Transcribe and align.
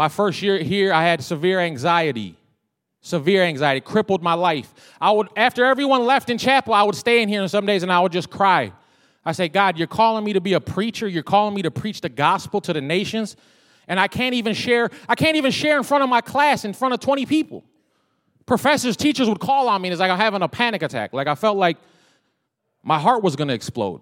My 0.00 0.08
first 0.08 0.40
year 0.40 0.56
here, 0.62 0.94
I 0.94 1.02
had 1.02 1.22
severe 1.22 1.60
anxiety. 1.60 2.34
Severe 3.02 3.42
anxiety 3.42 3.82
crippled 3.82 4.22
my 4.22 4.32
life. 4.32 4.72
I 4.98 5.10
would, 5.10 5.28
after 5.36 5.62
everyone 5.66 6.06
left 6.06 6.30
in 6.30 6.38
chapel, 6.38 6.72
I 6.72 6.84
would 6.84 6.94
stay 6.94 7.20
in 7.20 7.28
here 7.28 7.46
some 7.48 7.66
days 7.66 7.82
and 7.82 7.92
I 7.92 8.00
would 8.00 8.10
just 8.10 8.30
cry. 8.30 8.72
I 9.26 9.32
say, 9.32 9.50
God, 9.50 9.76
you're 9.76 9.86
calling 9.86 10.24
me 10.24 10.32
to 10.32 10.40
be 10.40 10.54
a 10.54 10.60
preacher. 10.60 11.06
You're 11.06 11.22
calling 11.22 11.54
me 11.54 11.60
to 11.60 11.70
preach 11.70 12.00
the 12.00 12.08
gospel 12.08 12.62
to 12.62 12.72
the 12.72 12.80
nations. 12.80 13.36
And 13.88 14.00
I 14.00 14.08
can't 14.08 14.34
even 14.34 14.54
share, 14.54 14.88
I 15.06 15.14
can't 15.16 15.36
even 15.36 15.50
share 15.50 15.76
in 15.76 15.82
front 15.82 16.02
of 16.02 16.08
my 16.08 16.22
class 16.22 16.64
in 16.64 16.72
front 16.72 16.94
of 16.94 17.00
20 17.00 17.26
people. 17.26 17.62
Professors, 18.46 18.96
teachers 18.96 19.28
would 19.28 19.40
call 19.40 19.68
on 19.68 19.82
me 19.82 19.88
and 19.88 19.92
it's 19.92 20.00
like 20.00 20.10
I'm 20.10 20.16
having 20.16 20.40
a 20.40 20.48
panic 20.48 20.82
attack. 20.82 21.12
Like 21.12 21.26
I 21.26 21.34
felt 21.34 21.58
like 21.58 21.76
my 22.82 22.98
heart 22.98 23.22
was 23.22 23.36
gonna 23.36 23.52
explode. 23.52 24.00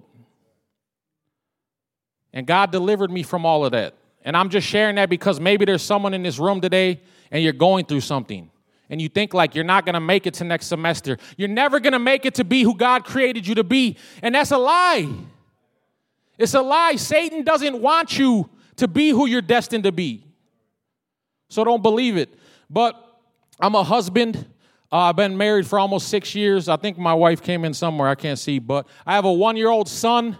And 2.33 2.47
God 2.47 2.71
delivered 2.71 3.11
me 3.11 3.25
from 3.25 3.45
all 3.45 3.65
of 3.65 3.73
that. 3.73 3.95
And 4.25 4.37
I'm 4.37 4.49
just 4.49 4.67
sharing 4.67 4.97
that 4.97 5.09
because 5.09 5.41
maybe 5.41 5.65
there's 5.65 5.83
someone 5.83 6.15
in 6.15 6.23
this 6.23 6.39
room 6.39 6.61
today 6.61 7.01
and 7.31 7.43
you're 7.43 7.53
going 7.53 7.85
through 7.85 8.01
something 8.01 8.51
and 8.91 9.01
you 9.01 9.09
think 9.09 9.35
like 9.35 9.55
you're 9.55 9.65
not 9.65 9.85
to 9.95 10.01
make 10.01 10.27
it 10.27 10.35
to 10.35 10.45
next 10.45 10.67
semester. 10.67 11.19
You're 11.37 11.49
never 11.49 11.81
to 11.93 11.99
make 11.99 12.25
it 12.25 12.35
to 12.37 12.45
be 12.45 12.63
who 12.63 12.75
God 12.75 13.05
created 13.05 13.47
you 13.47 13.55
to 13.57 13.65
be. 13.65 13.97
And 14.23 14.35
that's 14.35 14.51
a 14.51 14.59
lie. 14.59 15.09
It's 16.39 16.55
a 16.55 16.63
lie. 16.63 16.97
Satan 16.97 17.43
doesn't 17.43 17.81
want 17.81 18.19
you 18.19 18.49
to 18.77 18.89
be 18.89 19.11
who 19.11 19.27
you're 19.27 19.43
destined 19.43 19.85
to 19.85 19.93
be. 19.93 20.25
So 21.49 21.65
don't 21.65 21.83
believe 21.83 22.17
it. 22.17 22.33
But 22.71 22.95
I'm 23.61 23.75
a 23.75 23.83
husband. 23.83 24.37
Uh, 24.91 24.97
I've 24.97 25.17
been 25.17 25.37
married 25.37 25.67
for 25.67 25.79
almost 25.79 26.09
six 26.09 26.35
years. 26.35 26.69
I 26.69 26.77
think 26.77 26.97
my 26.97 27.15
wife 27.15 27.43
came 27.43 27.65
in 27.65 27.75
somewhere. 27.75 28.09
I 28.09 28.15
can't 28.15 28.39
see. 28.39 28.59
But 28.59 28.87
I 29.07 29.15
have 29.15 29.25
a 29.25 29.33
one 29.33 29.57
year 29.57 29.69
old 29.69 29.89
son. 29.89 30.37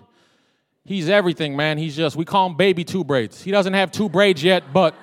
He's 0.89 1.11
everything, 1.11 1.55
man. 1.55 1.77
He's 1.77 1.95
just, 1.95 2.17
we 2.17 2.25
call 2.25 2.47
him 2.47 2.57
baby 2.57 2.83
two 2.83 3.05
braids. 3.05 3.43
He 3.43 3.51
doesn't 3.51 3.75
have 3.75 3.93
two 3.93 4.09
braids 4.09 4.43
yet, 4.43 4.73
but. 4.73 4.95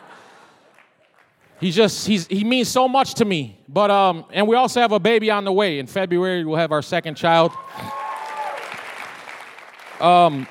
He's 1.61 1.75
just 1.75 2.05
he's 2.05 2.27
he 2.27 2.43
means 2.43 2.67
so 2.67 2.87
much 2.87 3.13
to 3.15 3.25
me. 3.25 3.57
But 3.69 3.89
um, 3.89 4.25
and 4.31 4.45
we 4.45 4.57
also 4.57 4.81
have 4.81 4.91
a 4.91 4.99
baby 4.99 5.31
on 5.31 5.45
the 5.45 5.53
way. 5.53 5.79
In 5.79 5.87
February, 5.87 6.43
we'll 6.43 6.57
have 6.57 6.73
our 6.73 6.81
second 6.81 7.15
child. 7.15 7.53
Um, 10.01 10.47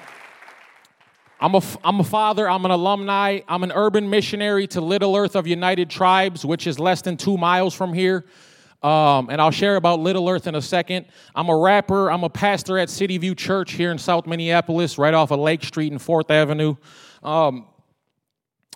I'm 1.38 1.54
a 1.54 1.62
I'm 1.84 2.00
a 2.00 2.04
father. 2.04 2.48
I'm 2.48 2.64
an 2.64 2.70
alumni. 2.70 3.40
I'm 3.46 3.62
an 3.64 3.72
urban 3.72 4.08
missionary 4.08 4.66
to 4.68 4.80
Little 4.80 5.14
Earth 5.14 5.36
of 5.36 5.46
United 5.46 5.90
Tribes, 5.90 6.44
which 6.44 6.66
is 6.66 6.78
less 6.78 7.02
than 7.02 7.18
two 7.18 7.36
miles 7.36 7.74
from 7.74 7.92
here. 7.92 8.24
Um, 8.84 9.30
and 9.30 9.40
I'll 9.40 9.50
share 9.50 9.76
about 9.76 10.00
Little 10.00 10.28
Earth 10.28 10.46
in 10.46 10.54
a 10.54 10.60
second. 10.60 11.06
I'm 11.34 11.48
a 11.48 11.56
rapper. 11.56 12.10
I'm 12.10 12.22
a 12.22 12.28
pastor 12.28 12.78
at 12.78 12.90
City 12.90 13.16
View 13.16 13.34
Church 13.34 13.72
here 13.72 13.90
in 13.90 13.96
South 13.96 14.26
Minneapolis, 14.26 14.98
right 14.98 15.14
off 15.14 15.30
of 15.30 15.40
Lake 15.40 15.64
Street 15.64 15.90
and 15.90 16.00
Fourth 16.00 16.30
Avenue. 16.30 16.76
Um, 17.22 17.66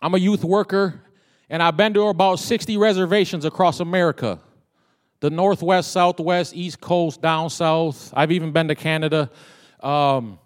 I'm 0.01 0.15
a 0.15 0.19
youth 0.19 0.45
worker 0.45 1.03
and 1.51 1.63
I've 1.63 1.77
been 1.77 1.93
to 1.95 2.05
about 2.05 2.39
60 2.39 2.77
reservations 2.79 3.45
across 3.45 3.81
America 3.81 4.41
the 5.21 5.31
Northwest, 5.31 5.91
Southwest, 5.91 6.55
East 6.55 6.81
Coast, 6.81 7.21
down 7.21 7.51
South. 7.51 8.13
I've 8.15 8.31
even 8.31 8.53
been 8.53 8.69
to 8.69 8.77
Canada. 8.77 9.31
Um, 9.81 10.39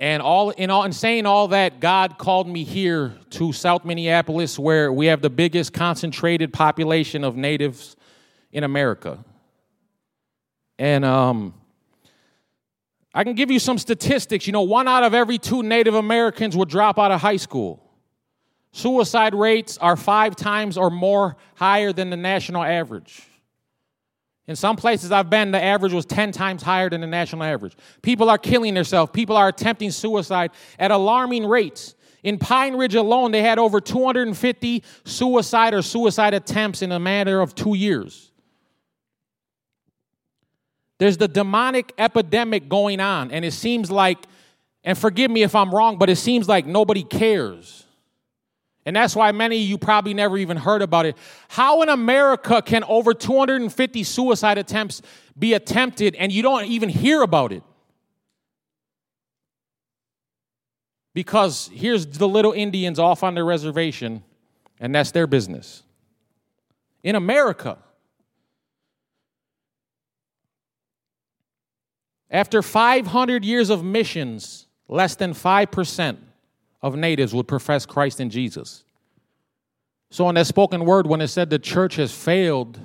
and 0.00 0.22
all 0.22 0.48
in 0.50 0.70
all 0.70 0.84
in 0.84 0.92
saying 0.92 1.26
all 1.26 1.48
that, 1.48 1.78
God 1.78 2.16
called 2.16 2.48
me 2.48 2.64
here 2.64 3.14
to 3.30 3.52
South 3.52 3.84
Minneapolis, 3.84 4.58
where 4.58 4.90
we 4.90 5.06
have 5.06 5.20
the 5.20 5.28
biggest 5.28 5.74
concentrated 5.74 6.54
population 6.54 7.22
of 7.22 7.36
natives 7.36 7.96
in 8.50 8.64
America. 8.64 9.22
And 10.78 11.04
um, 11.04 11.52
I 13.12 13.24
can 13.24 13.34
give 13.34 13.50
you 13.50 13.58
some 13.58 13.76
statistics. 13.76 14.46
You 14.46 14.54
know, 14.54 14.62
one 14.62 14.88
out 14.88 15.04
of 15.04 15.12
every 15.12 15.36
two 15.36 15.62
Native 15.62 15.94
Americans 15.94 16.56
would 16.56 16.70
drop 16.70 16.98
out 16.98 17.12
of 17.12 17.20
high 17.20 17.36
school. 17.36 17.84
Suicide 18.72 19.34
rates 19.34 19.76
are 19.78 19.96
five 19.96 20.34
times 20.34 20.78
or 20.78 20.90
more 20.90 21.36
higher 21.56 21.92
than 21.92 22.08
the 22.08 22.16
national 22.16 22.62
average. 22.62 23.22
In 24.48 24.56
some 24.56 24.76
places 24.76 25.12
I've 25.12 25.30
been, 25.30 25.52
the 25.52 25.62
average 25.62 25.92
was 25.92 26.06
10 26.06 26.32
times 26.32 26.62
higher 26.62 26.90
than 26.90 27.00
the 27.00 27.06
national 27.06 27.42
average. 27.44 27.76
People 28.02 28.28
are 28.28 28.38
killing 28.38 28.74
themselves. 28.74 29.12
People 29.12 29.36
are 29.36 29.48
attempting 29.48 29.90
suicide 29.90 30.50
at 30.78 30.90
alarming 30.90 31.46
rates. 31.46 31.94
In 32.22 32.38
Pine 32.38 32.76
Ridge 32.76 32.94
alone, 32.94 33.30
they 33.30 33.42
had 33.42 33.58
over 33.58 33.80
250 33.80 34.82
suicide 35.04 35.72
or 35.72 35.82
suicide 35.82 36.34
attempts 36.34 36.82
in 36.82 36.92
a 36.92 36.98
matter 36.98 37.40
of 37.40 37.54
two 37.54 37.74
years. 37.74 38.30
There's 40.98 41.16
the 41.16 41.28
demonic 41.28 41.94
epidemic 41.96 42.68
going 42.68 43.00
on, 43.00 43.30
and 43.30 43.42
it 43.42 43.52
seems 43.52 43.90
like, 43.90 44.18
and 44.84 44.98
forgive 44.98 45.30
me 45.30 45.42
if 45.42 45.54
I'm 45.54 45.74
wrong, 45.74 45.96
but 45.96 46.10
it 46.10 46.16
seems 46.16 46.46
like 46.46 46.66
nobody 46.66 47.02
cares. 47.02 47.86
And 48.86 48.96
that's 48.96 49.14
why 49.14 49.30
many 49.32 49.62
of 49.62 49.68
you 49.68 49.78
probably 49.78 50.14
never 50.14 50.38
even 50.38 50.56
heard 50.56 50.80
about 50.80 51.04
it. 51.04 51.16
How 51.48 51.82
in 51.82 51.88
America 51.88 52.62
can 52.62 52.82
over 52.84 53.12
250 53.12 54.02
suicide 54.04 54.56
attempts 54.56 55.02
be 55.38 55.52
attempted 55.52 56.14
and 56.14 56.32
you 56.32 56.42
don't 56.42 56.64
even 56.64 56.88
hear 56.88 57.22
about 57.22 57.52
it? 57.52 57.62
Because 61.12 61.70
here's 61.74 62.06
the 62.06 62.28
little 62.28 62.52
Indians 62.52 62.98
off 62.98 63.22
on 63.22 63.34
their 63.34 63.44
reservation, 63.44 64.22
and 64.78 64.94
that's 64.94 65.10
their 65.10 65.26
business. 65.26 65.82
In 67.02 67.16
America, 67.16 67.78
after 72.30 72.62
500 72.62 73.44
years 73.44 73.70
of 73.70 73.82
missions, 73.82 74.66
less 74.88 75.16
than 75.16 75.34
5% 75.34 76.16
of 76.82 76.96
natives 76.96 77.34
would 77.34 77.48
profess 77.48 77.86
Christ 77.86 78.20
and 78.20 78.30
Jesus. 78.30 78.84
So, 80.10 80.28
in 80.28 80.34
that 80.34 80.46
spoken 80.46 80.84
word, 80.84 81.06
when 81.06 81.20
it 81.20 81.28
said 81.28 81.50
the 81.50 81.58
church 81.58 81.96
has 81.96 82.12
failed, 82.12 82.80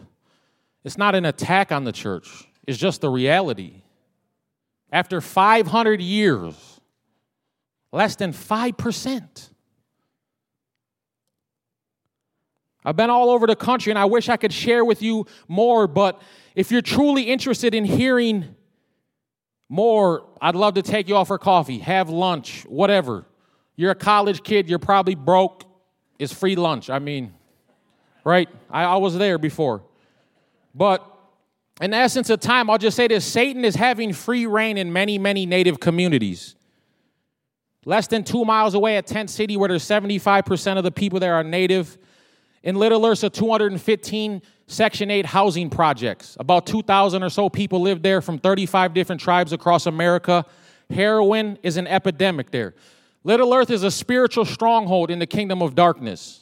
it's 0.83 0.97
not 0.97 1.16
an 1.16 1.25
attack 1.25 1.72
on 1.72 1.83
the 1.83 1.91
church, 1.91 2.47
it's 2.67 2.78
just 2.78 3.01
the 3.01 3.09
reality. 3.09 3.81
After 4.91 5.19
500 5.19 6.00
years, 6.00 6.56
less 7.91 8.16
than 8.16 8.31
5%. 8.31 9.50
I've 12.85 12.95
been 12.95 13.09
all 13.09 13.31
over 13.31 13.47
the 13.47 13.56
country 13.56 13.91
and 13.91 13.97
I 13.97 14.06
wish 14.06 14.29
I 14.29 14.38
could 14.38 14.53
share 14.53 14.85
with 14.85 15.01
you 15.01 15.25
more, 15.47 15.88
but 15.88 16.22
if 16.53 16.72
you're 16.72 16.83
truly 16.83 17.23
interested 17.23 17.73
in 17.73 17.83
hearing 17.83 18.56
more, 19.69 20.27
I'd 20.39 20.56
love 20.56 20.75
to 20.75 20.83
take 20.83 21.09
you 21.09 21.17
out 21.17 21.27
for 21.27 21.39
coffee, 21.39 21.79
have 21.79 22.09
lunch, 22.09 22.63
whatever. 22.66 23.25
You're 23.75 23.91
a 23.91 23.96
college 23.96 24.44
kid, 24.44 24.69
you're 24.69 24.80
probably 24.80 25.16
broke. 25.16 25.63
It's 26.18 26.34
free 26.34 26.56
lunch. 26.56 26.90
I 26.90 27.00
mean, 27.00 27.34
right? 28.24 28.50
I, 28.69 28.84
I 28.84 28.96
was 28.97 29.18
there 29.18 29.38
before. 29.38 29.84
But 30.74 31.06
in 31.81 31.91
the 31.91 31.97
essence 31.97 32.30
of 32.30 32.40
time, 32.40 32.69
I'll 32.69 32.78
just 32.78 32.96
say 32.96 33.08
this 33.08 33.25
Satan 33.25 33.66
is 33.66 33.75
having 33.75 34.13
free 34.13 34.46
reign 34.46 34.78
in 34.78 34.94
many, 34.94 35.18
many 35.18 35.46
native 35.46 35.80
communities. 35.80 36.56
Less 37.84 38.08
than 38.08 38.24
two 38.24 38.46
miles 38.46 38.74
away 38.74 38.97
at 38.97 39.06
Tent 39.06 39.30
City, 39.30 39.58
where 39.58 39.69
there's 39.69 39.86
75% 39.86 40.78
of 40.78 40.84
the 40.84 40.92
people 40.92 41.19
there 41.19 41.36
are 41.36 41.44
native. 41.44 41.97
In 42.63 42.78
Little 42.78 43.06
Earth, 43.06 43.31
215 43.31 44.42
Section 44.68 45.12
8 45.12 45.25
housing 45.28 45.69
projects. 45.69 46.36
About 46.40 46.66
2,000 46.66 47.22
or 47.22 47.30
so 47.30 47.50
people 47.50 47.81
live 47.81 48.02
there 48.02 48.22
from 48.22 48.40
35 48.40 48.94
different 48.94 49.22
tribes 49.22 49.53
across 49.53 49.86
America. 49.86 50.46
Heroin 50.90 51.59
is 51.62 51.78
an 51.78 51.86
epidemic 51.86 52.50
there. 52.50 52.74
Little 53.25 53.56
Earth 53.56 53.72
is 53.72 53.81
a 53.81 53.90
spiritual 53.90 54.46
stronghold 54.46 55.09
in 55.09 55.18
the 55.18 55.25
kingdom 55.25 55.63
of 55.63 55.74
darkness. 55.74 56.41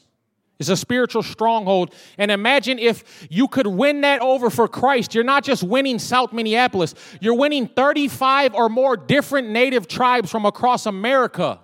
It's 0.59 0.67
a 0.67 0.75
spiritual 0.75 1.23
stronghold. 1.23 1.95
And 2.17 2.29
imagine 2.29 2.77
if 2.77 3.25
you 3.29 3.47
could 3.47 3.65
win 3.65 4.01
that 4.01 4.21
over 4.21 4.49
for 4.49 4.67
Christ. 4.67 5.15
You're 5.15 5.23
not 5.23 5.45
just 5.45 5.63
winning 5.63 5.97
South 5.97 6.33
Minneapolis, 6.33 6.93
you're 7.21 7.35
winning 7.35 7.67
35 7.67 8.53
or 8.53 8.67
more 8.67 8.97
different 8.97 9.49
native 9.49 9.87
tribes 9.87 10.29
from 10.29 10.45
across 10.45 10.85
America. 10.85 11.59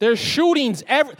There's 0.00 0.18
shootings 0.18 0.82
every. 0.86 1.14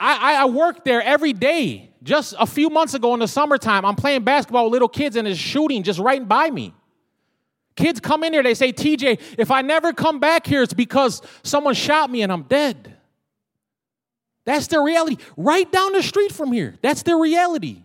I, 0.00 0.42
I 0.42 0.44
work 0.46 0.84
there 0.84 1.00
every 1.00 1.32
day. 1.32 1.90
Just 2.02 2.34
a 2.38 2.46
few 2.46 2.70
months 2.70 2.94
ago 2.94 3.14
in 3.14 3.20
the 3.20 3.28
summertime, 3.28 3.84
I'm 3.84 3.94
playing 3.94 4.24
basketball 4.24 4.64
with 4.64 4.72
little 4.72 4.88
kids 4.88 5.14
and 5.14 5.26
there's 5.26 5.38
shooting 5.38 5.82
just 5.84 6.00
right 6.00 6.26
by 6.26 6.50
me. 6.50 6.74
Kids 7.80 7.98
come 7.98 8.22
in 8.24 8.34
here, 8.34 8.42
they 8.42 8.52
say, 8.52 8.74
TJ, 8.74 9.18
if 9.38 9.50
I 9.50 9.62
never 9.62 9.94
come 9.94 10.20
back 10.20 10.46
here, 10.46 10.62
it's 10.62 10.74
because 10.74 11.22
someone 11.42 11.72
shot 11.72 12.10
me 12.10 12.20
and 12.20 12.30
I'm 12.30 12.42
dead. 12.42 12.94
That's 14.44 14.66
their 14.66 14.82
reality. 14.82 15.16
Right 15.34 15.70
down 15.72 15.94
the 15.94 16.02
street 16.02 16.30
from 16.30 16.52
here. 16.52 16.74
That's 16.82 17.02
their 17.04 17.16
reality. 17.16 17.82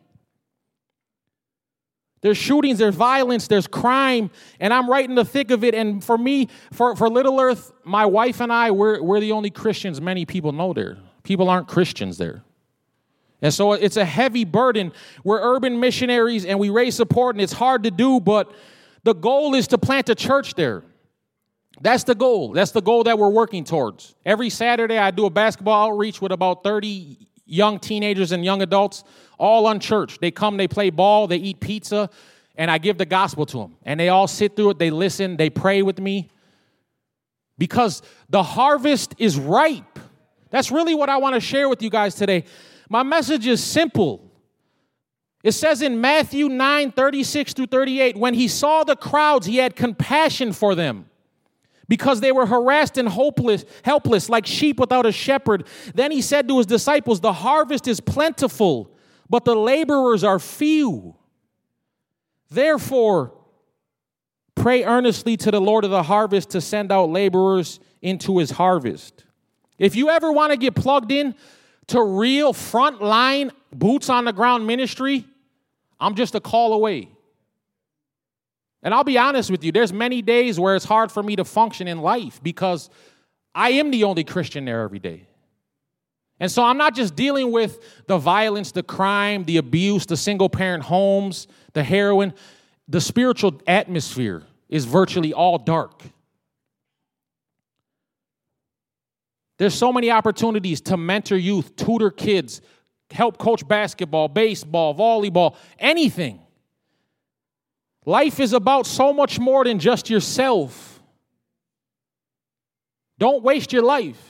There's 2.20 2.38
shootings, 2.38 2.78
there's 2.78 2.96
violence, 2.96 3.48
there's 3.48 3.68
crime, 3.68 4.32
and 4.60 4.74
I'm 4.74 4.90
right 4.90 5.08
in 5.08 5.16
the 5.16 5.24
thick 5.24 5.50
of 5.50 5.64
it. 5.64 5.74
And 5.74 6.04
for 6.04 6.18
me, 6.18 6.50
for, 6.74 6.98
for 6.98 7.08
Little 7.08 7.40
Earth, 7.40 7.72
my 7.86 8.06
wife 8.06 8.42
and 8.42 8.52
I, 8.52 8.72
we're, 8.72 9.02
we're 9.02 9.22
the 9.22 9.32
only 9.32 9.50
Christians 9.50 10.02
many 10.02 10.26
people 10.26 10.52
know 10.52 10.74
there. 10.74 10.98
People 11.24 11.50
aren't 11.50 11.70
Christians 11.70 12.18
there. 12.18 12.44
And 13.42 13.54
so 13.54 13.72
it's 13.72 13.96
a 13.96 14.04
heavy 14.04 14.44
burden. 14.44 14.92
We're 15.24 15.40
urban 15.40 15.80
missionaries 15.80 16.44
and 16.44 16.60
we 16.60 16.70
raise 16.70 16.96
support, 16.96 17.36
and 17.36 17.42
it's 17.42 17.54
hard 17.54 17.84
to 17.84 17.92
do, 17.92 18.20
but 18.20 18.52
the 19.06 19.14
goal 19.14 19.54
is 19.54 19.68
to 19.68 19.78
plant 19.78 20.10
a 20.10 20.16
church 20.16 20.56
there. 20.56 20.84
That's 21.80 22.04
the 22.04 22.16
goal. 22.16 22.54
That's 22.54 22.72
the 22.72 22.82
goal 22.82 23.04
that 23.04 23.20
we're 23.20 23.30
working 23.30 23.64
towards. 23.64 24.16
Every 24.26 24.50
Saturday, 24.50 24.98
I 24.98 25.12
do 25.12 25.28
a 25.28 25.30
basketball 25.30 25.92
outreach 25.92 26.22
with 26.22 26.32
about 26.32 26.64
30 26.64 27.28
young 27.46 27.78
teenagers 27.80 28.32
and 28.32 28.44
young 28.44 28.64
adults, 28.64 29.04
all 29.38 29.68
unchurched. 29.68 30.22
They 30.22 30.32
come, 30.32 30.58
they 30.58 30.68
play 30.68 30.90
ball, 30.90 31.28
they 31.28 31.38
eat 31.38 31.60
pizza, 31.60 32.10
and 32.56 32.72
I 32.72 32.80
give 32.80 32.98
the 32.98 33.06
gospel 33.06 33.46
to 33.46 33.58
them. 33.60 33.76
And 33.84 34.00
they 34.00 34.10
all 34.10 34.28
sit 34.28 34.56
through 34.56 34.72
it, 34.72 34.80
they 34.80 34.90
listen, 34.90 35.38
they 35.38 35.52
pray 35.52 35.84
with 35.84 36.00
me. 36.00 36.32
Because 37.60 38.02
the 38.30 38.42
harvest 38.42 39.14
is 39.20 39.38
ripe. 39.38 40.00
That's 40.50 40.72
really 40.72 40.96
what 40.96 41.10
I 41.10 41.18
want 41.18 41.36
to 41.36 41.42
share 41.42 41.70
with 41.70 41.84
you 41.84 41.92
guys 41.92 42.16
today. 42.16 42.46
My 42.90 43.04
message 43.04 43.46
is 43.46 43.64
simple. 43.64 44.25
It 45.46 45.52
says 45.52 45.84
in 45.84 46.02
Matthew 46.02 46.50
9 46.50 46.92
36 46.92 47.54
through 47.54 47.68
38, 47.68 48.18
when 48.18 48.34
he 48.34 48.48
saw 48.48 48.84
the 48.84 48.96
crowds, 48.96 49.46
he 49.46 49.58
had 49.58 49.76
compassion 49.76 50.52
for 50.52 50.74
them 50.74 51.06
because 51.88 52.20
they 52.20 52.32
were 52.32 52.48
harassed 52.48 52.98
and 52.98 53.08
hopeless, 53.08 53.64
helpless, 53.84 54.28
like 54.28 54.48
sheep 54.48 54.80
without 54.80 55.06
a 55.06 55.12
shepherd. 55.12 55.68
Then 55.94 56.10
he 56.10 56.24
said 56.24 56.48
to 56.48 56.58
his 56.58 56.66
disciples, 56.66 57.20
The 57.20 57.32
harvest 57.32 57.88
is 57.88 58.00
plentiful, 58.00 58.90
but 59.30 59.46
the 59.46 59.54
laborers 59.54 60.24
are 60.24 60.40
few. 60.40 61.14
Therefore, 62.50 63.32
pray 64.56 64.84
earnestly 64.84 65.38
to 65.38 65.52
the 65.52 65.62
Lord 65.62 65.84
of 65.84 65.92
the 65.92 66.02
harvest 66.02 66.50
to 66.50 66.60
send 66.60 66.92
out 66.92 67.12
laborers 67.12 67.80
into 68.02 68.40
his 68.40 68.50
harvest. 68.50 69.26
If 69.78 69.96
you 69.96 70.10
ever 70.10 70.32
want 70.32 70.54
to 70.54 70.58
get 70.58 70.74
plugged 70.74 71.12
in 71.12 71.36
to 71.86 72.02
real 72.02 72.52
frontline 72.52 73.52
boots 73.72 74.10
on 74.10 74.26
the 74.26 74.34
ground 74.34 74.66
ministry, 74.66 75.28
I'm 76.00 76.16
just 76.16 76.36
a 76.36 76.40
call 76.40 76.74
away. 76.74 77.10
And 78.84 78.94
I'll 78.94 79.04
be 79.04 79.18
honest 79.18 79.50
with 79.50 79.64
you, 79.64 79.72
there's 79.72 79.92
many 79.92 80.22
days 80.22 80.60
where 80.60 80.76
it's 80.76 80.86
hard 80.86 81.12
for 81.12 81.24
me 81.24 81.36
to 81.38 81.44
function 81.44 81.88
in 81.88 82.02
life 82.02 82.42
because 82.44 82.90
I 83.54 83.72
am 83.72 83.90
the 83.90 84.04
only 84.04 84.24
Christian 84.24 84.66
there 84.66 84.82
every 84.82 85.00
day. 85.00 85.28
And 86.40 86.52
so 86.52 86.64
I'm 86.64 86.78
not 86.78 86.94
just 86.94 87.16
dealing 87.16 87.52
with 87.52 87.80
the 88.08 88.18
violence, 88.18 88.72
the 88.72 88.84
crime, 88.84 89.46
the 89.46 89.58
abuse, 89.58 90.06
the 90.06 90.18
single 90.18 90.50
parent 90.50 90.84
homes, 90.84 91.48
the 91.74 91.84
heroin. 91.84 92.34
The 92.88 93.02
spiritual 93.02 93.62
atmosphere 93.66 94.44
is 94.70 94.86
virtually 94.86 95.34
all 95.34 95.58
dark. 95.58 96.04
There's 99.58 99.74
so 99.74 99.94
many 99.94 100.12
opportunities 100.12 100.82
to 100.82 100.98
mentor 100.98 101.38
youth, 101.38 101.76
tutor 101.76 102.12
kids, 102.12 102.62
help 103.12 103.38
coach 103.38 103.68
basketball, 103.68 104.28
baseball, 104.28 104.96
volleyball, 104.96 105.56
anything. 105.80 106.40
Life 108.06 108.40
is 108.40 108.54
about 108.54 108.86
so 108.86 109.14
much 109.14 109.40
more 109.40 109.64
than 109.64 109.80
just 109.80 110.10
yourself. 110.10 111.02
Don't 113.18 113.44
waste 113.44 113.74
your 113.74 113.84
life. 113.84 114.22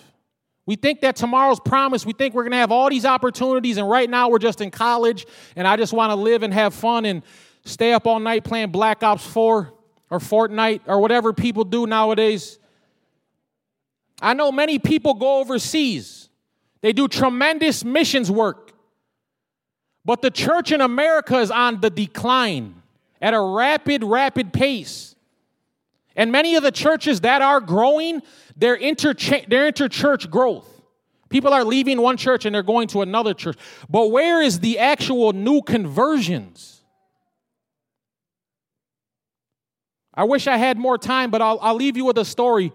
We 0.66 0.76
think 0.76 1.02
that 1.02 1.16
tomorrow's 1.16 1.60
promise, 1.60 2.06
we 2.06 2.14
think 2.14 2.34
we're 2.34 2.44
going 2.44 2.52
to 2.52 2.58
have 2.58 2.72
all 2.72 2.90
these 2.90 3.06
opportunities, 3.06 3.78
and 3.78 3.88
right 3.88 4.10
now 4.10 4.30
we're 4.30 4.40
just 4.40 4.62
in 4.62 4.72
college, 4.72 5.28
and 5.56 5.68
I 5.68 5.76
just 5.76 5.94
want 5.94 6.12
to 6.12 6.16
live 6.16 6.42
and 6.42 6.54
have 6.54 6.74
fun 6.74 7.06
and 7.06 7.22
stay 7.66 7.94
up 7.94 8.08
all 8.08 8.20
night 8.20 8.44
playing 8.44 8.72
Black 8.72 9.04
Ops 9.04 9.26
4 9.28 9.74
or 10.10 10.20
Fortnite 10.20 10.82
or 10.88 11.00
whatever 11.00 11.34
people 11.34 11.66
do 11.66 11.86
nowadays. 11.86 12.58
I 14.22 14.34
know 14.34 14.52
many 14.52 14.80
people 14.80 15.14
go 15.14 15.40
overseas, 15.40 16.30
they 16.82 16.94
do 16.94 17.08
tremendous 17.08 17.84
missions 17.84 18.32
work, 18.32 18.65
but 20.06 20.22
the 20.22 20.30
church 20.30 20.72
in 20.72 20.82
America 20.82 21.40
is 21.40 21.50
on 21.50 21.82
the 21.82 21.90
decline 21.90 22.82
at 23.20 23.34
a 23.34 23.42
rapid, 23.42 24.04
rapid 24.04 24.54
pace. 24.54 25.16
And 26.16 26.32
many 26.32 26.56
of 26.56 26.64
the 26.64 26.72
churches 26.72 27.22
that 27.22 27.42
are 27.42 27.60
growing, 27.60 28.22
they're, 28.56 28.78
intercha- 28.78 29.50
they're 29.50 29.72
interchurch 29.72 30.30
growth. 30.30 30.70
People 31.30 31.52
are 31.52 31.64
leaving 31.64 32.00
one 32.00 32.18
church 32.18 32.46
and 32.46 32.54
they're 32.54 32.64
going 32.64 32.88
to 32.90 33.02
another 33.02 33.34
church. 33.34 33.58
But 33.90 34.12
where 34.12 34.42
is 34.42 34.60
the 34.60 34.80
actual 34.80 35.34
new 35.34 35.62
conversions? 35.62 36.84
I 40.14 40.24
wish 40.24 40.48
I 40.48 40.56
had 40.58 40.78
more 40.78 40.98
time, 40.98 41.32
but 41.32 41.42
I'll, 41.42 41.60
I'll 41.62 41.76
leave 41.76 41.98
you 41.98 42.06
with 42.06 42.18
a 42.18 42.24
story. 42.24 42.72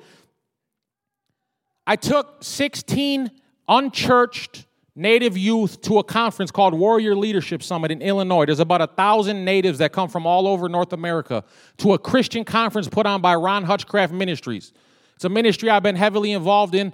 I 1.87 1.97
took 1.97 2.43
16 2.45 3.31
unchurched 3.69 4.67
native 5.01 5.37
youth 5.37 5.81
to 5.83 5.99
a 5.99 6.05
conference 6.05 6.51
called 6.51 6.75
Warrior 6.75 7.17
Leadership 7.17 7.63
Summit 7.63 7.91
in 7.91 8.03
Illinois. 8.03 8.45
There's 8.45 8.61
about 8.61 8.83
a 8.83 8.87
thousand 8.87 9.45
natives 9.45 9.79
that 9.79 9.93
come 9.93 10.09
from 10.09 10.27
all 10.27 10.47
over 10.47 10.69
North 10.69 10.93
America 10.93 11.43
to 11.79 11.95
a 11.95 11.99
Christian 11.99 12.45
conference 12.45 12.87
put 12.87 13.07
on 13.07 13.21
by 13.21 13.35
Ron 13.35 13.65
Hutchcraft 13.65 14.13
Ministries. 14.13 14.73
It's 15.17 15.25
a 15.25 15.29
ministry 15.29 15.69
I've 15.69 15.83
been 15.83 15.97
heavily 15.97 16.33
involved 16.33 16.75
in 16.75 16.93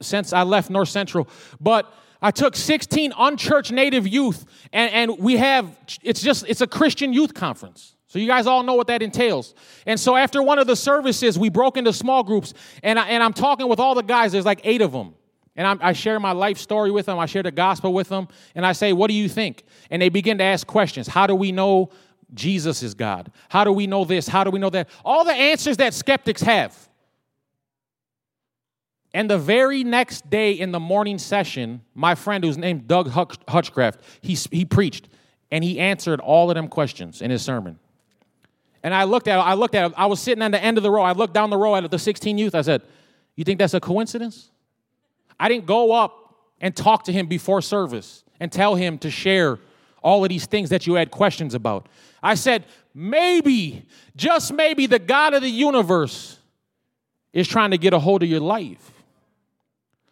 since 0.00 0.32
I 0.32 0.42
left 0.42 0.70
North 0.70 0.88
Central. 0.88 1.28
But 1.60 1.92
I 2.22 2.30
took 2.30 2.56
16 2.56 3.12
unchurched 3.16 3.72
native 3.72 4.06
youth, 4.06 4.44
and, 4.72 4.92
and 4.92 5.18
we 5.18 5.36
have, 5.36 5.76
it's 6.02 6.20
just, 6.20 6.44
it's 6.48 6.60
a 6.60 6.66
Christian 6.66 7.12
youth 7.12 7.34
conference. 7.34 7.96
So 8.08 8.18
you 8.18 8.26
guys 8.26 8.46
all 8.46 8.64
know 8.64 8.74
what 8.74 8.88
that 8.88 9.02
entails. 9.02 9.54
And 9.86 9.98
so 9.98 10.16
after 10.16 10.42
one 10.42 10.58
of 10.58 10.66
the 10.66 10.74
services, 10.74 11.38
we 11.38 11.48
broke 11.48 11.76
into 11.76 11.92
small 11.92 12.24
groups, 12.24 12.54
and, 12.82 12.98
I, 12.98 13.08
and 13.08 13.22
I'm 13.22 13.32
talking 13.32 13.68
with 13.68 13.78
all 13.78 13.94
the 13.94 14.02
guys. 14.02 14.32
There's 14.32 14.44
like 14.44 14.60
eight 14.64 14.82
of 14.82 14.90
them. 14.90 15.14
And 15.56 15.66
I'm, 15.66 15.78
i 15.82 15.92
share 15.92 16.20
my 16.20 16.32
life 16.32 16.58
story 16.58 16.90
with 16.90 17.06
them. 17.06 17.18
I 17.18 17.26
share 17.26 17.42
the 17.42 17.50
gospel 17.50 17.92
with 17.92 18.08
them. 18.08 18.28
And 18.54 18.64
I 18.64 18.72
say, 18.72 18.92
What 18.92 19.08
do 19.08 19.14
you 19.14 19.28
think? 19.28 19.64
And 19.90 20.00
they 20.00 20.08
begin 20.08 20.38
to 20.38 20.44
ask 20.44 20.66
questions. 20.66 21.08
How 21.08 21.26
do 21.26 21.34
we 21.34 21.52
know 21.52 21.90
Jesus 22.32 22.82
is 22.82 22.94
God? 22.94 23.30
How 23.48 23.64
do 23.64 23.72
we 23.72 23.86
know 23.86 24.04
this? 24.04 24.28
How 24.28 24.44
do 24.44 24.50
we 24.50 24.58
know 24.58 24.70
that? 24.70 24.88
All 25.04 25.24
the 25.24 25.32
answers 25.32 25.76
that 25.78 25.94
skeptics 25.94 26.42
have. 26.42 26.88
And 29.12 29.28
the 29.28 29.38
very 29.38 29.82
next 29.82 30.30
day 30.30 30.52
in 30.52 30.70
the 30.70 30.78
morning 30.78 31.18
session, 31.18 31.82
my 31.94 32.14
friend 32.14 32.44
who's 32.44 32.56
named 32.56 32.86
Doug 32.86 33.08
Hutchcraft, 33.48 34.00
he, 34.20 34.34
he 34.52 34.64
preached 34.64 35.08
and 35.50 35.64
he 35.64 35.80
answered 35.80 36.20
all 36.20 36.50
of 36.50 36.54
them 36.54 36.68
questions 36.68 37.20
in 37.20 37.30
his 37.30 37.42
sermon. 37.42 37.78
And 38.82 38.94
I 38.94 39.04
looked 39.04 39.28
at 39.28 39.38
I 39.38 39.54
looked 39.54 39.74
at 39.74 39.92
I 39.98 40.06
was 40.06 40.20
sitting 40.20 40.42
on 40.42 40.52
the 40.52 40.62
end 40.62 40.78
of 40.78 40.82
the 40.82 40.90
row. 40.90 41.02
I 41.02 41.12
looked 41.12 41.34
down 41.34 41.50
the 41.50 41.58
row 41.58 41.74
at 41.74 41.90
the 41.90 41.98
16 41.98 42.38
youth. 42.38 42.54
I 42.54 42.62
said, 42.62 42.82
You 43.36 43.44
think 43.44 43.58
that's 43.58 43.74
a 43.74 43.80
coincidence? 43.80 44.50
I 45.40 45.48
didn't 45.48 45.64
go 45.64 45.92
up 45.92 46.36
and 46.60 46.76
talk 46.76 47.04
to 47.04 47.12
him 47.12 47.26
before 47.26 47.62
service 47.62 48.22
and 48.38 48.52
tell 48.52 48.74
him 48.74 48.98
to 48.98 49.10
share 49.10 49.58
all 50.02 50.22
of 50.22 50.28
these 50.28 50.44
things 50.44 50.68
that 50.68 50.86
you 50.86 50.94
had 50.94 51.10
questions 51.10 51.54
about. 51.54 51.88
I 52.22 52.34
said, 52.34 52.66
maybe, 52.94 53.86
just 54.14 54.52
maybe, 54.52 54.86
the 54.86 54.98
God 54.98 55.32
of 55.32 55.40
the 55.40 55.48
universe 55.48 56.38
is 57.32 57.48
trying 57.48 57.70
to 57.70 57.78
get 57.78 57.94
a 57.94 57.98
hold 57.98 58.22
of 58.22 58.28
your 58.28 58.40
life. 58.40 58.92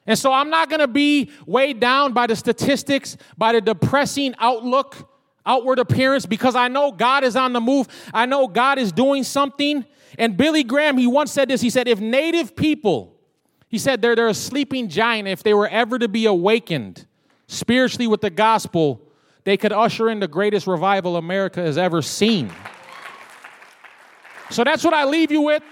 And 0.06 0.18
so 0.18 0.32
I'm 0.32 0.48
not 0.48 0.70
going 0.70 0.80
to 0.80 0.88
be 0.88 1.30
weighed 1.44 1.78
down 1.78 2.14
by 2.14 2.26
the 2.26 2.34
statistics, 2.34 3.18
by 3.36 3.52
the 3.52 3.60
depressing 3.60 4.34
outlook, 4.38 5.10
outward 5.44 5.78
appearance, 5.78 6.24
because 6.24 6.56
I 6.56 6.68
know 6.68 6.90
God 6.90 7.24
is 7.24 7.36
on 7.36 7.52
the 7.52 7.60
move. 7.60 7.88
I 8.14 8.24
know 8.24 8.48
God 8.48 8.78
is 8.78 8.92
doing 8.92 9.24
something. 9.24 9.84
And 10.18 10.38
Billy 10.38 10.62
Graham, 10.62 10.96
he 10.96 11.06
once 11.06 11.32
said 11.32 11.50
this 11.50 11.60
he 11.60 11.68
said, 11.68 11.86
if 11.86 12.00
native 12.00 12.56
people, 12.56 13.17
he 13.68 13.78
said 13.78 14.00
they're, 14.00 14.16
they're 14.16 14.28
a 14.28 14.34
sleeping 14.34 14.88
giant. 14.88 15.28
If 15.28 15.42
they 15.42 15.54
were 15.54 15.68
ever 15.68 15.98
to 15.98 16.08
be 16.08 16.26
awakened 16.26 17.06
spiritually 17.46 18.06
with 18.06 18.20
the 18.20 18.30
gospel, 18.30 19.00
they 19.44 19.56
could 19.56 19.72
usher 19.72 20.10
in 20.10 20.20
the 20.20 20.28
greatest 20.28 20.66
revival 20.66 21.16
America 21.16 21.60
has 21.60 21.78
ever 21.78 22.02
seen. 22.02 22.50
So 24.50 24.64
that's 24.64 24.82
what 24.84 24.94
I 24.94 25.04
leave 25.04 25.30
you 25.30 25.42
with. 25.42 25.62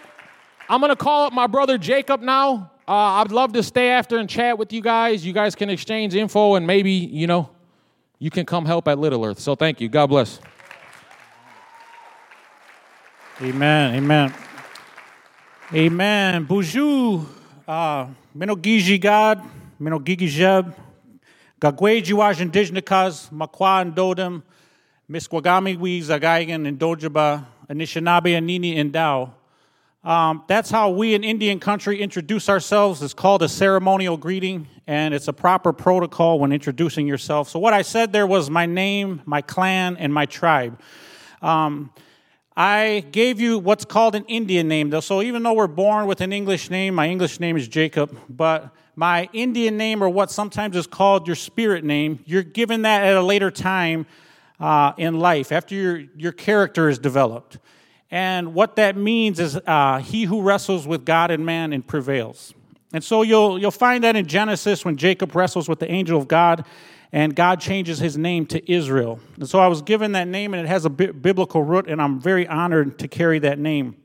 I'm 0.68 0.80
going 0.80 0.90
to 0.90 0.96
call 0.96 1.24
up 1.24 1.32
my 1.32 1.46
brother 1.46 1.78
Jacob 1.78 2.20
now. 2.20 2.72
Uh, 2.88 2.92
I'd 2.92 3.32
love 3.32 3.52
to 3.54 3.62
stay 3.62 3.90
after 3.90 4.18
and 4.18 4.28
chat 4.28 4.58
with 4.58 4.72
you 4.72 4.80
guys. 4.80 5.24
You 5.24 5.32
guys 5.32 5.54
can 5.54 5.70
exchange 5.70 6.14
info 6.14 6.54
and 6.54 6.66
maybe, 6.66 6.92
you 6.92 7.26
know, 7.26 7.50
you 8.18 8.30
can 8.30 8.46
come 8.46 8.64
help 8.64 8.88
at 8.88 8.98
Little 8.98 9.24
Earth. 9.24 9.40
So 9.40 9.54
thank 9.54 9.80
you. 9.80 9.88
God 9.88 10.06
bless. 10.06 10.40
Amen. 13.40 13.94
Amen. 13.96 14.34
Amen. 15.74 16.46
Boozhoo. 16.46 17.35
Uh, 17.66 18.06
Mino 18.32 18.54
Gigi 18.54 18.96
God, 18.96 19.42
Mino 19.80 19.98
Gigi 19.98 20.28
Jeb, 20.28 20.72
Gagweji 21.60 22.12
Wajan 22.12 22.52
Makwa 23.32 24.42
Miskwagami 25.10 25.76
Zagaigan 26.00 26.68
and 26.68 26.78
Dojaba, 26.78 27.44
Anishinaabe 27.68 28.38
Anini 28.38 28.76
and 28.76 28.92
Dao. 28.92 29.32
Um, 30.08 30.44
that's 30.46 30.70
how 30.70 30.90
we 30.90 31.14
in 31.14 31.24
Indian 31.24 31.58
country 31.58 32.00
introduce 32.00 32.48
ourselves. 32.48 33.02
It's 33.02 33.12
called 33.12 33.42
a 33.42 33.48
ceremonial 33.48 34.16
greeting, 34.16 34.68
and 34.86 35.12
it's 35.12 35.26
a 35.26 35.32
proper 35.32 35.72
protocol 35.72 36.38
when 36.38 36.52
introducing 36.52 37.08
yourself. 37.08 37.48
So, 37.48 37.58
what 37.58 37.74
I 37.74 37.82
said 37.82 38.12
there 38.12 38.28
was 38.28 38.48
my 38.48 38.66
name, 38.66 39.22
my 39.26 39.42
clan, 39.42 39.96
and 39.96 40.14
my 40.14 40.26
tribe. 40.26 40.80
Um, 41.42 41.90
I 42.56 43.04
gave 43.12 43.38
you 43.38 43.58
what's 43.58 43.84
called 43.84 44.14
an 44.14 44.24
Indian 44.24 44.66
name, 44.66 44.88
though. 44.88 45.00
So 45.00 45.20
even 45.20 45.42
though 45.42 45.52
we're 45.52 45.66
born 45.66 46.06
with 46.06 46.22
an 46.22 46.32
English 46.32 46.70
name, 46.70 46.94
my 46.94 47.06
English 47.06 47.38
name 47.38 47.56
is 47.56 47.68
Jacob, 47.68 48.18
but 48.30 48.74
my 48.94 49.28
Indian 49.34 49.76
name, 49.76 50.02
or 50.02 50.08
what 50.08 50.30
sometimes 50.30 50.74
is 50.74 50.86
called 50.86 51.26
your 51.26 51.36
spirit 51.36 51.84
name, 51.84 52.20
you're 52.24 52.42
given 52.42 52.82
that 52.82 53.04
at 53.04 53.14
a 53.14 53.20
later 53.20 53.50
time 53.50 54.06
uh, 54.58 54.94
in 54.96 55.18
life 55.18 55.52
after 55.52 55.74
your, 55.74 55.98
your 56.16 56.32
character 56.32 56.88
is 56.88 56.98
developed. 56.98 57.58
And 58.10 58.54
what 58.54 58.76
that 58.76 58.96
means 58.96 59.38
is 59.38 59.58
uh, 59.66 59.98
he 59.98 60.24
who 60.24 60.40
wrestles 60.40 60.86
with 60.86 61.04
God 61.04 61.30
and 61.30 61.44
man 61.44 61.74
and 61.74 61.86
prevails. 61.86 62.54
And 62.94 63.04
so 63.04 63.20
you'll, 63.20 63.58
you'll 63.58 63.70
find 63.70 64.02
that 64.04 64.16
in 64.16 64.26
Genesis 64.26 64.82
when 64.82 64.96
Jacob 64.96 65.34
wrestles 65.34 65.68
with 65.68 65.80
the 65.80 65.90
angel 65.90 66.18
of 66.18 66.26
God 66.26 66.64
and 67.16 67.34
God 67.34 67.62
changes 67.62 67.98
his 67.98 68.18
name 68.18 68.44
to 68.48 68.70
Israel. 68.70 69.18
And 69.36 69.48
so 69.48 69.58
I 69.58 69.68
was 69.68 69.80
given 69.80 70.12
that 70.12 70.28
name 70.28 70.52
and 70.52 70.62
it 70.62 70.68
has 70.68 70.84
a 70.84 70.90
bi- 70.90 71.12
biblical 71.12 71.62
root, 71.62 71.86
and 71.88 72.02
I'm 72.02 72.20
very 72.20 72.46
honored 72.46 72.98
to 72.98 73.08
carry 73.08 73.38
that 73.38 73.58
name. 73.58 73.96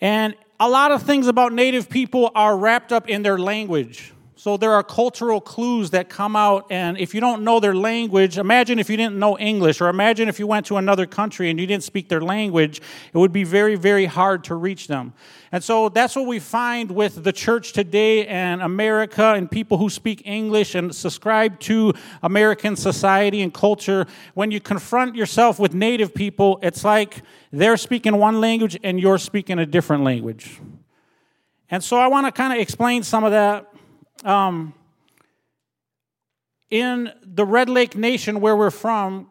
And 0.00 0.36
a 0.60 0.68
lot 0.68 0.92
of 0.92 1.02
things 1.02 1.26
about 1.26 1.52
Native 1.52 1.90
people 1.90 2.30
are 2.36 2.56
wrapped 2.56 2.92
up 2.92 3.08
in 3.08 3.24
their 3.24 3.36
language. 3.36 4.12
So 4.42 4.56
there 4.56 4.72
are 4.72 4.82
cultural 4.82 5.40
clues 5.40 5.90
that 5.90 6.08
come 6.08 6.34
out, 6.34 6.66
and 6.68 6.98
if 6.98 7.14
you 7.14 7.20
don't 7.20 7.44
know 7.44 7.60
their 7.60 7.76
language, 7.76 8.38
imagine 8.38 8.80
if 8.80 8.90
you 8.90 8.96
didn't 8.96 9.16
know 9.16 9.38
English, 9.38 9.80
or 9.80 9.88
imagine 9.88 10.28
if 10.28 10.40
you 10.40 10.48
went 10.48 10.66
to 10.66 10.78
another 10.78 11.06
country 11.06 11.48
and 11.48 11.60
you 11.60 11.66
didn't 11.68 11.84
speak 11.84 12.08
their 12.08 12.20
language, 12.20 12.82
it 13.14 13.16
would 13.16 13.30
be 13.32 13.44
very, 13.44 13.76
very 13.76 14.06
hard 14.06 14.42
to 14.42 14.56
reach 14.56 14.88
them. 14.88 15.12
And 15.52 15.62
so 15.62 15.88
that's 15.88 16.16
what 16.16 16.26
we 16.26 16.40
find 16.40 16.90
with 16.90 17.22
the 17.22 17.32
church 17.32 17.72
today 17.72 18.26
and 18.26 18.62
America 18.62 19.32
and 19.34 19.48
people 19.48 19.78
who 19.78 19.88
speak 19.88 20.22
English 20.24 20.74
and 20.74 20.92
subscribe 20.92 21.60
to 21.60 21.94
American 22.20 22.74
society 22.74 23.42
and 23.42 23.54
culture. 23.54 24.06
When 24.34 24.50
you 24.50 24.58
confront 24.58 25.14
yourself 25.14 25.60
with 25.60 25.72
native 25.72 26.16
people, 26.16 26.58
it's 26.62 26.82
like 26.82 27.22
they're 27.52 27.76
speaking 27.76 28.16
one 28.16 28.40
language 28.40 28.76
and 28.82 28.98
you're 28.98 29.18
speaking 29.18 29.60
a 29.60 29.66
different 29.66 30.02
language. 30.02 30.58
And 31.70 31.82
so 31.82 31.96
I 31.96 32.08
want 32.08 32.26
to 32.26 32.32
kind 32.32 32.52
of 32.52 32.58
explain 32.58 33.04
some 33.04 33.22
of 33.22 33.30
that 33.30 33.71
um, 34.24 34.74
in 36.70 37.12
the 37.22 37.44
Red 37.44 37.68
Lake 37.68 37.96
Nation, 37.96 38.40
where 38.40 38.56
we're 38.56 38.70
from, 38.70 39.28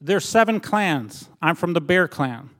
there's 0.00 0.24
seven 0.24 0.60
clans. 0.60 1.28
I'm 1.42 1.56
from 1.56 1.72
the 1.72 1.80
Bear 1.80 2.08
Clan. 2.08 2.50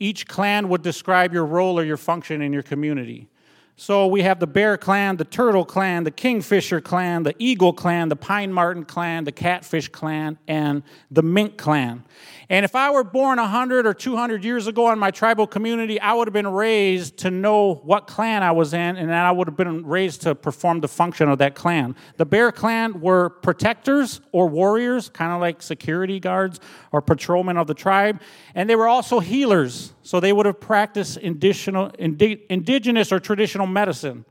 Each 0.00 0.26
clan 0.26 0.68
would 0.68 0.82
describe 0.82 1.32
your 1.32 1.46
role 1.46 1.78
or 1.78 1.84
your 1.84 1.96
function 1.96 2.42
in 2.42 2.52
your 2.52 2.62
community. 2.62 3.28
So 3.76 4.06
we 4.06 4.22
have 4.22 4.38
the 4.38 4.46
Bear 4.46 4.76
Clan, 4.76 5.16
the 5.16 5.24
Turtle 5.24 5.64
Clan, 5.64 6.04
the 6.04 6.10
Kingfisher 6.10 6.80
Clan, 6.80 7.24
the 7.24 7.34
Eagle 7.38 7.72
Clan, 7.72 8.08
the 8.08 8.16
Pine 8.16 8.52
Marten 8.52 8.84
Clan, 8.84 9.24
the 9.24 9.32
Catfish 9.32 9.88
Clan, 9.88 10.38
and 10.46 10.82
the 11.10 11.22
Mink 11.22 11.56
Clan. 11.56 12.04
And 12.50 12.64
if 12.64 12.74
I 12.74 12.90
were 12.90 13.04
born 13.04 13.38
100 13.38 13.86
or 13.86 13.94
200 13.94 14.44
years 14.44 14.66
ago 14.66 14.90
in 14.92 14.98
my 14.98 15.10
tribal 15.10 15.46
community, 15.46 16.00
I 16.00 16.12
would 16.12 16.28
have 16.28 16.34
been 16.34 16.48
raised 16.48 17.16
to 17.18 17.30
know 17.30 17.74
what 17.76 18.06
clan 18.06 18.42
I 18.42 18.52
was 18.52 18.74
in, 18.74 18.96
and 18.96 19.08
then 19.08 19.16
I 19.16 19.32
would 19.32 19.48
have 19.48 19.56
been 19.56 19.86
raised 19.86 20.22
to 20.22 20.34
perform 20.34 20.80
the 20.80 20.88
function 20.88 21.28
of 21.28 21.38
that 21.38 21.54
clan. 21.54 21.96
The 22.16 22.26
Bear 22.26 22.52
Clan 22.52 23.00
were 23.00 23.30
protectors 23.30 24.20
or 24.32 24.46
warriors, 24.48 25.08
kind 25.08 25.32
of 25.32 25.40
like 25.40 25.62
security 25.62 26.20
guards 26.20 26.60
or 26.92 27.00
patrolmen 27.00 27.56
of 27.56 27.66
the 27.66 27.74
tribe, 27.74 28.20
and 28.54 28.68
they 28.68 28.76
were 28.76 28.88
also 28.88 29.20
healers, 29.20 29.94
so 30.02 30.20
they 30.20 30.32
would 30.32 30.46
have 30.46 30.60
practiced 30.60 31.16
indigenous 31.16 33.12
or 33.12 33.20
traditional 33.20 33.66
medicine. 33.66 34.24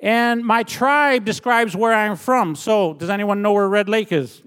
And 0.00 0.44
my 0.44 0.62
tribe 0.64 1.24
describes 1.24 1.74
where 1.74 1.94
I'm 1.94 2.16
from. 2.16 2.56
So, 2.56 2.92
does 2.92 3.08
anyone 3.08 3.40
know 3.40 3.54
where 3.54 3.68
Red 3.68 3.88
Lake 3.88 4.12
is? 4.12 4.42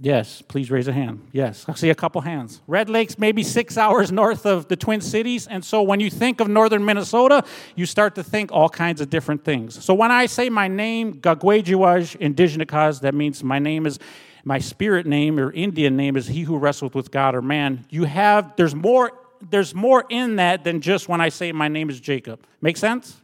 Yes, 0.00 0.42
please 0.42 0.72
raise 0.72 0.88
a 0.88 0.92
hand. 0.92 1.28
Yes, 1.30 1.64
I 1.68 1.74
see 1.74 1.88
a 1.88 1.94
couple 1.94 2.20
hands. 2.20 2.60
Red 2.66 2.90
Lake's 2.90 3.16
maybe 3.16 3.44
six 3.44 3.78
hours 3.78 4.10
north 4.10 4.44
of 4.44 4.66
the 4.66 4.74
Twin 4.74 5.00
Cities, 5.00 5.46
and 5.46 5.64
so 5.64 5.82
when 5.82 6.00
you 6.00 6.10
think 6.10 6.40
of 6.40 6.48
northern 6.48 6.84
Minnesota, 6.84 7.44
you 7.76 7.86
start 7.86 8.16
to 8.16 8.24
think 8.24 8.50
all 8.50 8.68
kinds 8.68 9.00
of 9.00 9.08
different 9.08 9.44
things. 9.44 9.82
So 9.84 9.94
when 9.94 10.10
I 10.10 10.26
say 10.26 10.50
my 10.50 10.66
name, 10.66 11.14
Gagwejiwaj 11.20 12.16
Indigenous, 12.16 12.98
that 13.00 13.14
means 13.14 13.44
my 13.44 13.60
name 13.60 13.86
is 13.86 14.00
my 14.44 14.58
spirit 14.58 15.06
name 15.06 15.38
or 15.38 15.52
Indian 15.52 15.96
name 15.96 16.16
is 16.16 16.26
He 16.26 16.42
who 16.42 16.58
wrestled 16.58 16.94
with 16.94 17.10
God 17.10 17.34
or 17.34 17.42
man. 17.42 17.86
You 17.88 18.04
have 18.04 18.56
there's 18.56 18.74
more 18.74 19.12
there's 19.50 19.74
more 19.74 20.04
in 20.08 20.36
that 20.36 20.64
than 20.64 20.80
just 20.80 21.08
when 21.08 21.20
I 21.20 21.28
say 21.28 21.52
my 21.52 21.68
name 21.68 21.88
is 21.88 22.00
Jacob. 22.00 22.40
Make 22.60 22.76
sense? 22.76 23.20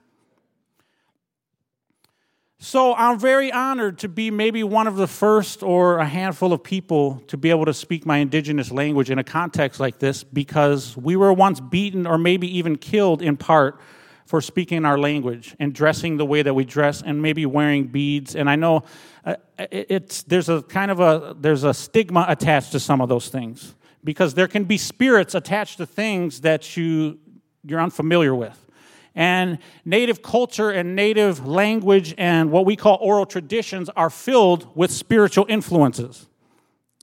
So 2.62 2.94
I'm 2.94 3.18
very 3.18 3.50
honored 3.50 4.00
to 4.00 4.08
be 4.08 4.30
maybe 4.30 4.62
one 4.62 4.86
of 4.86 4.96
the 4.96 5.06
first 5.06 5.62
or 5.62 5.96
a 5.96 6.04
handful 6.04 6.52
of 6.52 6.62
people 6.62 7.22
to 7.28 7.38
be 7.38 7.48
able 7.48 7.64
to 7.64 7.72
speak 7.72 8.04
my 8.04 8.18
indigenous 8.18 8.70
language 8.70 9.10
in 9.10 9.18
a 9.18 9.24
context 9.24 9.80
like 9.80 9.98
this 9.98 10.24
because 10.24 10.94
we 10.94 11.16
were 11.16 11.32
once 11.32 11.58
beaten 11.58 12.06
or 12.06 12.18
maybe 12.18 12.58
even 12.58 12.76
killed 12.76 13.22
in 13.22 13.38
part 13.38 13.80
for 14.26 14.42
speaking 14.42 14.84
our 14.84 14.98
language 14.98 15.56
and 15.58 15.72
dressing 15.72 16.18
the 16.18 16.26
way 16.26 16.42
that 16.42 16.52
we 16.52 16.66
dress 16.66 17.00
and 17.00 17.22
maybe 17.22 17.46
wearing 17.46 17.86
beads. 17.86 18.36
And 18.36 18.50
I 18.50 18.56
know 18.56 18.82
uh, 19.24 19.36
it's 19.58 20.22
there's 20.24 20.50
a 20.50 20.60
kind 20.60 20.90
of 20.90 21.00
a 21.00 21.34
there's 21.40 21.64
a 21.64 21.72
stigma 21.72 22.26
attached 22.28 22.72
to 22.72 22.80
some 22.80 23.00
of 23.00 23.08
those 23.08 23.30
things 23.30 23.74
because 24.04 24.34
there 24.34 24.48
can 24.48 24.64
be 24.64 24.76
spirits 24.76 25.34
attached 25.34 25.78
to 25.78 25.86
things 25.86 26.42
that 26.42 26.76
you 26.76 27.18
you're 27.64 27.80
unfamiliar 27.80 28.34
with 28.34 28.66
and 29.14 29.58
native 29.84 30.22
culture 30.22 30.70
and 30.70 30.94
native 30.94 31.46
language 31.46 32.14
and 32.16 32.50
what 32.50 32.64
we 32.64 32.76
call 32.76 32.98
oral 33.00 33.26
traditions 33.26 33.88
are 33.90 34.10
filled 34.10 34.74
with 34.76 34.90
spiritual 34.90 35.46
influences. 35.48 36.26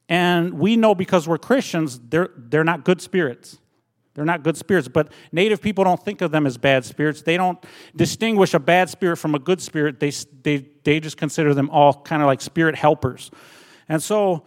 And 0.10 0.54
we 0.54 0.78
know 0.78 0.96
because 0.96 1.28
we're 1.28 1.38
Christians, 1.38 2.00
they're, 2.00 2.30
they're 2.38 2.64
not 2.64 2.86
good 2.86 3.02
spirits. 3.02 3.58
They're 4.14 4.26
not 4.26 4.42
good 4.42 4.58
spirits, 4.58 4.88
but 4.88 5.12
native 5.32 5.62
people 5.62 5.84
don't 5.84 6.04
think 6.04 6.22
of 6.22 6.32
them 6.32 6.48
as 6.48 6.58
bad 6.58 6.86
spirits. 6.86 7.22
They 7.22 7.38
don't 7.38 7.64
distinguish 7.96 8.56
a 8.56 8.60
bad 8.60 8.90
spirit 8.90 9.18
from 9.18 9.36
a 9.36 9.40
good 9.40 9.62
spirit. 9.62 10.00
They, 10.00 10.12
they, 10.42 10.66
they 10.84 11.00
just 11.00 11.18
consider 11.18 11.54
them 11.54 11.70
all 11.70 12.02
kind 12.02 12.24
of 12.24 12.26
like 12.26 12.42
spirit 12.42 12.76
helpers. 12.76 13.30
And 13.88 14.02
so 14.02 14.44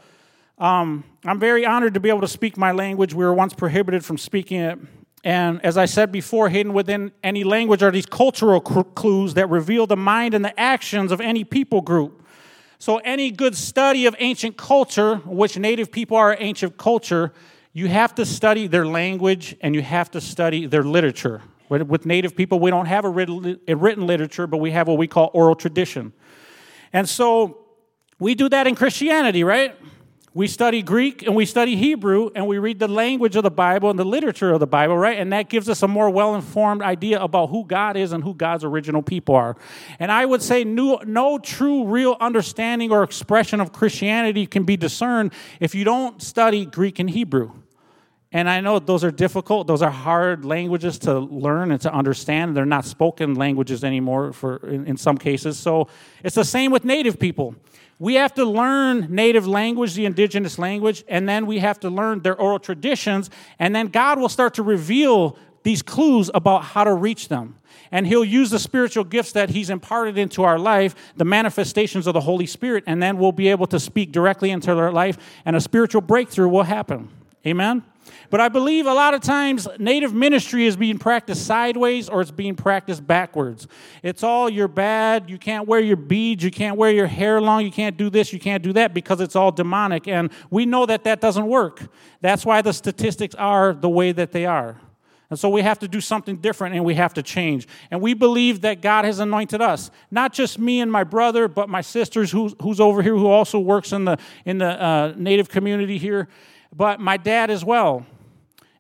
um, 0.59 1.05
I'm 1.25 1.39
very 1.39 1.65
honored 1.65 1.95
to 1.95 2.01
be 2.01 2.09
able 2.09 2.23
to 2.23 2.29
speak 2.29 2.57
my 2.57 2.73
language. 2.73 3.15
We 3.15 3.25
were 3.25 3.33
once 3.33 3.55
prohibited 3.55 4.05
from 4.05 4.19
speaking 4.19 4.61
it 4.61 4.79
and 5.23 5.63
as 5.65 5.77
I 5.77 5.85
said 5.85 6.11
before, 6.11 6.49
hidden 6.49 6.73
within 6.73 7.13
any 7.23 7.45
language 7.45 7.83
are 7.83 7.91
these 7.91 8.07
cultural 8.07 8.61
clues 8.61 9.35
that 9.35 9.51
reveal 9.51 9.87
the 9.87 9.97
mind 9.97 10.33
and 10.33 10.45
the 10.45 10.59
actions 10.59 11.13
of 11.13 11.21
any 11.21 11.45
people 11.45 11.83
group. 11.83 12.25
So, 12.79 12.97
any 12.99 13.31
good 13.31 13.55
study 13.55 14.07
of 14.07 14.17
ancient 14.19 14.57
culture, 14.57 15.17
which 15.27 15.59
native 15.59 15.93
people 15.93 16.17
are 16.17 16.35
ancient 16.41 16.79
culture, 16.79 17.33
you 17.75 17.89
have 17.89 18.15
to 18.15 18.25
study 18.25 18.67
their 18.67 18.87
language 18.87 19.55
and 19.61 19.75
you 19.75 19.83
have 19.83 20.11
to 20.13 20.21
study 20.21 20.65
their 20.67 20.83
literature. 20.83 21.43
With 21.69 22.07
native 22.07 22.35
people, 22.35 22.59
we 22.59 22.71
don't 22.71 22.87
have 22.87 23.05
a 23.05 23.09
written 23.11 24.07
literature, 24.07 24.47
but 24.47 24.57
we 24.57 24.71
have 24.71 24.89
what 24.89 24.97
we 24.99 25.07
call 25.07 25.31
oral 25.35 25.55
tradition. 25.55 26.15
And 26.95 27.07
so, 27.07 27.59
we 28.19 28.35
do 28.35 28.49
that 28.49 28.67
in 28.67 28.75
Christianity, 28.75 29.45
right? 29.45 29.77
We 30.33 30.47
study 30.47 30.81
Greek 30.81 31.25
and 31.25 31.35
we 31.35 31.45
study 31.45 31.75
Hebrew 31.75 32.31
and 32.37 32.47
we 32.47 32.59
read 32.59 32.79
the 32.79 32.87
language 32.87 33.35
of 33.35 33.43
the 33.43 33.51
Bible 33.51 33.91
and 33.91 33.99
the 33.99 34.05
literature 34.05 34.53
of 34.53 34.61
the 34.61 34.67
Bible, 34.67 34.97
right? 34.97 35.19
And 35.19 35.33
that 35.33 35.49
gives 35.49 35.69
us 35.69 35.83
a 35.83 35.89
more 35.89 36.09
well 36.09 36.37
informed 36.37 36.83
idea 36.83 37.21
about 37.21 37.49
who 37.49 37.65
God 37.65 37.97
is 37.97 38.13
and 38.13 38.23
who 38.23 38.35
God's 38.35 38.63
original 38.63 39.03
people 39.03 39.35
are. 39.35 39.57
And 39.99 40.13
I 40.13 40.25
would 40.25 40.41
say 40.41 40.63
no, 40.63 41.01
no 41.05 41.39
true, 41.39 41.85
real 41.85 42.17
understanding 42.21 42.93
or 42.93 43.03
expression 43.03 43.61
of 43.61 43.73
Christianity 43.73 44.47
can 44.47 44.63
be 44.63 44.77
discerned 44.77 45.33
if 45.59 45.75
you 45.75 45.83
don't 45.83 46.23
study 46.23 46.65
Greek 46.65 47.01
and 47.01 47.11
Hebrew. 47.11 47.51
And 48.33 48.49
I 48.49 48.61
know 48.61 48.79
those 48.79 49.03
are 49.03 49.11
difficult, 49.11 49.67
those 49.67 49.83
are 49.83 49.91
hard 49.91 50.45
languages 50.45 51.01
to 51.01 51.19
learn 51.19 51.73
and 51.73 51.81
to 51.81 51.93
understand. 51.93 52.57
They're 52.57 52.65
not 52.65 52.85
spoken 52.85 53.35
languages 53.35 53.83
anymore 53.83 54.33
for 54.33 54.59
in, 54.69 54.87
in 54.87 54.97
some 54.97 55.19
cases. 55.19 55.59
So 55.59 55.89
it's 56.23 56.37
the 56.37 56.45
same 56.45 56.71
with 56.71 56.85
native 56.85 57.19
people. 57.19 57.57
We 57.99 58.15
have 58.15 58.33
to 58.35 58.45
learn 58.45 59.15
native 59.15 59.47
language, 59.47 59.95
the 59.95 60.07
indigenous 60.07 60.59
language, 60.59 61.05
and 61.09 61.29
then 61.29 61.45
we 61.45 61.59
have 61.59 61.81
to 61.81 61.91
learn 61.91 62.21
their 62.21 62.35
oral 62.35 62.59
traditions, 62.59 63.29
and 63.59 63.75
then 63.75 63.89
God 63.89 64.19
will 64.19 64.31
start 64.31 64.55
to 64.55 64.63
reveal 64.63 65.37
these 65.65 65.83
clues 65.83 66.31
about 66.33 66.65
how 66.65 66.85
to 66.85 66.95
reach 66.95 67.29
them. 67.29 67.57
And 67.93 68.07
He'll 68.07 68.25
use 68.25 68.49
the 68.49 68.59
spiritual 68.59 69.05
gifts 69.05 69.33
that 69.33 69.51
He's 69.51 69.69
imparted 69.69 70.17
into 70.17 70.45
our 70.45 70.59
life, 70.59 70.95
the 71.17 71.27
manifestations 71.27 72.07
of 72.07 72.15
the 72.15 72.23
Holy 72.23 72.47
Spirit, 72.47 72.85
and 72.87 73.03
then 73.03 73.19
we'll 73.19 73.33
be 73.33 73.49
able 73.49 73.67
to 73.67 73.79
speak 73.79 74.13
directly 74.13 74.51
into 74.51 74.75
their 74.75 74.93
life, 74.93 75.19
and 75.45 75.55
a 75.55 75.61
spiritual 75.61 76.01
breakthrough 76.01 76.49
will 76.49 76.63
happen. 76.63 77.11
Amen? 77.47 77.83
But 78.31 78.41
I 78.41 78.49
believe 78.49 78.87
a 78.87 78.95
lot 78.95 79.15
of 79.15 79.21
times 79.21 79.69
native 79.79 80.15
ministry 80.15 80.67
is 80.67 80.77
being 80.77 80.99
practiced 80.99 81.47
sideways 81.47 82.09
or 82.09 82.21
it's 82.21 82.31
being 82.31 82.55
practiced 82.55 83.07
backwards. 83.07 83.67
It's 84.03 84.23
all 84.23 84.49
you're 84.49 84.69
bad, 84.69 85.29
you 85.29 85.39
can't 85.39 85.67
wear 85.67 85.81
your 85.81 85.97
beads, 85.97 86.45
you 86.45 86.51
can't 86.51 86.77
wear 86.77 86.91
your 86.91 87.07
hair 87.07 87.41
long, 87.41 87.65
you 87.65 87.73
can't 87.73 87.97
do 87.97 88.11
this, 88.11 88.33
you 88.33 88.39
can't 88.39 88.63
do 88.63 88.73
that 88.75 88.95
because 88.95 89.21
it's 89.21 89.37
all 89.37 89.53
demonic. 89.53 90.09
And 90.09 90.31
we 90.51 90.67
know 90.67 90.87
that 90.87 91.05
that 91.05 91.21
doesn't 91.21 91.47
work. 91.47 91.89
That's 92.21 92.45
why 92.45 92.63
the 92.63 92.73
statistics 92.73 93.35
are 93.35 93.73
the 93.73 93.89
way 93.89 94.13
that 94.13 94.33
they 94.33 94.47
are. 94.47 94.81
And 95.31 95.39
so 95.39 95.49
we 95.49 95.63
have 95.63 95.79
to 95.79 95.89
do 95.89 96.01
something 96.01 96.37
different 96.39 96.75
and 96.75 96.85
we 96.85 96.97
have 96.97 97.15
to 97.15 97.23
change. 97.23 97.69
And 97.93 98.01
we 98.01 98.15
believe 98.15 98.63
that 98.63 98.83
God 98.83 99.05
has 99.05 99.21
anointed 99.21 99.63
us. 99.63 99.91
Not 100.11 100.33
just 100.33 100.59
me 100.59 100.81
and 100.81 100.91
my 100.91 101.05
brother, 101.05 101.47
but 101.47 101.69
my 101.69 101.81
sisters 101.81 102.33
who, 102.33 102.49
who's 102.61 102.81
over 102.81 103.01
here 103.01 103.17
who 103.17 103.29
also 103.29 103.61
works 103.61 103.93
in 103.93 104.05
the, 104.05 104.19
in 104.45 104.59
the 104.59 104.83
uh, 104.83 105.15
native 105.17 105.49
community 105.49 105.99
here, 105.99 106.29
but 106.75 107.01
my 107.01 107.17
dad 107.17 107.51
as 107.51 107.65
well. 107.65 108.07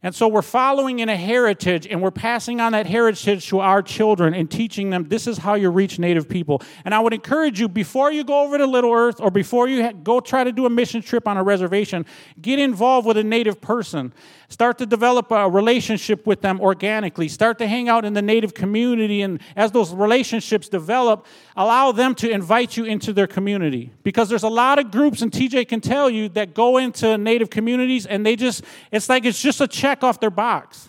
And 0.02 0.14
so 0.14 0.28
we're 0.28 0.40
following 0.40 1.00
in 1.00 1.11
a 1.11 1.16
heritage 1.16 1.87
and 1.87 2.00
we're 2.00 2.11
passing 2.11 2.59
on 2.59 2.73
that 2.73 2.87
heritage 2.87 3.47
to 3.49 3.61
our 3.61 3.82
children 3.82 4.32
and 4.32 4.50
teaching 4.50 4.88
them 4.88 5.09
this 5.09 5.26
is 5.26 5.37
how 5.37 5.54
you 5.54 5.68
reach 5.68 5.99
Native 5.99 6.26
people. 6.26 6.62
And 6.87 6.94
I 6.94 7.00
would 7.00 7.12
encourage 7.12 7.61
you 7.61 7.68
before 7.68 8.11
you 8.11 8.25
go 8.25 8.42
over 8.42 8.56
to 8.56 8.64
Little 8.64 8.94
Earth 8.94 9.20
or 9.20 9.30
before 9.30 9.68
you 9.68 9.92
go 9.92 10.20
try 10.20 10.42
to 10.42 10.52
do 10.52 10.64
a 10.64 10.70
mission 10.70 11.02
trip 11.02 11.28
on 11.28 11.37
a 11.37 11.42
reservation, 11.42 12.06
get 12.40 12.59
involved 12.59 13.06
with 13.06 13.18
a 13.18 13.25
Native 13.25 13.61
person. 13.61 14.14
Start 14.50 14.78
to 14.78 14.87
develop 14.87 15.30
a 15.30 15.49
relationship 15.49 16.26
with 16.26 16.40
them 16.40 16.61
organically. 16.61 17.28
Start 17.28 17.57
to 17.59 17.69
hang 17.69 17.88
out 17.88 18.04
in 18.04 18.14
the 18.14 18.21
Native 18.21 18.52
community. 18.52 19.23
And 19.23 19.40
as 19.54 19.71
those 19.71 19.95
relationships 19.95 20.69
develop, 20.69 21.25
allow 21.57 21.92
them 21.92 22.16
to 22.16 22.28
invite 22.28 22.76
you 22.76 22.85
into 22.85 23.12
their 23.12 23.28
community. 23.28 23.92
Because 24.02 24.28
there's 24.28 24.42
a 24.42 24.49
lot 24.49 24.80
of 24.80 24.90
groups, 24.90 25.23
and 25.23 25.30
TJ 25.30 25.69
can 25.69 25.80
tell 25.80 26.11
you, 26.11 26.28
that 26.30 26.52
go 26.52 26.78
into 26.78 27.16
Native 27.16 27.49
communities 27.49 28.07
and 28.07 28.26
they 28.26 28.35
just, 28.35 28.64
it's 28.90 29.09
like 29.09 29.25
it's 29.25 29.40
just 29.40 29.61
a 29.61 29.69
check 29.69 30.02
off 30.02 30.19
their 30.19 30.30
box. 30.30 30.88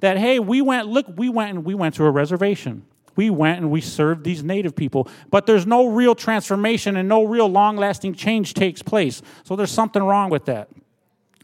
That, 0.00 0.16
hey, 0.16 0.38
we 0.38 0.62
went, 0.62 0.88
look, 0.88 1.06
we 1.14 1.28
went 1.28 1.50
and 1.50 1.64
we 1.64 1.74
went 1.74 1.96
to 1.96 2.04
a 2.06 2.10
reservation. 2.10 2.86
We 3.16 3.28
went 3.28 3.58
and 3.58 3.70
we 3.70 3.82
served 3.82 4.24
these 4.24 4.42
native 4.42 4.74
people, 4.74 5.08
but 5.30 5.44
there's 5.44 5.66
no 5.66 5.88
real 5.88 6.14
transformation 6.14 6.96
and 6.96 7.06
no 7.08 7.24
real 7.24 7.48
long 7.48 7.76
lasting 7.76 8.14
change 8.14 8.54
takes 8.54 8.82
place. 8.82 9.20
So 9.44 9.56
there's 9.56 9.70
something 9.70 10.02
wrong 10.02 10.30
with 10.30 10.46
that. 10.46 10.68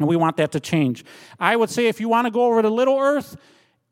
And 0.00 0.08
we 0.08 0.16
want 0.16 0.38
that 0.38 0.50
to 0.52 0.60
change. 0.60 1.04
I 1.38 1.54
would 1.54 1.70
say 1.70 1.86
if 1.86 2.00
you 2.00 2.08
want 2.08 2.24
to 2.24 2.30
go 2.30 2.46
over 2.46 2.62
to 2.62 2.70
Little 2.70 2.98
Earth, 2.98 3.36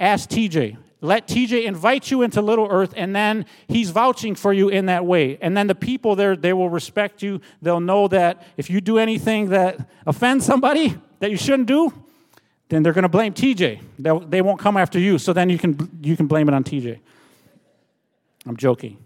ask 0.00 0.29
TJ. 0.29 0.79
Let 1.03 1.29
TJ 1.29 1.65
invite 1.65 2.11
you 2.11 2.23
into 2.23 2.41
Little 2.41 2.67
Earth, 2.69 2.95
and 2.97 3.15
then 3.15 3.45
he's 3.69 3.91
vouching 3.91 4.35
for 4.35 4.53
you 4.53 4.69
in 4.71 4.87
that 4.87 5.05
way. 5.05 5.38
And 5.41 5.57
then 5.57 5.67
the 5.67 5.75
people 5.75 6.17
there, 6.17 6.35
they 6.35 6.55
will 6.55 6.71
respect 6.71 7.23
you. 7.23 7.41
They'll 7.62 7.79
know 7.79 8.09
that 8.09 8.43
if 8.57 8.71
you 8.71 8.81
do 8.81 8.99
anything 8.99 9.50
that 9.50 9.87
offends 10.07 10.45
somebody 10.45 10.97
that 11.21 11.31
you 11.31 11.37
shouldn't 11.37 11.69
do, 11.69 11.93
then 12.71 12.83
they're 12.83 12.95
going 12.95 13.03
to 13.03 13.09
blame 13.09 13.35
TJ. 13.35 13.81
They'll, 13.99 14.21
they 14.21 14.41
won't 14.41 14.59
come 14.59 14.77
after 14.77 14.99
you. 14.99 15.19
So 15.19 15.33
then 15.33 15.50
you 15.50 15.59
can, 15.59 16.00
you 16.03 16.17
can 16.17 16.27
blame 16.27 16.49
it 16.49 16.55
on 16.55 16.65
TJ. 16.65 16.99
I'm 18.47 18.57
joking. 18.57 18.97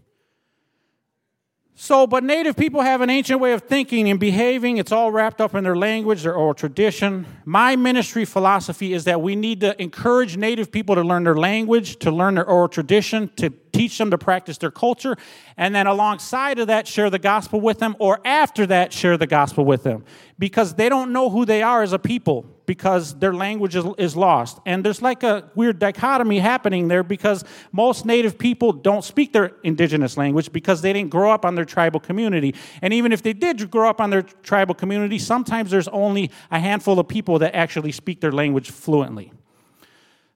So, 1.74 2.06
but 2.06 2.22
Native 2.22 2.54
people 2.54 2.82
have 2.82 3.00
an 3.00 3.08
ancient 3.08 3.40
way 3.40 3.52
of 3.54 3.62
thinking 3.62 4.08
and 4.10 4.20
behaving. 4.20 4.76
It's 4.76 4.92
all 4.92 5.10
wrapped 5.10 5.40
up 5.40 5.54
in 5.54 5.64
their 5.64 5.74
language, 5.74 6.22
their 6.22 6.34
oral 6.34 6.54
tradition. 6.54 7.26
My 7.46 7.76
ministry 7.76 8.26
philosophy 8.26 8.92
is 8.92 9.04
that 9.04 9.22
we 9.22 9.34
need 9.34 9.62
to 9.62 9.80
encourage 9.80 10.36
Native 10.36 10.70
people 10.70 10.94
to 10.94 11.02
learn 11.02 11.24
their 11.24 11.34
language, 11.34 11.96
to 12.00 12.10
learn 12.10 12.34
their 12.34 12.46
oral 12.46 12.68
tradition, 12.68 13.30
to 13.36 13.50
teach 13.72 13.96
them 13.96 14.10
to 14.10 14.18
practice 14.18 14.58
their 14.58 14.70
culture, 14.70 15.16
and 15.56 15.74
then 15.74 15.86
alongside 15.86 16.58
of 16.58 16.66
that, 16.66 16.86
share 16.86 17.08
the 17.08 17.18
gospel 17.18 17.58
with 17.58 17.78
them, 17.78 17.96
or 17.98 18.20
after 18.24 18.66
that, 18.66 18.92
share 18.92 19.16
the 19.16 19.26
gospel 19.26 19.64
with 19.64 19.82
them. 19.82 20.04
Because 20.38 20.74
they 20.74 20.90
don't 20.90 21.10
know 21.10 21.30
who 21.30 21.46
they 21.46 21.62
are 21.62 21.82
as 21.82 21.94
a 21.94 21.98
people, 21.98 22.44
because 22.66 23.14
their 23.18 23.34
language 23.34 23.76
is, 23.76 23.84
is 23.98 24.16
lost. 24.16 24.58
And 24.66 24.84
there's 24.84 25.02
like 25.02 25.22
a 25.22 25.50
weird 25.54 25.78
dichotomy 25.78 26.38
happening 26.38 26.88
there 26.88 27.02
because 27.02 27.44
most 27.72 28.06
native 28.06 28.38
people 28.38 28.72
don't 28.72 29.04
speak 29.04 29.32
their 29.32 29.52
indigenous 29.62 30.16
language 30.16 30.52
because 30.52 30.82
they 30.82 30.92
didn't 30.92 31.10
grow 31.10 31.30
up 31.30 31.44
on 31.44 31.54
their 31.54 31.64
tribal 31.64 32.00
community. 32.00 32.54
And 32.80 32.92
even 32.92 33.12
if 33.12 33.22
they 33.22 33.32
did 33.32 33.70
grow 33.70 33.88
up 33.88 34.00
on 34.00 34.10
their 34.10 34.22
tribal 34.22 34.74
community, 34.74 35.18
sometimes 35.18 35.70
there's 35.70 35.88
only 35.88 36.30
a 36.50 36.58
handful 36.58 36.98
of 36.98 37.08
people 37.08 37.38
that 37.40 37.54
actually 37.54 37.92
speak 37.92 38.20
their 38.20 38.32
language 38.32 38.70
fluently. 38.70 39.32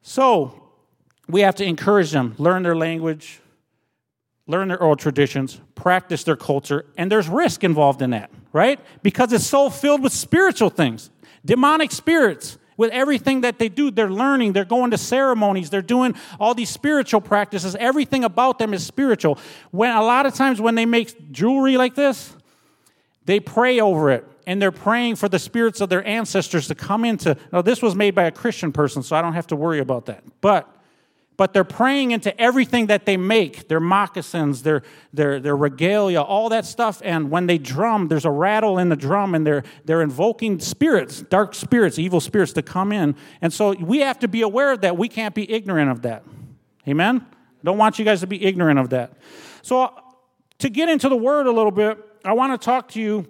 So, 0.02 0.62
we 1.28 1.40
have 1.40 1.56
to 1.56 1.64
encourage 1.64 2.12
them, 2.12 2.34
learn 2.38 2.62
their 2.62 2.76
language, 2.76 3.40
learn 4.46 4.68
their 4.68 4.80
oral 4.80 4.96
traditions, 4.96 5.60
practice 5.74 6.22
their 6.24 6.36
culture, 6.36 6.86
and 6.96 7.10
there's 7.10 7.28
risk 7.28 7.64
involved 7.64 8.00
in 8.00 8.10
that, 8.10 8.30
right? 8.52 8.78
Because 9.02 9.32
it's 9.32 9.46
so 9.46 9.68
filled 9.70 10.02
with 10.02 10.12
spiritual 10.12 10.70
things, 10.70 11.10
demonic 11.46 11.92
spirits. 11.92 12.58
With 12.76 12.90
everything 12.90 13.40
that 13.40 13.58
they 13.58 13.70
do, 13.70 13.90
they're 13.90 14.10
learning, 14.10 14.52
they're 14.52 14.66
going 14.66 14.90
to 14.90 14.98
ceremonies, 14.98 15.70
they're 15.70 15.80
doing 15.80 16.14
all 16.38 16.52
these 16.52 16.68
spiritual 16.68 17.22
practices. 17.22 17.74
Everything 17.76 18.22
about 18.22 18.58
them 18.58 18.74
is 18.74 18.84
spiritual. 18.84 19.38
When 19.70 19.90
a 19.96 20.02
lot 20.02 20.26
of 20.26 20.34
times 20.34 20.60
when 20.60 20.74
they 20.74 20.84
make 20.84 21.32
jewelry 21.32 21.78
like 21.78 21.94
this, 21.94 22.36
they 23.24 23.40
pray 23.40 23.80
over 23.80 24.10
it 24.10 24.26
and 24.46 24.60
they're 24.60 24.72
praying 24.72 25.16
for 25.16 25.28
the 25.28 25.38
spirits 25.38 25.80
of 25.80 25.88
their 25.88 26.06
ancestors 26.06 26.68
to 26.68 26.74
come 26.74 27.04
into. 27.06 27.36
Now, 27.50 27.62
this 27.62 27.80
was 27.80 27.94
made 27.94 28.14
by 28.14 28.24
a 28.24 28.30
Christian 28.30 28.72
person, 28.72 29.02
so 29.02 29.16
I 29.16 29.22
don't 29.22 29.32
have 29.32 29.46
to 29.48 29.56
worry 29.56 29.80
about 29.80 30.06
that. 30.06 30.22
But 30.42 30.70
but 31.36 31.52
they're 31.52 31.64
praying 31.64 32.12
into 32.12 32.38
everything 32.40 32.86
that 32.86 33.04
they 33.04 33.16
make 33.16 33.68
their 33.68 33.80
moccasins, 33.80 34.62
their, 34.62 34.82
their, 35.12 35.38
their 35.38 35.56
regalia, 35.56 36.22
all 36.22 36.48
that 36.48 36.64
stuff. 36.64 37.02
And 37.04 37.30
when 37.30 37.46
they 37.46 37.58
drum, 37.58 38.08
there's 38.08 38.24
a 38.24 38.30
rattle 38.30 38.78
in 38.78 38.88
the 38.88 38.96
drum, 38.96 39.34
and 39.34 39.46
they're, 39.46 39.62
they're 39.84 40.02
invoking 40.02 40.60
spirits, 40.60 41.22
dark 41.22 41.54
spirits, 41.54 41.98
evil 41.98 42.20
spirits 42.20 42.52
to 42.54 42.62
come 42.62 42.92
in. 42.92 43.16
And 43.42 43.52
so 43.52 43.72
we 43.74 44.00
have 44.00 44.18
to 44.20 44.28
be 44.28 44.42
aware 44.42 44.72
of 44.72 44.80
that. 44.80 44.96
We 44.96 45.08
can't 45.08 45.34
be 45.34 45.50
ignorant 45.50 45.90
of 45.90 46.02
that. 46.02 46.24
Amen? 46.88 47.26
Don't 47.64 47.78
want 47.78 47.98
you 47.98 48.04
guys 48.04 48.20
to 48.20 48.26
be 48.26 48.42
ignorant 48.44 48.78
of 48.78 48.90
that. 48.90 49.12
So, 49.62 49.92
to 50.58 50.70
get 50.70 50.88
into 50.88 51.08
the 51.08 51.16
word 51.16 51.46
a 51.46 51.52
little 51.52 51.72
bit, 51.72 51.98
I 52.24 52.32
want 52.32 52.58
to 52.58 52.64
talk 52.64 52.88
to 52.92 53.00
you 53.00 53.26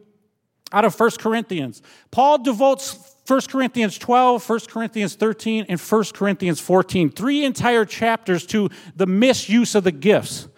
out 0.73 0.85
of 0.85 0.99
1 0.99 1.11
Corinthians. 1.19 1.83
Paul 2.11 2.38
devotes 2.42 3.15
1 3.27 3.41
Corinthians 3.49 3.99
12, 3.99 4.49
1 4.49 4.61
Corinthians 4.69 5.15
13, 5.17 5.67
and 5.69 5.81
1 5.81 6.05
Corinthians 6.15 6.61
14. 6.61 7.11
Three 7.11 7.45
entire 7.45 7.85
chapters 7.85 8.47
to 8.47 8.69
the 8.95 9.07
misuse 9.07 9.75
of 9.75 9.83
the 9.83 9.91
gifts. 9.91 10.49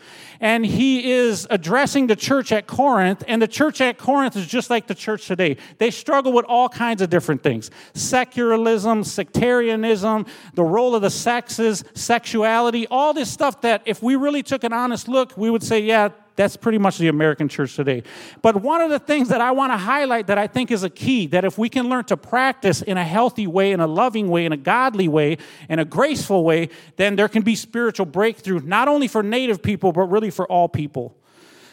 And 0.40 0.64
he 0.64 1.10
is 1.10 1.46
addressing 1.50 2.06
the 2.06 2.14
church 2.14 2.52
at 2.52 2.66
Corinth, 2.66 3.24
and 3.26 3.42
the 3.42 3.48
church 3.48 3.80
at 3.80 3.98
Corinth 3.98 4.36
is 4.36 4.46
just 4.46 4.70
like 4.70 4.86
the 4.86 4.94
church 4.94 5.26
today. 5.26 5.56
They 5.78 5.90
struggle 5.90 6.32
with 6.32 6.44
all 6.44 6.68
kinds 6.68 7.02
of 7.02 7.10
different 7.10 7.42
things 7.42 7.70
secularism, 7.94 9.02
sectarianism, 9.02 10.26
the 10.54 10.62
role 10.62 10.94
of 10.94 11.02
the 11.02 11.10
sexes, 11.10 11.82
sexuality, 11.94 12.86
all 12.88 13.14
this 13.14 13.30
stuff 13.30 13.62
that 13.62 13.82
if 13.86 14.02
we 14.02 14.14
really 14.14 14.42
took 14.42 14.62
an 14.62 14.72
honest 14.72 15.08
look, 15.08 15.36
we 15.36 15.50
would 15.50 15.62
say, 15.62 15.80
yeah, 15.80 16.10
that's 16.38 16.56
pretty 16.56 16.78
much 16.78 16.98
the 16.98 17.08
American 17.08 17.48
church 17.48 17.74
today. 17.74 18.04
But 18.42 18.62
one 18.62 18.80
of 18.80 18.90
the 18.90 19.00
things 19.00 19.28
that 19.30 19.40
I 19.40 19.50
want 19.50 19.72
to 19.72 19.76
highlight 19.76 20.28
that 20.28 20.38
I 20.38 20.46
think 20.46 20.70
is 20.70 20.84
a 20.84 20.88
key 20.88 21.26
that 21.26 21.44
if 21.44 21.58
we 21.58 21.68
can 21.68 21.88
learn 21.88 22.04
to 22.04 22.16
practice 22.16 22.80
in 22.80 22.96
a 22.96 23.02
healthy 23.02 23.48
way, 23.48 23.72
in 23.72 23.80
a 23.80 23.88
loving 23.88 24.28
way, 24.28 24.44
in 24.44 24.52
a 24.52 24.56
godly 24.56 25.08
way, 25.08 25.38
in 25.68 25.80
a 25.80 25.84
graceful 25.84 26.44
way, 26.44 26.68
then 26.94 27.16
there 27.16 27.28
can 27.28 27.42
be 27.42 27.56
spiritual 27.56 28.06
breakthrough, 28.06 28.60
not 28.60 28.86
only 28.86 29.08
for 29.08 29.20
native 29.20 29.60
people, 29.60 29.90
but 29.90 30.02
really 30.02 30.30
for 30.30 30.46
all 30.46 30.68
people. 30.68 31.16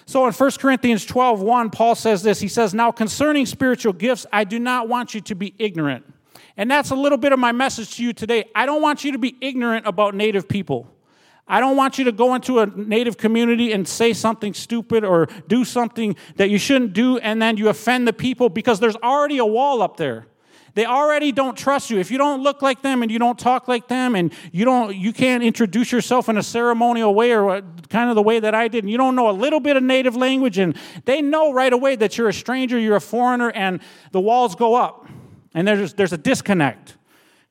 So 0.07 0.25
in 0.25 0.33
1 0.33 0.51
Corinthians 0.53 1.05
12, 1.05 1.41
1, 1.41 1.69
Paul 1.69 1.93
says 1.93 2.23
this. 2.23 2.39
He 2.39 2.47
says, 2.47 2.73
Now 2.73 2.91
concerning 2.91 3.45
spiritual 3.45 3.93
gifts, 3.93 4.25
I 4.33 4.45
do 4.45 4.57
not 4.57 4.89
want 4.89 5.13
you 5.13 5.21
to 5.21 5.35
be 5.35 5.53
ignorant. 5.59 6.11
And 6.57 6.71
that's 6.71 6.89
a 6.89 6.95
little 6.95 7.19
bit 7.19 7.33
of 7.33 7.37
my 7.37 7.51
message 7.51 7.97
to 7.97 8.03
you 8.03 8.13
today. 8.13 8.45
I 8.55 8.65
don't 8.65 8.81
want 8.81 9.03
you 9.03 9.11
to 9.11 9.19
be 9.19 9.35
ignorant 9.41 9.85
about 9.85 10.15
native 10.15 10.47
people. 10.47 10.94
I 11.47 11.59
don't 11.59 11.77
want 11.77 11.99
you 11.99 12.05
to 12.05 12.11
go 12.11 12.33
into 12.33 12.59
a 12.59 12.65
native 12.65 13.17
community 13.17 13.71
and 13.71 13.87
say 13.87 14.13
something 14.13 14.53
stupid 14.53 15.03
or 15.03 15.27
do 15.47 15.63
something 15.63 16.15
that 16.37 16.49
you 16.49 16.57
shouldn't 16.57 16.93
do 16.93 17.19
and 17.19 17.39
then 17.41 17.57
you 17.57 17.69
offend 17.69 18.07
the 18.07 18.13
people 18.13 18.49
because 18.49 18.79
there's 18.79 18.95
already 18.97 19.37
a 19.37 19.45
wall 19.45 19.81
up 19.83 19.97
there. 19.97 20.25
They 20.73 20.85
already 20.85 21.31
don't 21.31 21.57
trust 21.57 21.89
you. 21.89 21.99
If 21.99 22.11
you 22.11 22.17
don't 22.17 22.43
look 22.43 22.61
like 22.61 22.81
them 22.81 23.01
and 23.01 23.09
you 23.09 23.17
don't 23.17 23.39
talk 23.39 23.69
like 23.69 23.87
them 23.87 24.15
and 24.15 24.33
you 24.51 24.65
don't 24.65 24.93
you 24.93 25.13
can't 25.13 25.41
introduce 25.41 25.91
yourself 25.91 26.27
in 26.27 26.37
a 26.37 26.43
ceremonial 26.43 27.15
way 27.15 27.33
or 27.33 27.61
kind 27.89 28.09
of 28.09 28.15
the 28.15 28.21
way 28.21 28.39
that 28.41 28.53
I 28.53 28.67
did 28.67 28.83
and 28.83 28.91
you 28.91 28.97
don't 28.97 29.15
know 29.15 29.29
a 29.29 29.31
little 29.31 29.61
bit 29.61 29.77
of 29.77 29.83
native 29.83 30.17
language 30.17 30.57
and 30.57 30.75
they 31.05 31.21
know 31.21 31.53
right 31.53 31.71
away 31.71 31.95
that 31.95 32.17
you're 32.17 32.27
a 32.27 32.33
stranger, 32.33 32.77
you're 32.77 32.97
a 32.97 33.01
foreigner 33.01 33.51
and 33.51 33.79
the 34.11 34.19
walls 34.19 34.55
go 34.55 34.75
up. 34.75 35.07
And 35.53 35.65
there's 35.65 35.93
there's 35.93 36.11
a 36.11 36.17
disconnect. 36.17 36.97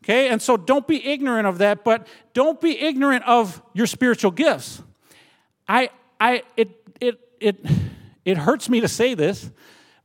Okay, 0.04 0.28
and 0.28 0.42
so 0.42 0.58
don't 0.58 0.86
be 0.86 1.02
ignorant 1.02 1.46
of 1.46 1.58
that, 1.58 1.82
but 1.82 2.06
don't 2.34 2.60
be 2.60 2.78
ignorant 2.78 3.24
of 3.24 3.62
your 3.72 3.86
spiritual 3.86 4.32
gifts. 4.32 4.82
I, 5.66 5.88
I, 6.20 6.42
it, 6.58 6.68
it, 7.00 7.18
it, 7.40 7.64
it 8.26 8.36
hurts 8.36 8.68
me 8.68 8.82
to 8.82 8.88
say 8.88 9.14
this, 9.14 9.50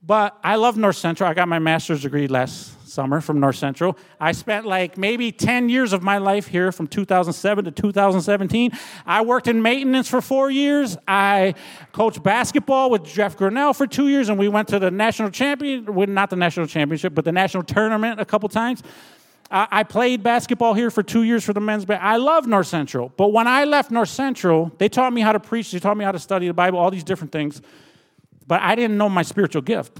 but 0.02 0.40
I 0.42 0.56
love 0.56 0.78
North 0.78 0.96
Central. 0.96 1.30
I 1.30 1.34
got 1.34 1.50
my 1.50 1.60
master's 1.60 2.02
degree 2.02 2.30
last 2.30 2.88
summer 2.88 3.20
from 3.20 3.42
North 3.42 3.58
Central. 3.58 3.98
I 4.22 4.32
spent 4.32 4.66
like 4.66 4.98
maybe 4.98 5.34
10 5.34 5.68
years 5.68 5.92
of 5.92 6.02
my 6.02 6.18
life 6.18 6.48
here 6.48 6.72
from 6.72 6.88
2007 6.88 7.66
to 7.66 7.72
2017. 7.72 8.72
I 9.06 9.22
worked 9.22 9.50
in 9.50 9.62
maintenance 9.62 10.08
for 10.08 10.22
four 10.22 10.50
years. 10.50 10.96
I 11.10 11.56
coached 11.92 12.24
basketball 12.24 12.90
with 12.90 13.04
Jeff 13.04 13.36
Grinnell 13.36 13.74
for 13.74 13.86
two 13.86 14.08
years, 14.08 14.30
and 14.30 14.40
we 14.40 14.48
went 14.48 14.70
to 14.70 14.80
the 14.80 14.92
national 14.92 15.30
champion, 15.32 15.94
well, 15.94 16.08
not 16.08 16.30
the 16.30 16.38
national 16.38 16.68
championship, 16.68 17.14
but 17.14 17.26
the 17.26 17.34
national 17.34 17.64
tournament 17.64 18.22
a 18.22 18.26
couple 18.26 18.48
times. 18.48 18.82
I 19.52 19.84
played 19.84 20.22
basketball 20.22 20.76
here 20.76 20.92
for 20.92 21.02
two 21.02 21.24
years 21.24 21.44
for 21.44 21.54
the 21.54 21.60
men's. 21.60 21.84
I 21.90 22.18
love 22.18 22.46
North 22.46 22.68
Central. 22.68 23.12
But 23.18 23.34
when 23.34 23.48
I 23.48 23.64
left 23.64 23.90
North 23.90 24.10
Central, 24.10 24.72
they 24.78 24.90
taught 24.90 25.12
me 25.12 25.22
how 25.22 25.32
to 25.32 25.40
preach, 25.40 25.72
they 25.72 25.80
taught 25.80 25.98
me 25.98 26.06
how 26.06 26.12
to 26.12 26.20
study 26.20 26.48
the 26.48 26.54
Bible, 26.54 26.78
all 26.78 26.92
these 26.92 27.04
different 27.04 27.32
things. 27.32 27.62
But 28.46 28.62
I 28.62 28.76
didn't 28.76 28.98
know 28.98 29.10
my 29.10 29.24
spiritual 29.24 29.64
gift. 29.64 30.00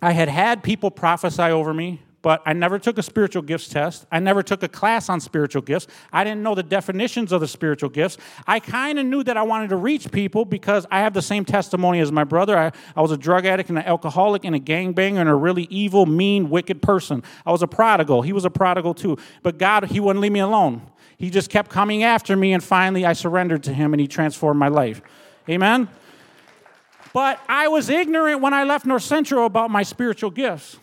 I 0.00 0.10
had 0.10 0.28
had 0.28 0.64
people 0.64 0.90
prophesy 0.90 1.42
over 1.42 1.72
me, 1.72 2.02
but 2.22 2.40
I 2.46 2.52
never 2.52 2.78
took 2.78 2.98
a 2.98 3.02
spiritual 3.02 3.42
gifts 3.42 3.68
test. 3.68 4.06
I 4.10 4.20
never 4.20 4.42
took 4.42 4.62
a 4.62 4.68
class 4.68 5.08
on 5.08 5.20
spiritual 5.20 5.62
gifts. 5.62 5.88
I 6.12 6.22
didn't 6.22 6.42
know 6.42 6.54
the 6.54 6.62
definitions 6.62 7.32
of 7.32 7.40
the 7.40 7.48
spiritual 7.48 7.90
gifts. 7.90 8.16
I 8.46 8.60
kind 8.60 8.98
of 9.00 9.06
knew 9.06 9.24
that 9.24 9.36
I 9.36 9.42
wanted 9.42 9.70
to 9.70 9.76
reach 9.76 10.10
people 10.12 10.44
because 10.44 10.86
I 10.90 11.00
have 11.00 11.14
the 11.14 11.22
same 11.22 11.44
testimony 11.44 11.98
as 11.98 12.12
my 12.12 12.22
brother. 12.22 12.56
I, 12.56 12.70
I 12.96 13.02
was 13.02 13.10
a 13.10 13.16
drug 13.16 13.44
addict 13.44 13.68
and 13.68 13.78
an 13.78 13.84
alcoholic 13.84 14.44
and 14.44 14.54
a 14.54 14.60
gangbanger 14.60 15.18
and 15.18 15.28
a 15.28 15.34
really 15.34 15.64
evil, 15.64 16.06
mean, 16.06 16.48
wicked 16.48 16.80
person. 16.80 17.24
I 17.44 17.50
was 17.50 17.62
a 17.62 17.66
prodigal. 17.68 18.22
He 18.22 18.32
was 18.32 18.44
a 18.44 18.50
prodigal 18.50 18.94
too. 18.94 19.18
But 19.42 19.58
God, 19.58 19.86
He 19.86 19.98
wouldn't 19.98 20.22
leave 20.22 20.32
me 20.32 20.40
alone. 20.40 20.82
He 21.18 21.28
just 21.28 21.50
kept 21.50 21.70
coming 21.70 22.02
after 22.02 22.36
me, 22.36 22.52
and 22.52 22.62
finally 22.62 23.04
I 23.04 23.12
surrendered 23.12 23.64
to 23.64 23.72
Him 23.72 23.92
and 23.92 24.00
He 24.00 24.06
transformed 24.06 24.60
my 24.60 24.68
life. 24.68 25.02
Amen? 25.48 25.88
But 27.12 27.40
I 27.48 27.68
was 27.68 27.90
ignorant 27.90 28.40
when 28.40 28.54
I 28.54 28.64
left 28.64 28.86
North 28.86 29.02
Central 29.02 29.44
about 29.44 29.70
my 29.70 29.82
spiritual 29.82 30.30
gifts. 30.30 30.78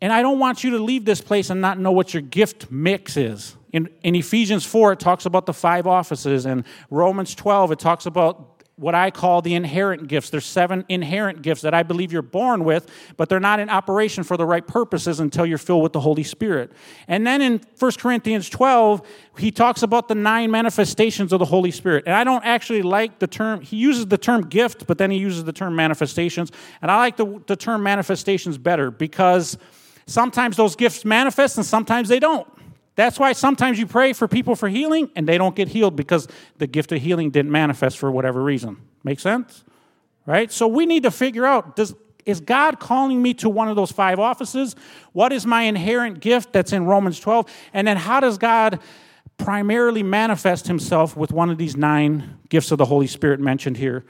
And 0.00 0.12
I 0.12 0.22
don't 0.22 0.38
want 0.38 0.64
you 0.64 0.70
to 0.70 0.78
leave 0.78 1.04
this 1.04 1.20
place 1.20 1.50
and 1.50 1.60
not 1.60 1.78
know 1.78 1.92
what 1.92 2.12
your 2.12 2.22
gift 2.22 2.70
mix 2.70 3.16
is. 3.16 3.56
In, 3.72 3.88
in 4.02 4.14
Ephesians 4.14 4.64
4, 4.64 4.92
it 4.92 5.00
talks 5.00 5.26
about 5.26 5.46
the 5.46 5.52
five 5.52 5.86
offices, 5.86 6.46
and 6.46 6.64
Romans 6.90 7.34
12, 7.34 7.72
it 7.72 7.78
talks 7.78 8.06
about 8.06 8.54
what 8.76 8.94
I 8.94 9.10
call 9.10 9.40
the 9.40 9.54
inherent 9.54 10.08
gifts. 10.08 10.30
There's 10.30 10.44
seven 10.44 10.84
inherent 10.88 11.42
gifts 11.42 11.62
that 11.62 11.74
I 11.74 11.84
believe 11.84 12.12
you're 12.12 12.22
born 12.22 12.64
with, 12.64 12.90
but 13.16 13.28
they're 13.28 13.38
not 13.38 13.60
in 13.60 13.68
operation 13.70 14.24
for 14.24 14.36
the 14.36 14.46
right 14.46 14.66
purposes 14.66 15.20
until 15.20 15.46
you're 15.46 15.58
filled 15.58 15.82
with 15.82 15.92
the 15.92 16.00
Holy 16.00 16.24
Spirit. 16.24 16.72
And 17.06 17.24
then 17.24 17.40
in 17.40 17.60
1 17.78 17.92
Corinthians 17.98 18.48
12, 18.48 19.06
he 19.38 19.52
talks 19.52 19.82
about 19.82 20.08
the 20.08 20.16
nine 20.16 20.50
manifestations 20.50 21.32
of 21.32 21.38
the 21.38 21.44
Holy 21.44 21.70
Spirit. 21.70 22.04
And 22.06 22.16
I 22.16 22.24
don't 22.24 22.44
actually 22.44 22.82
like 22.82 23.20
the 23.20 23.28
term, 23.28 23.60
he 23.60 23.76
uses 23.76 24.06
the 24.06 24.18
term 24.18 24.48
gift, 24.48 24.86
but 24.86 24.98
then 24.98 25.10
he 25.10 25.18
uses 25.18 25.44
the 25.44 25.52
term 25.52 25.76
manifestations. 25.76 26.50
And 26.82 26.90
I 26.90 26.96
like 26.96 27.16
the, 27.16 27.42
the 27.46 27.56
term 27.56 27.82
manifestations 27.82 28.58
better 28.58 28.90
because 28.90 29.56
sometimes 30.06 30.56
those 30.56 30.76
gifts 30.76 31.04
manifest 31.04 31.56
and 31.56 31.66
sometimes 31.66 32.08
they 32.08 32.20
don't. 32.20 32.48
That's 32.96 33.18
why 33.18 33.32
sometimes 33.32 33.78
you 33.78 33.86
pray 33.86 34.12
for 34.12 34.28
people 34.28 34.54
for 34.54 34.68
healing 34.68 35.10
and 35.16 35.28
they 35.28 35.36
don't 35.36 35.56
get 35.56 35.68
healed 35.68 35.96
because 35.96 36.28
the 36.58 36.66
gift 36.66 36.92
of 36.92 37.02
healing 37.02 37.30
didn't 37.30 37.50
manifest 37.50 37.98
for 37.98 38.10
whatever 38.10 38.42
reason. 38.42 38.76
Make 39.02 39.20
sense? 39.20 39.64
Right? 40.26 40.50
So 40.52 40.68
we 40.68 40.86
need 40.86 41.02
to 41.02 41.10
figure 41.10 41.44
out 41.44 41.76
does, 41.76 41.94
is 42.24 42.40
God 42.40 42.78
calling 42.78 43.20
me 43.20 43.34
to 43.34 43.48
one 43.48 43.68
of 43.68 43.76
those 43.76 43.90
five 43.90 44.18
offices? 44.18 44.76
What 45.12 45.32
is 45.32 45.44
my 45.44 45.62
inherent 45.62 46.20
gift 46.20 46.52
that's 46.52 46.72
in 46.72 46.86
Romans 46.86 47.18
12? 47.20 47.50
And 47.72 47.86
then 47.86 47.96
how 47.96 48.20
does 48.20 48.38
God 48.38 48.80
primarily 49.36 50.02
manifest 50.02 50.68
himself 50.68 51.16
with 51.16 51.32
one 51.32 51.50
of 51.50 51.58
these 51.58 51.76
nine 51.76 52.38
gifts 52.48 52.70
of 52.70 52.78
the 52.78 52.84
Holy 52.84 53.08
Spirit 53.08 53.40
mentioned 53.40 53.76
here 53.76 54.04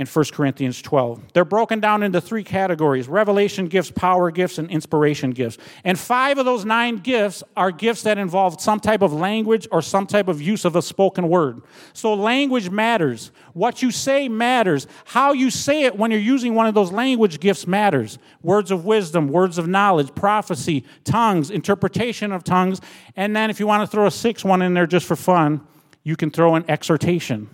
in 0.00 0.06
1 0.06 0.24
Corinthians 0.32 0.80
12. 0.80 1.34
They're 1.34 1.44
broken 1.44 1.78
down 1.78 2.02
into 2.02 2.22
three 2.22 2.42
categories 2.42 3.06
revelation 3.06 3.68
gifts, 3.68 3.90
power 3.90 4.30
gifts, 4.30 4.56
and 4.56 4.70
inspiration 4.70 5.32
gifts. 5.32 5.58
And 5.84 5.98
five 5.98 6.38
of 6.38 6.46
those 6.46 6.64
nine 6.64 6.96
gifts 6.96 7.42
are 7.54 7.70
gifts 7.70 8.02
that 8.04 8.16
involve 8.16 8.62
some 8.62 8.80
type 8.80 9.02
of 9.02 9.12
language 9.12 9.68
or 9.70 9.82
some 9.82 10.06
type 10.06 10.26
of 10.26 10.40
use 10.40 10.64
of 10.64 10.74
a 10.74 10.80
spoken 10.80 11.28
word. 11.28 11.60
So 11.92 12.14
language 12.14 12.70
matters. 12.70 13.30
What 13.52 13.82
you 13.82 13.90
say 13.90 14.26
matters. 14.26 14.86
How 15.04 15.34
you 15.34 15.50
say 15.50 15.82
it 15.82 15.98
when 15.98 16.10
you're 16.10 16.18
using 16.18 16.54
one 16.54 16.66
of 16.66 16.72
those 16.72 16.90
language 16.90 17.38
gifts 17.38 17.66
matters. 17.66 18.18
Words 18.42 18.70
of 18.70 18.86
wisdom, 18.86 19.28
words 19.28 19.58
of 19.58 19.68
knowledge, 19.68 20.14
prophecy, 20.14 20.82
tongues, 21.04 21.50
interpretation 21.50 22.32
of 22.32 22.42
tongues. 22.42 22.80
And 23.16 23.36
then 23.36 23.50
if 23.50 23.60
you 23.60 23.66
want 23.66 23.82
to 23.82 23.86
throw 23.86 24.06
a 24.06 24.10
sixth 24.10 24.46
one 24.46 24.62
in 24.62 24.72
there 24.72 24.86
just 24.86 25.04
for 25.04 25.14
fun, 25.14 25.60
you 26.04 26.16
can 26.16 26.30
throw 26.30 26.54
an 26.54 26.64
exhortation. 26.68 27.50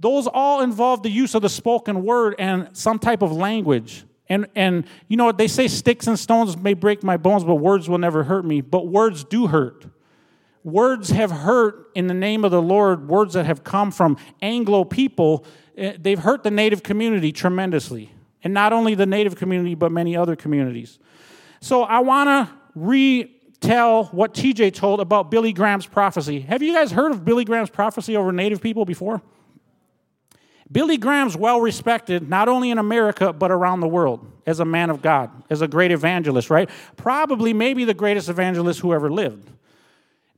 Those 0.00 0.26
all 0.26 0.62
involve 0.62 1.02
the 1.02 1.10
use 1.10 1.34
of 1.34 1.42
the 1.42 1.48
spoken 1.50 2.02
word 2.02 2.34
and 2.38 2.68
some 2.72 2.98
type 2.98 3.20
of 3.20 3.32
language. 3.32 4.04
And, 4.30 4.46
and 4.54 4.86
you 5.08 5.16
know, 5.18 5.30
they 5.30 5.46
say 5.46 5.68
sticks 5.68 6.06
and 6.06 6.18
stones 6.18 6.56
may 6.56 6.72
break 6.72 7.02
my 7.02 7.18
bones, 7.18 7.44
but 7.44 7.56
words 7.56 7.88
will 7.88 7.98
never 7.98 8.24
hurt 8.24 8.44
me. 8.44 8.62
But 8.62 8.86
words 8.86 9.24
do 9.24 9.48
hurt. 9.48 9.84
Words 10.64 11.10
have 11.10 11.30
hurt 11.30 11.90
in 11.94 12.06
the 12.06 12.14
name 12.14 12.44
of 12.44 12.50
the 12.50 12.62
Lord, 12.62 13.08
words 13.08 13.34
that 13.34 13.44
have 13.44 13.62
come 13.62 13.90
from 13.90 14.16
Anglo 14.40 14.84
people, 14.84 15.44
eh, 15.76 15.96
they've 15.98 16.18
hurt 16.18 16.44
the 16.44 16.50
native 16.50 16.82
community 16.82 17.32
tremendously. 17.32 18.10
And 18.42 18.54
not 18.54 18.72
only 18.72 18.94
the 18.94 19.06
native 19.06 19.36
community, 19.36 19.74
but 19.74 19.92
many 19.92 20.16
other 20.16 20.36
communities. 20.36 20.98
So 21.60 21.82
I 21.82 21.98
want 22.00 22.28
to 22.28 22.54
retell 22.74 24.04
what 24.04 24.32
TJ 24.32 24.72
told 24.74 25.00
about 25.00 25.30
Billy 25.30 25.52
Graham's 25.52 25.86
prophecy. 25.86 26.40
Have 26.40 26.62
you 26.62 26.72
guys 26.72 26.90
heard 26.90 27.12
of 27.12 27.24
Billy 27.24 27.44
Graham's 27.44 27.70
prophecy 27.70 28.16
over 28.16 28.32
native 28.32 28.62
people 28.62 28.86
before? 28.86 29.20
Billy 30.72 30.96
Graham's 30.96 31.36
well 31.36 31.60
respected 31.60 32.28
not 32.28 32.48
only 32.48 32.70
in 32.70 32.78
America, 32.78 33.32
but 33.32 33.50
around 33.50 33.80
the 33.80 33.88
world 33.88 34.24
as 34.46 34.60
a 34.60 34.64
man 34.64 34.90
of 34.90 35.02
God, 35.02 35.30
as 35.50 35.62
a 35.62 35.68
great 35.68 35.90
evangelist, 35.90 36.48
right? 36.48 36.70
Probably, 36.96 37.52
maybe 37.52 37.84
the 37.84 37.94
greatest 37.94 38.28
evangelist 38.28 38.80
who 38.80 38.92
ever 38.92 39.10
lived. 39.10 39.50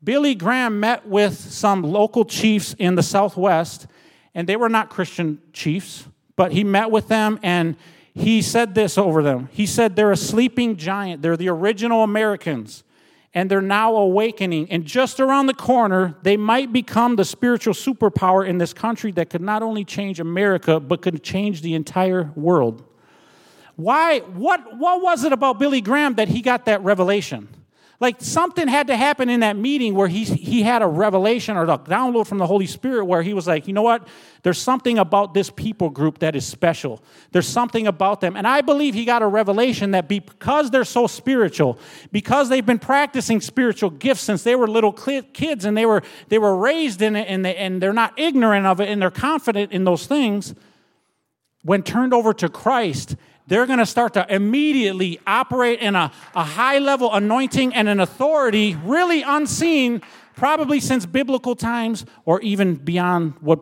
Billy 0.03 0.35
Graham 0.35 0.81
met 0.81 1.07
with 1.07 1.39
some 1.39 1.83
local 1.83 2.25
chiefs 2.25 2.75
in 2.79 2.95
the 2.95 3.03
Southwest, 3.03 3.87
and 4.35 4.49
they 4.49 4.57
were 4.57 4.69
not 4.69 4.91
Christian 4.91 5.41
chiefs, 5.53 6.07
but 6.35 6.53
he 6.53 6.65
met 6.65 6.91
with 6.91 7.09
them 7.09 7.39
and 7.43 7.77
he 8.15 8.43
said 8.43 8.75
this 8.75 8.99
over 8.99 9.23
them. 9.23 9.49
He 9.53 9.65
said, 9.65 9.97
They're 9.97 10.13
a 10.13 10.17
sleeping 10.17 10.77
giant, 10.77 11.23
they're 11.23 11.37
the 11.37 11.49
original 11.49 12.03
Americans 12.03 12.85
and 13.35 13.51
they're 13.51 13.63
now 13.63 13.97
awakening. 13.97 14.71
And 14.71 14.85
just 14.85 15.19
around 15.21 15.47
the 15.47 15.55
corner, 15.55 16.15
they 16.23 16.37
might 16.37 16.73
become 16.73 17.17
the 17.17 17.25
spiritual 17.25 17.75
superpower 17.75 18.47
in 18.47 18.59
this 18.59 18.73
country 18.73 19.13
that 19.13 19.31
could 19.31 19.41
not 19.41 19.63
only 19.63 19.85
change 19.85 20.21
America, 20.21 20.79
but 20.79 21.03
could 21.03 21.23
change 21.23 21.63
the 21.63 21.75
entire 21.75 22.31
world. 22.35 22.85
Why? 23.77 24.21
What, 24.21 24.77
what 24.77 25.01
was 25.03 25.25
it 25.25 25.33
about 25.33 25.59
Billy 25.59 25.81
Graham 25.81 26.15
that 26.17 26.29
he 26.29 26.43
got 26.43 26.67
that 26.67 26.83
revelation? 26.85 27.49
Like 28.03 28.17
something 28.19 28.67
had 28.67 28.89
to 28.89 28.97
happen 28.97 29.29
in 29.31 29.41
that 29.41 29.57
meeting 29.57 29.95
where 29.95 30.09
he, 30.09 30.25
he 30.25 30.65
had 30.65 30.83
a 30.83 30.89
revelation 30.89 31.57
or 31.57 31.63
a 31.63 31.79
download 31.79 32.27
from 32.27 32.39
the 32.39 32.49
Holy 32.49 32.67
Spirit 32.67 33.05
where 33.05 33.23
he 33.23 33.33
was 33.33 33.47
like, 33.47 33.69
you 33.69 33.73
know 33.73 33.83
what? 33.83 34.09
There's 34.43 34.59
something 34.59 34.99
about 34.99 35.35
this 35.35 35.51
people 35.51 35.89
group 35.89 36.19
that 36.19 36.35
is 36.35 36.45
special. 36.45 37.01
There's 37.31 37.47
something 37.47 37.87
about 37.87 38.21
them. 38.21 38.37
And 38.37 38.45
I 38.45 38.61
believe 38.61 38.95
he 38.95 39.05
got 39.05 39.23
a 39.23 39.29
revelation 39.29 39.93
that 39.93 40.09
because 40.09 40.73
they're 40.73 40.83
so 40.83 41.07
spiritual, 41.07 41.79
because 42.11 42.49
they've 42.49 42.67
been 42.67 42.81
practicing 42.81 43.41
spiritual 43.41 43.91
gifts 43.91 44.23
since 44.23 44.43
they 44.43 44.57
were 44.57 44.67
little 44.67 44.93
kids 44.93 45.65
and 45.65 45.77
they 45.77 45.87
were, 45.87 46.03
they 46.29 46.39
were 46.39 46.57
raised 46.57 47.03
in 47.03 47.15
it 47.15 47.29
and, 47.29 47.45
they, 47.45 47.55
and 47.55 47.81
they're 47.81 47.93
not 47.93 48.19
ignorant 48.19 48.67
of 48.67 48.81
it 48.81 48.89
and 48.89 49.01
they're 49.01 49.13
confident 49.13 49.71
in 49.71 49.85
those 49.85 50.09
things, 50.09 50.57
when 51.63 51.85
turned 51.85 52.13
over 52.13 52.35
to 52.35 52.49
Christ, 52.49 53.15
they're 53.47 53.67
going 53.67 53.79
to 53.79 53.87
start 53.87 54.15
to 54.15 54.35
immediately 54.35 55.21
operate 55.27 55.81
in 55.81 55.95
a, 55.95 56.13
a 56.35 56.45
high 56.45 56.79
level 56.79 57.13
anointing 57.13 57.75
and 57.75 57.89
an 57.89 58.01
authority 58.01 58.77
really 58.85 59.23
unseen, 59.23 60.01
probably 60.37 60.81
since 60.81 61.07
biblical 61.07 61.57
times 61.57 62.05
or 62.25 62.41
even 62.41 62.77
beyond 62.77 63.35
what 63.41 63.61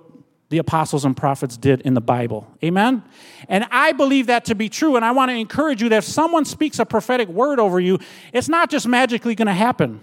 the 0.50 0.58
apostles 0.58 1.04
and 1.04 1.16
prophets 1.16 1.56
did 1.56 1.80
in 1.82 1.94
the 1.94 2.00
Bible. 2.00 2.46
Amen? 2.62 3.04
And 3.48 3.64
I 3.70 3.92
believe 3.92 4.26
that 4.26 4.44
to 4.46 4.54
be 4.54 4.68
true. 4.68 4.96
And 4.96 5.04
I 5.04 5.12
want 5.12 5.30
to 5.30 5.36
encourage 5.36 5.80
you 5.80 5.88
that 5.88 5.98
if 5.98 6.04
someone 6.04 6.44
speaks 6.44 6.78
a 6.80 6.84
prophetic 6.84 7.28
word 7.28 7.60
over 7.60 7.78
you, 7.78 7.98
it's 8.32 8.48
not 8.48 8.68
just 8.68 8.86
magically 8.86 9.36
going 9.36 9.46
to 9.46 9.54
happen. 9.54 10.00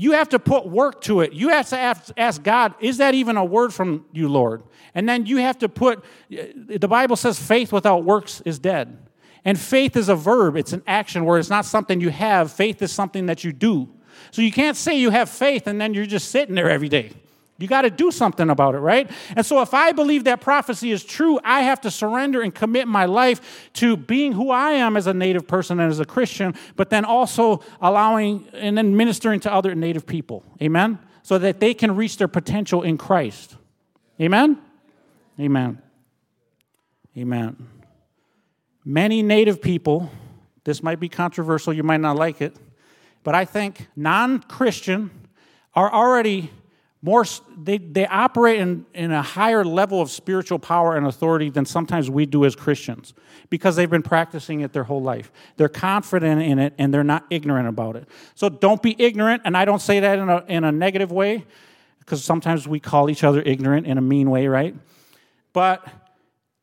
You 0.00 0.12
have 0.12 0.28
to 0.28 0.38
put 0.38 0.64
work 0.64 1.00
to 1.02 1.22
it. 1.22 1.32
You 1.32 1.48
have 1.48 1.68
to 1.70 2.10
ask 2.16 2.42
God, 2.44 2.74
is 2.78 2.98
that 2.98 3.14
even 3.14 3.36
a 3.36 3.44
word 3.44 3.74
from 3.74 4.04
you, 4.12 4.28
Lord? 4.28 4.62
And 4.94 5.08
then 5.08 5.26
you 5.26 5.38
have 5.38 5.58
to 5.58 5.68
put, 5.68 6.04
the 6.30 6.86
Bible 6.88 7.16
says 7.16 7.36
faith 7.36 7.72
without 7.72 8.04
works 8.04 8.40
is 8.44 8.60
dead. 8.60 8.96
And 9.44 9.58
faith 9.58 9.96
is 9.96 10.08
a 10.08 10.14
verb, 10.14 10.56
it's 10.56 10.72
an 10.72 10.84
action 10.86 11.24
where 11.24 11.36
it's 11.36 11.50
not 11.50 11.64
something 11.64 12.00
you 12.00 12.10
have, 12.10 12.52
faith 12.52 12.80
is 12.80 12.92
something 12.92 13.26
that 13.26 13.42
you 13.42 13.52
do. 13.52 13.88
So 14.30 14.40
you 14.40 14.52
can't 14.52 14.76
say 14.76 14.96
you 14.96 15.10
have 15.10 15.28
faith 15.28 15.66
and 15.66 15.80
then 15.80 15.94
you're 15.94 16.06
just 16.06 16.30
sitting 16.30 16.54
there 16.54 16.70
every 16.70 16.88
day. 16.88 17.10
You 17.60 17.66
got 17.66 17.82
to 17.82 17.90
do 17.90 18.12
something 18.12 18.50
about 18.50 18.76
it, 18.76 18.78
right? 18.78 19.10
And 19.34 19.44
so, 19.44 19.60
if 19.62 19.74
I 19.74 19.90
believe 19.90 20.24
that 20.24 20.40
prophecy 20.40 20.92
is 20.92 21.02
true, 21.02 21.40
I 21.42 21.62
have 21.62 21.80
to 21.80 21.90
surrender 21.90 22.40
and 22.40 22.54
commit 22.54 22.86
my 22.86 23.04
life 23.04 23.70
to 23.74 23.96
being 23.96 24.32
who 24.32 24.50
I 24.50 24.72
am 24.72 24.96
as 24.96 25.08
a 25.08 25.14
native 25.14 25.48
person 25.48 25.80
and 25.80 25.90
as 25.90 25.98
a 25.98 26.04
Christian, 26.04 26.54
but 26.76 26.88
then 26.90 27.04
also 27.04 27.60
allowing 27.80 28.46
and 28.52 28.78
then 28.78 28.96
ministering 28.96 29.40
to 29.40 29.52
other 29.52 29.74
native 29.74 30.06
people. 30.06 30.44
Amen? 30.62 31.00
So 31.24 31.36
that 31.38 31.58
they 31.58 31.74
can 31.74 31.96
reach 31.96 32.16
their 32.16 32.28
potential 32.28 32.82
in 32.82 32.96
Christ. 32.96 33.56
Amen? 34.20 34.58
Amen. 35.40 35.82
Amen. 37.16 37.68
Many 38.84 39.22
native 39.22 39.60
people, 39.60 40.10
this 40.62 40.80
might 40.80 41.00
be 41.00 41.08
controversial, 41.08 41.72
you 41.72 41.82
might 41.82 42.00
not 42.00 42.16
like 42.16 42.40
it, 42.40 42.56
but 43.24 43.34
I 43.34 43.44
think 43.44 43.88
non 43.96 44.38
Christian 44.42 45.10
are 45.74 45.92
already 45.92 46.50
more 47.00 47.24
they, 47.56 47.78
they 47.78 48.06
operate 48.06 48.58
in, 48.58 48.84
in 48.92 49.12
a 49.12 49.22
higher 49.22 49.64
level 49.64 50.00
of 50.00 50.10
spiritual 50.10 50.58
power 50.58 50.96
and 50.96 51.06
authority 51.06 51.48
than 51.48 51.64
sometimes 51.64 52.10
we 52.10 52.26
do 52.26 52.44
as 52.44 52.56
christians 52.56 53.14
because 53.50 53.76
they've 53.76 53.90
been 53.90 54.02
practicing 54.02 54.60
it 54.60 54.72
their 54.72 54.84
whole 54.84 55.02
life. 55.02 55.30
They're 55.56 55.68
confident 55.68 56.42
in 56.42 56.58
it 56.58 56.74
and 56.76 56.92
they're 56.92 57.04
not 57.04 57.24
ignorant 57.30 57.68
about 57.68 57.96
it. 57.96 58.08
So 58.34 58.48
don't 58.48 58.82
be 58.82 58.96
ignorant 58.98 59.42
and 59.44 59.56
i 59.56 59.64
don't 59.64 59.80
say 59.80 60.00
that 60.00 60.18
in 60.18 60.28
a, 60.28 60.44
in 60.48 60.64
a 60.64 60.72
negative 60.72 61.12
way 61.12 61.44
because 62.00 62.24
sometimes 62.24 62.66
we 62.66 62.80
call 62.80 63.10
each 63.10 63.22
other 63.22 63.42
ignorant 63.42 63.86
in 63.86 63.98
a 63.98 64.02
mean 64.02 64.30
way 64.30 64.48
right? 64.48 64.74
But 65.52 65.86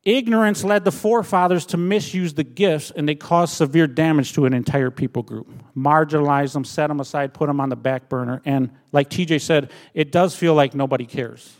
Ignorance 0.06 0.62
led 0.62 0.84
the 0.84 0.92
forefathers 0.92 1.66
to 1.66 1.76
misuse 1.76 2.32
the 2.32 2.44
gifts 2.44 2.92
and 2.92 3.08
they 3.08 3.16
caused 3.16 3.54
severe 3.54 3.88
damage 3.88 4.34
to 4.34 4.44
an 4.44 4.54
entire 4.54 4.92
people 4.92 5.24
group. 5.24 5.52
Marginalize 5.76 6.52
them, 6.52 6.64
set 6.64 6.86
them 6.86 7.00
aside, 7.00 7.34
put 7.34 7.48
them 7.48 7.60
on 7.60 7.70
the 7.70 7.76
back 7.76 8.08
burner. 8.08 8.40
And 8.44 8.70
like 8.92 9.10
TJ 9.10 9.40
said, 9.40 9.72
it 9.94 10.12
does 10.12 10.36
feel 10.36 10.54
like 10.54 10.76
nobody 10.76 11.06
cares. 11.06 11.56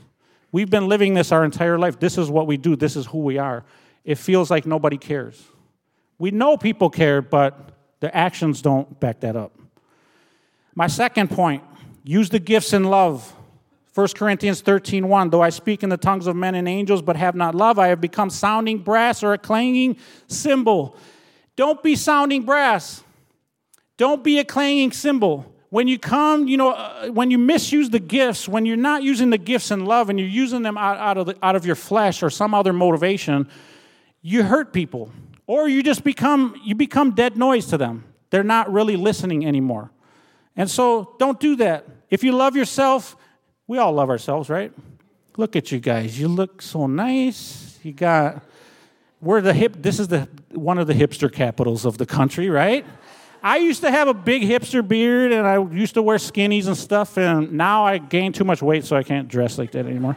We've 0.53 0.71
been 0.71 0.87
living 0.87 1.15
this 1.15 1.33
our 1.33 1.45
entire 1.45 1.77
life. 1.77 1.99
This 1.99 2.17
is 2.19 2.31
what 2.31 2.47
we 2.47 2.57
do, 2.57 2.77
this 2.77 2.95
is 2.95 3.07
who 3.07 3.19
we 3.19 3.37
are. 3.37 3.65
It 4.05 4.15
feels 4.15 4.49
like 4.49 4.65
nobody 4.65 4.97
cares. 4.97 5.43
We 6.17 6.31
know 6.31 6.57
people 6.57 6.89
care, 6.89 7.21
but 7.21 7.73
their 7.99 8.17
actions 8.17 8.63
don't 8.63 9.01
back 9.01 9.19
that 9.21 9.35
up. 9.35 9.59
My 10.73 10.87
second 10.87 11.33
point 11.33 11.65
use 12.05 12.31
the 12.31 12.39
gifts 12.39 12.73
in 12.73 12.85
love. 12.85 13.35
1 13.97 14.09
Corinthians 14.09 14.61
13 14.61 15.09
1, 15.09 15.31
though 15.31 15.41
I 15.41 15.49
speak 15.49 15.83
in 15.83 15.89
the 15.89 15.97
tongues 15.97 16.27
of 16.27 16.37
men 16.37 16.55
and 16.55 16.69
angels, 16.69 17.01
but 17.01 17.17
have 17.17 17.35
not 17.35 17.55
love, 17.55 17.79
I 17.79 17.89
have 17.89 17.99
become 17.99 18.29
sounding 18.29 18.77
brass 18.77 19.23
or 19.23 19.33
a 19.33 19.39
clanging 19.39 19.97
cymbal. 20.29 20.99
Don't 21.57 21.83
be 21.83 21.97
sounding 21.97 22.43
brass. 22.43 23.03
Don't 23.97 24.23
be 24.23 24.39
a 24.39 24.45
clanging 24.45 24.93
cymbal. 24.93 25.51
When 25.71 25.89
you 25.89 25.99
come, 25.99 26.47
you 26.47 26.59
know, 26.59 26.73
uh, 26.73 27.07
when 27.07 27.31
you 27.31 27.39
misuse 27.39 27.89
the 27.89 27.99
gifts, 27.99 28.47
when 28.47 28.67
you're 28.67 28.77
not 28.77 29.03
using 29.03 29.31
the 29.31 29.39
gifts 29.39 29.71
in 29.71 29.87
love 29.87 30.11
and 30.11 30.21
you're 30.21 30.29
using 30.29 30.61
them 30.61 30.77
out, 30.77 30.99
out, 30.99 31.17
of, 31.17 31.27
the, 31.27 31.39
out 31.43 31.57
of 31.57 31.65
your 31.65 31.75
flesh 31.75 32.23
or 32.23 32.29
some 32.29 32.53
other 32.53 32.75
motivation, 32.75 33.49
you 34.21 34.43
hurt 34.43 34.75
people. 34.75 35.11
Or 35.47 35.71
you 35.71 35.83
just 35.83 36.05
become, 36.05 36.61
you 36.63 36.75
become 36.75 37.13
dead 37.13 37.39
noise 37.39 37.65
to 37.69 37.79
them. 37.79 38.05
They're 38.29 38.45
not 38.45 38.71
really 38.71 38.97
listening 38.97 39.47
anymore. 39.47 39.91
And 40.55 40.71
so 40.71 41.15
don't 41.19 41.41
do 41.41 41.57
that. 41.57 41.87
If 42.11 42.23
you 42.23 42.33
love 42.33 42.57
yourself, 42.57 43.17
we 43.67 43.79
all 43.79 43.93
love 43.93 44.11
ourselves, 44.11 44.49
right? 44.49 44.73
Look 45.37 45.57
at 45.57 45.73
you 45.73 45.81
guys. 45.81 46.19
You 46.19 46.29
look 46.29 46.63
so 46.63 46.87
nice. 46.87 47.79
You 47.83 47.93
got 47.93 48.43
we're 49.21 49.41
the 49.41 49.55
hip 49.55 49.77
this 49.79 49.99
is 49.99 50.09
the 50.09 50.29
one 50.53 50.79
of 50.79 50.87
the 50.87 50.95
hipster 50.95 51.33
capitals 51.33 51.85
of 51.85 51.99
the 51.99 52.07
country, 52.07 52.49
right? 52.49 52.87
I 53.43 53.59
used 53.59 53.83
to 53.83 53.91
have 53.91 54.09
a 54.09 54.15
big 54.15 54.43
hipster 54.43 54.87
beard 54.87 55.33
and 55.33 55.47
I 55.47 55.63
used 55.63 55.95
to 55.95 56.03
wear 56.03 56.17
skinnies 56.17 56.67
and 56.67 56.77
stuff 56.77 57.17
and 57.17 57.53
now 57.53 57.85
I 57.85 57.99
gained 57.99 58.35
too 58.35 58.45
much 58.45 58.63
weight 58.63 58.85
so 58.85 58.97
I 58.97 59.03
can't 59.03 59.29
dress 59.29 59.59
like 59.59 59.73
that 59.73 59.87
anymore. 59.87 60.17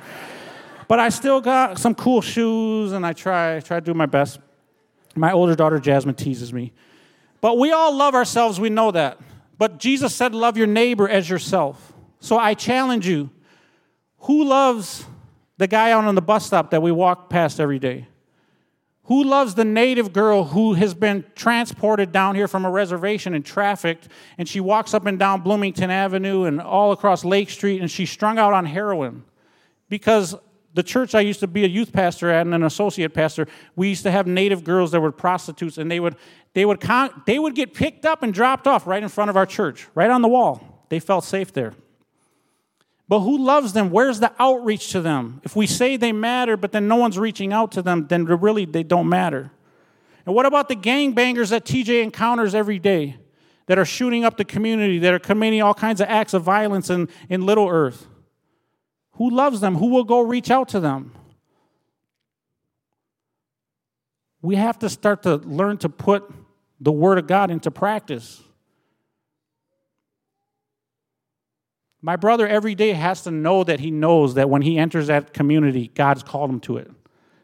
but 0.88 1.00
I 1.00 1.10
still 1.10 1.42
got 1.42 1.78
some 1.78 1.96
cool 1.96 2.22
shoes 2.22 2.92
and 2.92 3.06
I 3.06 3.14
try 3.14 3.60
try 3.60 3.80
to 3.80 3.86
do 3.86 3.94
my 3.94 4.06
best. 4.06 4.40
My 5.16 5.32
older 5.32 5.56
daughter 5.56 5.80
Jasmine 5.80 6.16
teases 6.16 6.54
me. 6.54 6.72
But 7.42 7.58
we 7.58 7.72
all 7.72 7.96
love 7.96 8.16
ourselves, 8.16 8.60
we 8.60 8.70
know 8.70 8.92
that. 8.92 9.20
But 9.58 9.80
Jesus 9.80 10.16
said 10.16 10.34
love 10.34 10.56
your 10.56 10.68
neighbor 10.68 11.10
as 11.10 11.30
yourself. 11.30 11.94
So 12.20 12.38
I 12.38 12.54
challenge 12.54 13.08
you 13.08 13.30
who 14.21 14.43
loves 14.43 15.05
the 15.58 15.67
guy 15.67 15.91
out 15.91 16.05
on 16.05 16.15
the 16.15 16.21
bus 16.21 16.45
stop 16.45 16.71
that 16.71 16.82
we 16.82 16.91
walk 16.91 17.29
past 17.29 17.60
every 17.60 17.79
day? 17.79 18.08
Who 19.03 19.23
loves 19.23 19.55
the 19.55 19.65
native 19.65 20.13
girl 20.13 20.43
who 20.43 20.73
has 20.73 20.93
been 20.93 21.25
transported 21.36 22.12
down 22.12 22.36
here 22.36 22.47
from 22.47 22.63
a 22.63 22.69
reservation 22.69 23.34
and 23.34 23.43
trafficked, 23.43 24.08
and 24.38 24.47
she 24.47 24.60
walks 24.60 24.93
up 24.93 25.08
and 25.08 25.17
down 25.17 25.41
Bloomington 25.41 25.89
Avenue 25.89 26.43
and 26.43 26.62
all 26.62 26.91
across 26.91 27.25
Lake 27.25 27.49
Street, 27.49 27.82
and 27.82 27.89
she's 27.89 28.12
strung 28.12 28.38
out 28.38 28.53
on 28.53 28.65
heroin? 28.65 29.23
Because 29.89 30.36
the 30.75 30.84
church 30.84 31.15
I 31.15 31.21
used 31.21 31.39
to 31.39 31.47
be 31.47 31.65
a 31.65 31.67
youth 31.67 31.91
pastor 31.91 32.29
at 32.29 32.45
and 32.45 32.53
an 32.53 32.63
associate 32.63 33.13
pastor, 33.15 33.47
we 33.75 33.89
used 33.89 34.03
to 34.03 34.12
have 34.12 34.27
native 34.27 34.63
girls 34.63 34.91
that 34.91 35.01
were 35.01 35.12
prostitutes, 35.12 35.79
and 35.79 35.89
they 35.89 35.99
would, 35.99 36.15
they 36.53 36.63
would, 36.63 36.79
con- 36.79 37.23
they 37.25 37.39
would 37.39 37.55
get 37.55 37.73
picked 37.73 38.05
up 38.05 38.21
and 38.21 38.32
dropped 38.32 38.67
off 38.67 38.86
right 38.86 39.01
in 39.01 39.10
front 39.10 39.32
of 39.32 39.38
our 39.38 39.47
church, 39.47 39.88
right 39.95 40.12
on 40.12 40.21
the 40.21 40.27
wall. 40.27 40.86
They 40.89 40.99
felt 40.99 41.23
safe 41.23 41.51
there. 41.51 41.73
But 43.10 43.22
who 43.22 43.39
loves 43.39 43.74
them? 43.74 43.89
Where's 43.89 44.19
the 44.19 44.32
outreach 44.38 44.91
to 44.91 45.02
them? 45.02 45.41
If 45.43 45.56
we 45.56 45.65
say 45.65 45.98
they 45.98 46.12
matter, 46.12 46.56
but 46.56 46.72
then 46.72 46.88
no 46.88 46.95
one's 46.95 47.17
reaching 47.17 47.52
out 47.52 47.72
to 47.72 47.82
them, 47.82 48.06
then 48.08 48.26
really 48.26 48.65
they 48.65 48.84
don't 48.84 49.10
matter. 49.10 49.52
And 50.28 50.36
what 50.36 50.45
about 50.45 50.69
the 50.69 50.76
gangbangers 50.76 51.50
that 51.50 51.65
TJ 51.65 52.04
encounters 52.04 52.54
every 52.54 52.78
day 52.78 53.17
that 53.65 53.80
are 53.80 53.86
shooting 53.86 54.26
up 54.26 54.38
the 54.38 54.45
community, 54.45 55.00
that 55.00 55.12
are 55.12 55.19
committing 55.19 55.60
all 55.63 55.74
kinds 55.74 56.02
of 56.02 56.08
acts 56.08 56.36
of 56.36 56.43
violence 56.43 56.91
in, 56.91 57.10
in 57.30 57.48
Little 57.48 57.67
Earth? 57.67 58.06
Who 59.13 59.32
loves 59.32 59.60
them? 59.60 59.78
Who 59.78 59.88
will 59.88 60.04
go 60.04 60.22
reach 60.22 60.52
out 60.52 60.69
to 60.69 60.80
them? 60.80 61.12
We 64.43 64.56
have 64.56 64.78
to 64.80 64.89
start 64.89 65.24
to 65.24 65.38
learn 65.38 65.78
to 65.80 65.89
put 65.89 66.32
the 66.80 66.91
Word 66.91 67.17
of 67.17 67.26
God 67.26 67.50
into 67.50 67.72
practice. 67.72 68.43
My 72.02 72.16
brother 72.16 72.48
every 72.48 72.76
day 72.76 72.94
has 72.94 73.24
to 73.24 73.32
know 73.32 73.64
that 73.64 73.80
he 73.80 73.92
knows 73.92 74.36
that 74.36 74.50
when 74.50 74.62
he 74.62 74.78
enters 74.78 75.08
that 75.08 75.34
community, 75.34 75.92
God's 75.94 76.24
called 76.24 76.50
him 76.50 76.60
to 76.62 76.78
it. 76.78 76.90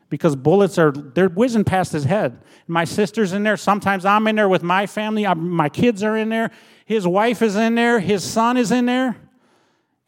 Because 0.09 0.35
bullets 0.35 0.77
are, 0.77 0.91
they're 0.91 1.27
whizzing 1.27 1.65
past 1.65 1.91
his 1.91 2.05
head. 2.05 2.39
My 2.67 2.85
sister's 2.85 3.33
in 3.33 3.43
there. 3.43 3.57
Sometimes 3.57 4.05
I'm 4.05 4.27
in 4.27 4.35
there 4.35 4.47
with 4.47 4.63
my 4.63 4.85
family. 4.85 5.25
I'm, 5.27 5.49
my 5.49 5.67
kids 5.67 6.03
are 6.03 6.15
in 6.15 6.29
there. 6.29 6.51
His 6.85 7.05
wife 7.05 7.41
is 7.41 7.55
in 7.55 7.75
there. 7.75 7.99
His 7.99 8.23
son 8.23 8.55
is 8.55 8.71
in 8.71 8.85
there. 8.85 9.17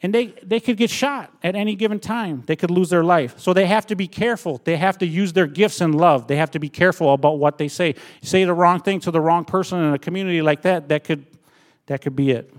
And 0.01 0.13
they, 0.13 0.27
they 0.43 0.59
could 0.59 0.77
get 0.77 0.91
shot 0.91 1.33
at 1.43 1.55
any 1.55 1.75
given 1.75 1.99
time. 1.99 2.43
They 2.45 2.55
could 2.55 2.69
lose 2.69 2.91
their 2.91 3.03
life. 3.03 3.39
So 3.39 3.51
they 3.51 3.65
have 3.65 3.87
to 3.87 3.95
be 3.95 4.07
careful. 4.07 4.61
They 4.63 4.77
have 4.77 4.99
to 4.99 5.07
use 5.07 5.33
their 5.33 5.47
gifts 5.47 5.81
in 5.81 5.93
love. 5.93 6.27
They 6.27 6.35
have 6.35 6.51
to 6.51 6.59
be 6.59 6.69
careful 6.69 7.11
about 7.13 7.39
what 7.39 7.57
they 7.57 7.67
say. 7.67 7.95
Say 8.21 8.43
the 8.45 8.53
wrong 8.53 8.79
thing 8.79 8.99
to 9.01 9.11
the 9.11 9.19
wrong 9.19 9.43
person 9.43 9.83
in 9.83 9.93
a 9.93 9.99
community 9.99 10.43
like 10.43 10.61
that, 10.61 10.87
that 10.89 11.03
could, 11.03 11.25
that 11.87 12.01
could 12.01 12.15
be 12.15 12.29
it. 12.29 12.53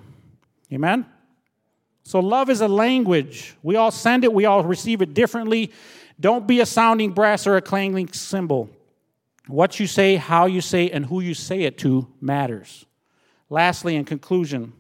Amen? 0.73 1.07
So, 2.09 2.21
love 2.21 2.49
is 2.49 2.63
a 2.63 2.69
language. 2.69 3.55
We 3.63 3.77
all 3.77 3.91
send 3.91 4.25
it, 4.25 4.33
we 4.33 4.47
all 4.47 4.65
receive 4.65 5.03
it 5.03 5.13
differently. 5.13 5.73
Don't 6.19 6.47
be 6.47 6.61
a 6.61 6.65
sounding 6.65 7.13
brass 7.13 7.47
or 7.47 7.59
a 7.59 7.61
clanging 7.61 8.15
cymbal. 8.15 8.71
What 9.47 9.79
you 9.79 9.87
say, 9.87 10.17
how 10.17 10.47
you 10.47 10.63
say, 10.63 10.89
and 10.89 11.05
who 11.05 11.21
you 11.21 11.35
say 11.35 11.65
it 11.65 11.77
to 11.81 12.09
matters. 12.19 12.87
Lastly, 13.51 13.95
in 13.95 14.07
conclusion, 14.07 14.73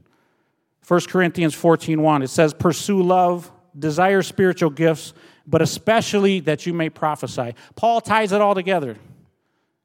1 0.86 1.00
Corinthians 1.02 1.52
14 1.52 2.00
1, 2.00 2.22
it 2.22 2.28
says, 2.28 2.54
Pursue 2.54 3.02
love, 3.02 3.52
desire 3.78 4.22
spiritual 4.22 4.70
gifts, 4.70 5.12
but 5.46 5.60
especially 5.60 6.40
that 6.40 6.64
you 6.64 6.72
may 6.72 6.88
prophesy. 6.88 7.54
Paul 7.76 8.00
ties 8.00 8.32
it 8.32 8.40
all 8.40 8.54
together. 8.54 8.96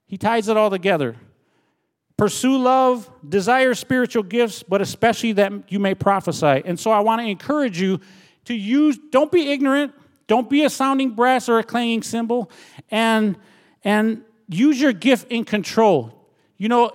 He 0.06 0.18
ties 0.18 0.48
it 0.48 0.56
all 0.56 0.70
together. 0.70 1.18
Pursue 2.16 2.58
love, 2.58 3.10
desire 3.28 3.74
spiritual 3.74 4.24
gifts, 4.24 4.64
but 4.64 4.82
especially 4.82 5.34
that 5.34 5.52
you 5.72 5.80
may 5.80 5.96
prophesy. 5.96 6.62
And 6.64 6.80
so 6.80 6.92
I 6.92 7.00
want 7.00 7.22
to 7.22 7.28
encourage 7.28 7.82
you 7.82 8.00
to 8.46 8.54
use, 8.54 9.00
don't 9.12 9.32
be 9.32 9.52
ignorant, 9.52 9.94
don't 10.28 10.50
be 10.50 10.64
a 10.64 10.70
sounding 10.70 11.12
brass 11.12 11.50
or 11.50 11.60
a 11.60 11.64
clanging 11.64 12.04
cymbal, 12.04 12.52
and, 12.92 13.38
and 13.84 14.24
use 14.48 14.80
your 14.80 14.94
gift 14.94 15.32
in 15.32 15.44
control. 15.44 16.28
You 16.58 16.70
know, 16.70 16.92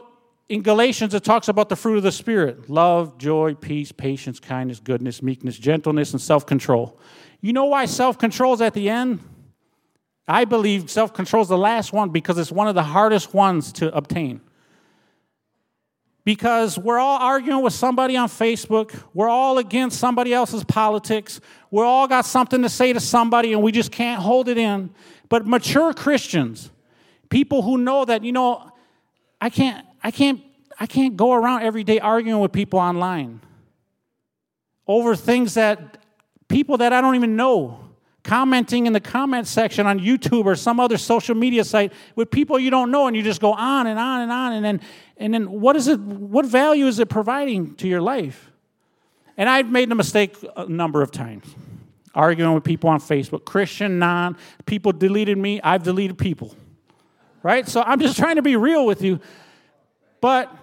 in 0.48 0.62
Galatians, 0.62 1.12
it 1.14 1.24
talks 1.24 1.48
about 1.48 1.68
the 1.68 1.76
fruit 1.76 1.98
of 1.98 2.04
the 2.04 2.12
Spirit 2.12 2.70
love, 2.70 3.18
joy, 3.18 3.54
peace, 3.54 3.92
patience, 3.92 4.40
kindness, 4.40 4.80
goodness, 4.80 5.22
meekness, 5.22 5.58
gentleness, 5.58 6.12
and 6.12 6.22
self 6.22 6.46
control. 6.46 6.98
You 7.40 7.52
know 7.52 7.66
why 7.66 7.84
self 7.84 8.18
control 8.18 8.54
is 8.54 8.60
at 8.60 8.72
the 8.72 8.88
end? 8.88 9.20
I 10.26 10.44
believe 10.44 10.90
self 10.90 11.12
control 11.12 11.42
is 11.42 11.48
the 11.48 11.58
last 11.58 11.92
one 11.92 12.10
because 12.10 12.38
it's 12.38 12.52
one 12.52 12.68
of 12.68 12.74
the 12.74 12.82
hardest 12.82 13.34
ones 13.34 13.72
to 13.74 13.94
obtain 13.94 14.40
because 16.28 16.78
we're 16.78 16.98
all 16.98 17.18
arguing 17.20 17.62
with 17.62 17.72
somebody 17.72 18.14
on 18.14 18.28
Facebook. 18.28 18.94
We're 19.14 19.30
all 19.30 19.56
against 19.56 19.98
somebody 19.98 20.34
else's 20.34 20.62
politics. 20.62 21.40
We're 21.70 21.86
all 21.86 22.06
got 22.06 22.26
something 22.26 22.60
to 22.60 22.68
say 22.68 22.92
to 22.92 23.00
somebody 23.00 23.54
and 23.54 23.62
we 23.62 23.72
just 23.72 23.90
can't 23.90 24.20
hold 24.20 24.50
it 24.50 24.58
in. 24.58 24.90
But 25.30 25.46
mature 25.46 25.94
Christians, 25.94 26.70
people 27.30 27.62
who 27.62 27.78
know 27.78 28.04
that, 28.04 28.24
you 28.24 28.32
know, 28.32 28.70
I 29.40 29.48
can't, 29.48 29.86
I 30.04 30.10
can't, 30.10 30.42
I 30.78 30.84
can't 30.84 31.16
go 31.16 31.32
around 31.32 31.62
every 31.62 31.82
day 31.82 31.98
arguing 31.98 32.40
with 32.40 32.52
people 32.52 32.78
online 32.78 33.40
over 34.86 35.16
things 35.16 35.54
that 35.54 35.96
people 36.46 36.76
that 36.76 36.92
I 36.92 37.00
don't 37.00 37.14
even 37.14 37.36
know 37.36 37.87
commenting 38.28 38.86
in 38.86 38.92
the 38.92 39.00
comment 39.00 39.46
section 39.46 39.86
on 39.86 39.98
YouTube 39.98 40.44
or 40.44 40.54
some 40.54 40.78
other 40.78 40.98
social 40.98 41.34
media 41.34 41.64
site 41.64 41.94
with 42.14 42.30
people 42.30 42.58
you 42.58 42.70
don't 42.70 42.90
know, 42.90 43.06
and 43.06 43.16
you 43.16 43.22
just 43.22 43.40
go 43.40 43.54
on 43.54 43.86
and 43.86 43.98
on 43.98 44.20
and 44.20 44.30
on, 44.30 44.52
and 44.52 44.64
then 44.64 44.80
and 45.16 45.32
then 45.32 45.50
what 45.50 45.76
is 45.76 45.88
it? 45.88 45.98
What 45.98 46.44
value 46.44 46.86
is 46.86 46.98
it 46.98 47.08
providing 47.08 47.74
to 47.76 47.88
your 47.88 48.02
life? 48.02 48.50
And 49.38 49.48
I've 49.48 49.70
made 49.70 49.88
the 49.88 49.94
mistake 49.94 50.36
a 50.56 50.66
number 50.66 51.00
of 51.00 51.10
times, 51.10 51.46
arguing 52.14 52.52
with 52.52 52.64
people 52.64 52.90
on 52.90 53.00
Facebook, 53.00 53.46
Christian, 53.46 53.98
non. 53.98 54.36
People 54.66 54.92
deleted 54.92 55.38
me. 55.38 55.60
I've 55.62 55.82
deleted 55.82 56.18
people, 56.18 56.54
right? 57.42 57.66
So 57.66 57.80
I'm 57.80 57.98
just 57.98 58.18
trying 58.18 58.36
to 58.36 58.42
be 58.42 58.56
real 58.56 58.84
with 58.84 59.00
you, 59.00 59.20
but 60.20 60.54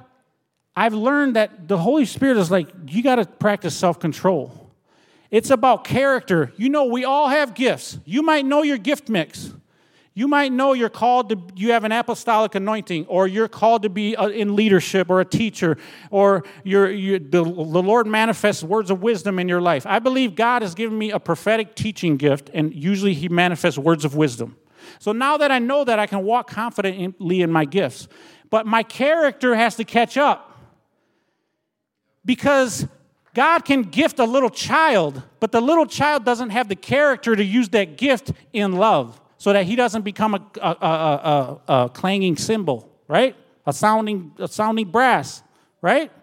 I've 0.76 0.94
learned 0.94 1.36
that 1.36 1.68
the 1.68 1.80
Holy 1.80 2.06
Spirit 2.06 2.38
is 2.38 2.52
like 2.52 2.68
you 2.88 3.02
got 3.02 3.16
to 3.16 3.26
practice 3.26 3.76
self 3.76 4.00
control. 4.00 4.65
It's 5.32 5.50
about 5.50 5.84
character. 5.84 6.54
You 6.58 6.70
know, 6.70 6.86
we 6.86 7.04
all 7.04 7.30
have 7.30 7.54
gifts. 7.54 8.00
You 8.06 8.22
might 8.22 8.46
know 8.46 8.64
your 8.64 8.78
gift 8.78 9.10
mix. 9.10 9.54
You 10.18 10.30
might 10.30 10.54
know 10.54 10.72
you're 10.72 10.88
called 10.88 11.28
to, 11.30 11.42
you 11.58 11.74
have 11.74 11.84
an 11.84 11.92
apostolic 11.92 12.56
anointing, 12.56 13.06
or 13.08 13.28
you're 13.28 13.50
called 13.50 13.84
to 13.84 13.90
be 13.90 14.16
uh, 14.16 14.30
in 14.30 14.56
leadership 14.56 15.10
or 15.10 15.20
a 15.20 15.26
teacher, 15.26 15.78
or 16.10 16.46
you're, 16.64 16.90
you're, 16.90 17.20
the, 17.20 17.44
the 17.44 17.44
Lord 17.44 18.08
manifests 18.08 18.64
words 18.64 18.90
of 18.90 19.04
wisdom 19.04 19.40
in 19.40 19.50
your 19.50 19.60
life. 19.60 19.86
I 19.86 20.00
believe 20.00 20.34
God 20.34 20.62
has 20.62 20.74
given 20.74 20.98
me 20.98 21.12
a 21.12 21.20
prophetic 21.20 21.76
teaching 21.76 22.16
gift, 22.16 22.50
and 22.54 22.74
usually 22.74 23.14
He 23.14 23.28
manifests 23.28 23.78
words 23.78 24.06
of 24.06 24.16
wisdom. 24.16 24.56
So 25.00 25.12
now 25.12 25.36
that 25.36 25.52
I 25.52 25.60
know 25.60 25.84
that, 25.84 26.00
I 26.00 26.08
can 26.08 26.24
walk 26.24 26.50
confidently 26.50 27.42
in 27.42 27.52
my 27.52 27.66
gifts. 27.66 28.08
But 28.50 28.66
my 28.66 28.84
character 28.84 29.54
has 29.56 29.76
to 29.76 29.84
catch 29.84 30.16
up. 30.16 30.58
Because 32.24 32.88
God 33.36 33.66
can 33.66 33.82
gift 33.84 34.20
a 34.20 34.24
little 34.24 34.50
child, 34.50 35.22
but 35.42 35.52
the 35.52 35.60
little 35.60 35.86
child 35.86 36.24
doesn't 36.24 36.52
have 36.52 36.70
the 36.70 36.76
character 36.76 37.36
to 37.36 37.44
use 37.44 37.68
that 37.70 37.98
gift 37.98 38.32
in 38.54 38.72
love 38.72 39.20
so 39.38 39.52
that 39.52 39.66
he 39.66 39.76
doesn't 39.76 40.04
become 40.04 40.36
a, 40.36 40.42
a, 40.62 40.70
a, 40.70 41.62
a, 41.68 41.90
clanging 41.90 42.38
cymbal, 42.38 42.90
right? 43.10 43.36
A 43.68 43.74
sounding, 43.74 44.32
a 44.40 44.48
sounding 44.48 44.90
brass, 44.90 45.44
right? 45.82 46.14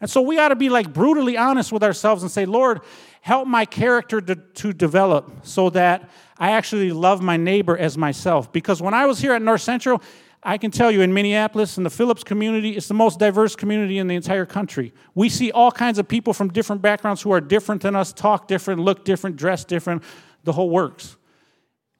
And 0.00 0.08
so 0.08 0.22
we 0.22 0.36
got 0.36 0.48
to 0.48 0.56
be 0.56 0.68
like 0.68 0.92
brutally 0.92 1.36
honest 1.36 1.72
with 1.72 1.82
ourselves 1.82 2.22
and 2.22 2.30
say, 2.30 2.46
Lord, 2.46 2.82
help 3.20 3.48
my 3.48 3.64
character 3.64 4.20
to, 4.20 4.36
to 4.36 4.72
develop 4.72 5.32
so 5.42 5.70
that 5.70 6.08
I 6.38 6.52
actually 6.52 6.92
love 6.92 7.20
my 7.20 7.36
neighbor 7.36 7.76
as 7.76 7.98
myself. 7.98 8.52
Because 8.52 8.80
when 8.80 8.94
I 8.94 9.06
was 9.06 9.18
here 9.18 9.32
at 9.32 9.42
North 9.42 9.62
Central, 9.62 10.00
I 10.44 10.58
can 10.58 10.70
tell 10.70 10.90
you 10.90 11.00
in 11.00 11.14
Minneapolis, 11.14 11.78
in 11.78 11.84
the 11.84 11.90
Phillips 11.90 12.22
community, 12.22 12.76
it's 12.76 12.86
the 12.86 12.94
most 12.94 13.18
diverse 13.18 13.56
community 13.56 13.98
in 13.98 14.08
the 14.08 14.14
entire 14.14 14.44
country. 14.44 14.92
We 15.14 15.30
see 15.30 15.50
all 15.50 15.72
kinds 15.72 15.98
of 15.98 16.06
people 16.06 16.34
from 16.34 16.52
different 16.52 16.82
backgrounds 16.82 17.22
who 17.22 17.32
are 17.32 17.40
different 17.40 17.80
than 17.80 17.96
us, 17.96 18.12
talk 18.12 18.46
different, 18.46 18.80
look 18.80 19.04
different, 19.04 19.36
dress 19.36 19.64
different, 19.64 20.02
the 20.44 20.52
whole 20.52 20.68
works. 20.68 21.16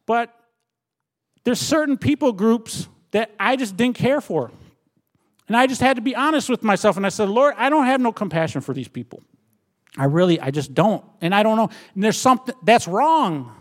But 0.05 0.35
there's 1.45 1.61
certain 1.61 1.97
people 1.97 2.33
groups 2.33 2.87
that 3.13 3.31
I 3.41 3.57
just 3.57 3.77
didn't 3.77 3.97
care 3.97 4.21
for. 4.21 4.51
And 5.49 5.57
I 5.57 5.67
just 5.67 5.81
had 5.81 5.97
to 5.97 6.03
be 6.03 6.15
honest 6.15 6.49
with 6.49 6.63
myself. 6.63 6.97
And 6.97 7.07
I 7.07 7.11
said, 7.11 7.29
Lord, 7.29 7.55
I 7.57 7.71
don't 7.71 7.87
have 7.87 8.01
no 8.01 8.13
compassion 8.13 8.61
for 8.61 8.75
these 8.75 8.89
people. 8.89 9.23
I 9.97 10.05
really, 10.05 10.41
I 10.41 10.51
just 10.51 10.75
don't. 10.75 11.05
And 11.21 11.35
I 11.35 11.43
don't 11.43 11.57
know. 11.57 11.71
And 11.95 12.03
there's 12.03 12.19
something 12.19 12.55
that's 12.63 12.89
wrong. 12.89 13.55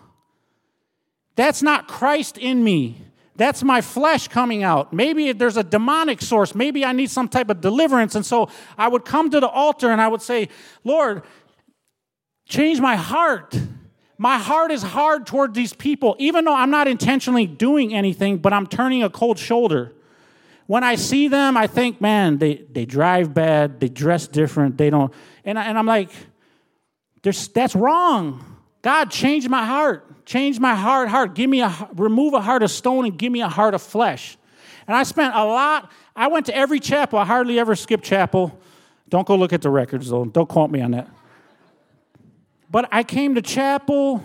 That's 1.36 1.62
not 1.62 1.88
Christ 1.88 2.38
in 2.38 2.64
me. 2.64 2.98
That's 3.36 3.64
my 3.64 3.82
flesh 3.82 4.28
coming 4.28 4.64
out. 4.64 4.94
Maybe 4.94 5.32
there's 5.32 5.58
a 5.58 5.64
demonic 5.64 6.22
source. 6.22 6.54
Maybe 6.54 6.86
I 6.86 6.92
need 6.92 7.10
some 7.10 7.28
type 7.28 7.50
of 7.50 7.62
deliverance. 7.62 8.14
And 8.16 8.26
so 8.26 8.50
I 8.78 8.88
would 8.88 9.06
come 9.06 9.32
to 9.32 9.40
the 9.40 9.48
altar 9.48 9.90
and 9.90 10.00
I 10.00 10.08
would 10.08 10.22
say, 10.22 10.50
Lord, 10.84 11.24
change 12.46 12.80
my 12.80 12.96
heart. 12.96 13.58
My 14.20 14.38
heart 14.38 14.72
is 14.72 14.84
hard 14.84 15.26
toward 15.26 15.56
these 15.56 15.74
people, 15.74 16.16
even 16.20 16.46
though 16.46 16.56
I'm 16.56 16.70
not 16.70 16.88
intentionally 16.88 17.48
doing 17.48 17.94
anything, 17.94 18.38
but 18.38 18.54
I'm 18.54 18.68
turning 18.68 19.02
a 19.02 19.10
cold 19.10 19.40
shoulder. 19.40 19.92
When 20.68 20.84
I 20.84 20.96
see 20.96 21.28
them, 21.28 21.58
I 21.58 21.68
think, 21.68 22.00
man, 22.00 22.38
they, 22.38 22.66
they 22.72 22.86
drive 22.86 23.34
bad, 23.34 23.80
they 23.80 23.90
dress 23.90 24.28
different, 24.28 24.78
they 24.78 24.90
don't. 24.90 25.12
And, 25.44 25.58
I, 25.58 25.66
and 25.66 25.78
I'm 25.78 25.88
like, 25.88 26.12
that's 27.22 27.76
wrong. 27.76 28.62
God, 28.82 29.10
change 29.10 29.50
my 29.50 29.66
heart. 29.66 30.13
Change 30.26 30.60
my 30.60 30.76
hard 30.76 31.10
heart. 31.10 31.36
Give 31.36 31.50
me 31.50 31.62
a 31.62 31.90
remove 31.96 32.34
a 32.34 32.42
heart 32.42 32.64
of 32.64 32.72
stone 32.72 33.06
and 33.06 33.18
give 33.18 33.32
me 33.32 33.42
a 33.42 33.50
heart 33.50 33.74
of 33.74 33.82
flesh. 33.82 34.38
And 34.88 34.96
I 34.96 35.04
spent 35.04 35.36
a 35.36 35.44
lot. 35.44 35.92
I 36.16 36.28
went 36.28 36.46
to 36.48 36.56
every 36.56 36.80
chapel. 36.80 37.20
I 37.20 37.26
hardly 37.26 37.60
ever 37.60 37.76
skipped 37.76 38.04
chapel. 38.04 38.58
Don't 39.10 39.28
go 39.28 39.36
look 39.36 39.54
at 39.54 39.62
the 39.62 39.70
records 39.70 40.10
though. 40.10 40.26
Don't 40.26 40.48
quote 40.48 40.72
me 40.72 40.82
on 40.82 40.92
that. 40.92 41.10
But 42.70 42.90
I 42.92 43.04
came 43.04 43.36
to 43.36 43.42
chapel 43.42 44.24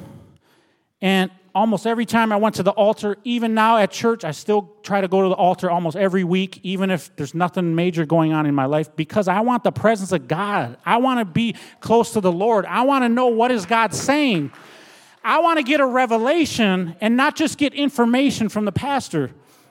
and 1.00 1.30
almost 1.54 1.86
every 1.86 2.06
time 2.06 2.32
I 2.32 2.36
went 2.36 2.54
to 2.56 2.62
the 2.62 2.70
altar, 2.70 3.16
even 3.24 3.54
now 3.54 3.78
at 3.78 3.90
church, 3.90 4.24
I 4.24 4.30
still 4.30 4.72
try 4.82 5.00
to 5.00 5.08
go 5.08 5.22
to 5.22 5.28
the 5.28 5.34
altar 5.34 5.70
almost 5.70 5.96
every 5.96 6.24
week, 6.24 6.60
even 6.62 6.90
if 6.90 7.14
there's 7.16 7.34
nothing 7.34 7.74
major 7.74 8.06
going 8.06 8.32
on 8.32 8.46
in 8.46 8.54
my 8.54 8.66
life, 8.66 8.94
because 8.94 9.28
I 9.28 9.40
want 9.40 9.64
the 9.64 9.72
presence 9.72 10.12
of 10.12 10.28
God. 10.28 10.76
I 10.86 10.98
want 10.98 11.20
to 11.20 11.24
be 11.24 11.56
close 11.80 12.12
to 12.12 12.20
the 12.20 12.32
Lord. 12.32 12.64
I 12.66 12.82
want 12.82 13.04
to 13.04 13.08
know 13.08 13.26
what 13.26 13.50
is 13.50 13.66
God 13.66 13.92
saying. 13.92 14.52
I 15.24 15.40
want 15.40 15.58
to 15.58 15.62
get 15.62 15.80
a 15.80 15.86
revelation 15.86 16.96
and 17.00 17.16
not 17.16 17.36
just 17.36 17.58
get 17.58 17.74
information 17.74 18.48
from 18.48 18.64
the 18.64 18.72
pastor 18.72 19.30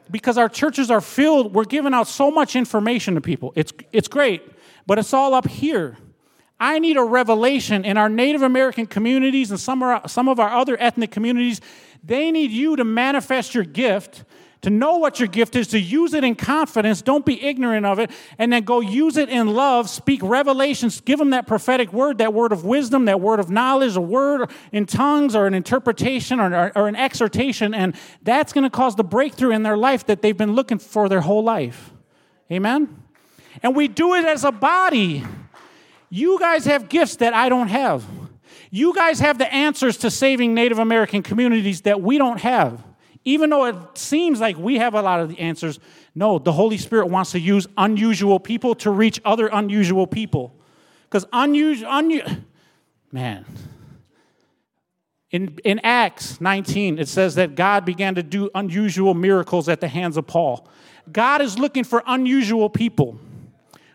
because 0.10 0.38
our 0.38 0.50
churches 0.50 0.90
are 0.90 1.02
filled, 1.02 1.54
we're 1.54 1.66
giving 1.66 1.94
out 1.94 2.08
so 2.08 2.32
much 2.32 2.56
information 2.56 3.16
to 3.16 3.22
people. 3.22 3.54
It's, 3.56 3.74
it's 3.92 4.08
great, 4.08 4.42
but 4.86 4.98
it's 5.00 5.14
all 5.14 5.34
up 5.34 5.48
here. 5.48 5.98
I 6.60 6.80
need 6.80 6.98
a 6.98 7.04
revelation 7.04 7.86
in 7.86 7.98
our 7.98 8.10
Native 8.10 8.42
American 8.42 8.88
communities 8.88 9.52
and 9.52 9.60
some, 9.60 10.00
some 10.08 10.28
of 10.28 10.40
our 10.40 10.50
other 10.50 10.76
ethnic 10.80 11.12
communities. 11.12 11.62
They 12.04 12.32
need 12.32 12.52
you 12.52 12.76
to 12.78 12.84
manifest 12.84 13.54
your 13.54 13.64
gift, 13.64 14.24
to 14.62 14.70
know 14.70 14.98
what 14.98 15.20
your 15.20 15.28
gift 15.28 15.56
is, 15.56 15.68
to 15.68 15.80
use 15.80 16.14
it 16.14 16.24
in 16.24 16.36
confidence. 16.36 17.02
Don't 17.02 17.26
be 17.26 17.42
ignorant 17.44 17.86
of 17.86 18.00
it, 18.00 18.12
and 18.38 18.52
then 18.52 18.64
go 18.64 18.80
use 18.80 19.18
it 19.18 19.30
in 19.30 19.54
love. 19.54 19.90
Speak 19.90 20.22
revelations. 20.24 21.00
Give 21.02 21.20
them 21.20 21.30
that 21.30 21.48
prophetic 21.48 21.94
word, 21.94 22.18
that 22.18 22.34
word 22.34 22.52
of 22.52 22.66
wisdom, 22.66 23.06
that 23.06 23.22
word 23.22 23.40
of 23.40 23.50
knowledge, 23.50 23.96
a 23.96 24.02
word 24.02 24.50
in 24.72 24.86
tongues 24.86 25.36
or 25.36 25.46
an 25.48 25.54
interpretation 25.54 26.40
or, 26.40 26.54
or, 26.54 26.72
or 26.76 26.88
an 26.88 26.96
exhortation, 26.96 27.74
and 27.74 27.96
that's 28.24 28.54
going 28.54 28.64
to 28.64 28.70
cause 28.70 28.96
the 28.96 29.04
breakthrough 29.04 29.52
in 29.52 29.64
their 29.64 29.78
life 29.78 30.06
that 30.08 30.22
they've 30.22 30.38
been 30.38 30.54
looking 30.54 30.80
for 30.80 31.08
their 31.08 31.22
whole 31.22 31.44
life. 31.44 31.92
Amen? 32.52 33.04
And 33.62 33.76
we 33.76 33.88
do 33.88 34.14
it 34.16 34.26
as 34.26 34.44
a 34.44 34.52
body. 34.52 35.24
You 36.10 36.40
guys 36.40 36.66
have 36.66 36.90
gifts 36.90 37.18
that 37.18 37.34
I 37.34 37.50
don't 37.50 37.68
have. 37.68 38.06
You 38.72 38.94
guys 38.94 39.20
have 39.20 39.38
the 39.38 39.52
answers 39.54 39.98
to 39.98 40.12
saving 40.12 40.54
Native 40.54 40.80
American 40.80 41.24
communities 41.24 41.82
that 41.82 42.02
we 42.02 42.18
don't 42.18 42.40
have. 42.40 42.84
Even 43.28 43.50
though 43.50 43.66
it 43.66 43.76
seems 43.96 44.40
like 44.40 44.58
we 44.58 44.78
have 44.78 44.94
a 44.94 45.02
lot 45.02 45.20
of 45.20 45.28
the 45.28 45.38
answers, 45.38 45.82
no, 46.16 46.40
the 46.40 46.54
Holy 46.54 46.78
Spirit 46.78 47.08
wants 47.08 47.32
to 47.32 47.40
use 47.42 47.68
unusual 47.76 48.40
people 48.40 48.74
to 48.76 48.90
reach 48.90 49.20
other 49.26 49.48
unusual 49.48 50.08
people. 50.08 50.56
Because 51.04 51.26
unusual, 51.34 51.90
unu- 51.90 52.44
man. 53.12 53.44
In, 55.30 55.60
in 55.66 55.82
Acts 55.84 56.40
19, 56.40 57.00
it 57.00 57.10
says 57.10 57.36
that 57.36 57.56
God 57.56 57.84
began 57.84 58.16
to 58.16 58.24
do 58.24 58.50
unusual 58.56 59.14
miracles 59.14 59.68
at 59.68 59.82
the 59.82 59.90
hands 59.90 60.16
of 60.16 60.26
Paul. 60.26 60.66
God 61.12 61.42
is 61.42 61.60
looking 61.60 61.84
for 61.84 62.02
unusual 62.08 62.70
people. 62.70 63.20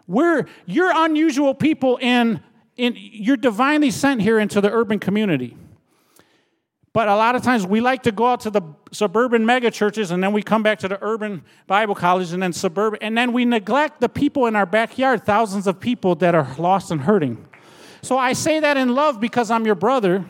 We're, 0.07 0.47
you're 0.67 0.93
unusual 0.95 1.55
people 1.55 1.97
in, 2.03 2.43
in, 2.77 2.93
you're 2.99 3.39
divinely 3.39 3.93
sent 3.93 4.21
here 4.21 4.39
into 4.39 4.61
the 4.61 4.71
urban 4.71 4.99
community. 4.99 5.57
But 6.93 7.09
a 7.09 7.17
lot 7.17 7.35
of 7.35 7.43
times 7.43 7.67
we 7.67 7.81
like 7.81 8.03
to 8.03 8.13
go 8.13 8.27
out 8.27 8.41
to 8.41 8.51
the 8.51 8.63
suburban 8.91 9.47
mega 9.47 9.71
churches 9.71 10.11
and 10.11 10.23
then 10.23 10.33
we 10.33 10.43
come 10.43 10.63
back 10.63 10.79
to 10.81 10.89
the 10.89 10.99
urban 11.01 11.43
Bible 11.67 11.95
college 11.95 12.33
and 12.33 12.43
then 12.43 12.53
suburban, 12.53 12.99
and 13.03 13.17
then 13.17 13.33
we 13.33 13.45
neglect 13.45 14.01
the 14.01 14.09
people 14.09 14.47
in 14.47 14.55
our 14.55 14.67
backyard, 14.67 15.25
thousands 15.25 15.67
of 15.67 15.81
people 15.81 16.15
that 16.17 16.35
are 16.35 16.55
lost 16.59 16.91
and 16.91 17.01
hurting. 17.03 17.47
So 18.03 18.19
I 18.19 18.35
say 18.35 18.61
that 18.61 18.77
in 18.77 18.95
love 18.95 19.21
because 19.21 19.51
I'm 19.51 19.65
your 19.65 19.75
brother 19.75 20.25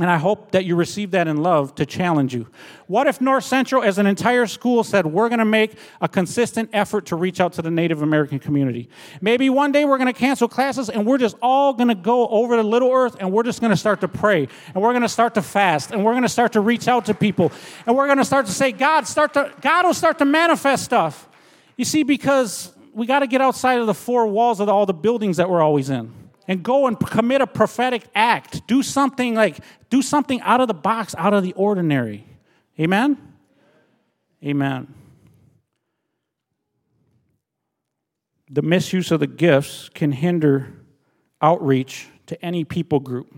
and 0.00 0.10
I 0.10 0.16
hope 0.16 0.52
that 0.52 0.64
you 0.64 0.76
receive 0.76 1.10
that 1.12 1.28
in 1.28 1.38
love 1.38 1.74
to 1.76 1.86
challenge 1.86 2.34
you. 2.34 2.46
What 2.86 3.06
if 3.06 3.20
North 3.20 3.44
Central, 3.44 3.82
as 3.82 3.98
an 3.98 4.06
entire 4.06 4.46
school, 4.46 4.84
said, 4.84 5.06
We're 5.06 5.28
going 5.28 5.38
to 5.38 5.44
make 5.44 5.76
a 6.00 6.08
consistent 6.08 6.70
effort 6.72 7.06
to 7.06 7.16
reach 7.16 7.40
out 7.40 7.52
to 7.54 7.62
the 7.62 7.70
Native 7.70 8.02
American 8.02 8.38
community? 8.38 8.88
Maybe 9.20 9.50
one 9.50 9.72
day 9.72 9.84
we're 9.84 9.98
going 9.98 10.12
to 10.12 10.18
cancel 10.18 10.48
classes 10.48 10.88
and 10.88 11.06
we're 11.06 11.18
just 11.18 11.36
all 11.42 11.74
going 11.74 11.88
to 11.88 11.94
go 11.94 12.28
over 12.28 12.56
to 12.56 12.62
Little 12.62 12.90
Earth 12.92 13.16
and 13.20 13.32
we're 13.32 13.42
just 13.42 13.60
going 13.60 13.70
to 13.70 13.76
start 13.76 14.00
to 14.00 14.08
pray 14.08 14.48
and 14.74 14.82
we're 14.82 14.92
going 14.92 15.02
to 15.02 15.08
start 15.08 15.34
to 15.34 15.42
fast 15.42 15.90
and 15.90 16.04
we're 16.04 16.12
going 16.12 16.22
to 16.22 16.28
start 16.28 16.52
to 16.52 16.60
reach 16.60 16.88
out 16.88 17.06
to 17.06 17.14
people 17.14 17.52
and 17.86 17.96
we're 17.96 18.06
going 18.06 18.18
to 18.18 18.24
start 18.24 18.46
to 18.46 18.52
say, 18.52 18.72
God, 18.72 19.06
start 19.06 19.34
to, 19.34 19.52
God 19.60 19.86
will 19.86 19.94
start 19.94 20.18
to 20.18 20.24
manifest 20.24 20.84
stuff. 20.84 21.28
You 21.76 21.84
see, 21.84 22.02
because 22.02 22.72
we 22.92 23.06
got 23.06 23.20
to 23.20 23.26
get 23.26 23.40
outside 23.40 23.78
of 23.78 23.86
the 23.86 23.94
four 23.94 24.26
walls 24.26 24.60
of 24.60 24.68
all 24.68 24.86
the 24.86 24.94
buildings 24.94 25.36
that 25.36 25.48
we're 25.48 25.62
always 25.62 25.90
in 25.90 26.12
and 26.48 26.62
go 26.62 26.86
and 26.86 26.98
commit 26.98 27.42
a 27.42 27.46
prophetic 27.46 28.04
act. 28.14 28.66
Do 28.66 28.82
something 28.82 29.34
like, 29.34 29.60
do 29.90 30.00
something 30.00 30.40
out 30.40 30.62
of 30.62 30.66
the 30.66 30.74
box, 30.74 31.14
out 31.18 31.34
of 31.34 31.42
the 31.42 31.52
ordinary. 31.52 32.24
Amen? 32.80 33.18
Amen. 34.42 34.94
The 38.50 38.62
misuse 38.62 39.10
of 39.10 39.20
the 39.20 39.26
gifts 39.26 39.90
can 39.90 40.10
hinder 40.10 40.72
outreach 41.42 42.08
to 42.26 42.42
any 42.42 42.64
people 42.64 42.98
group. 42.98 43.28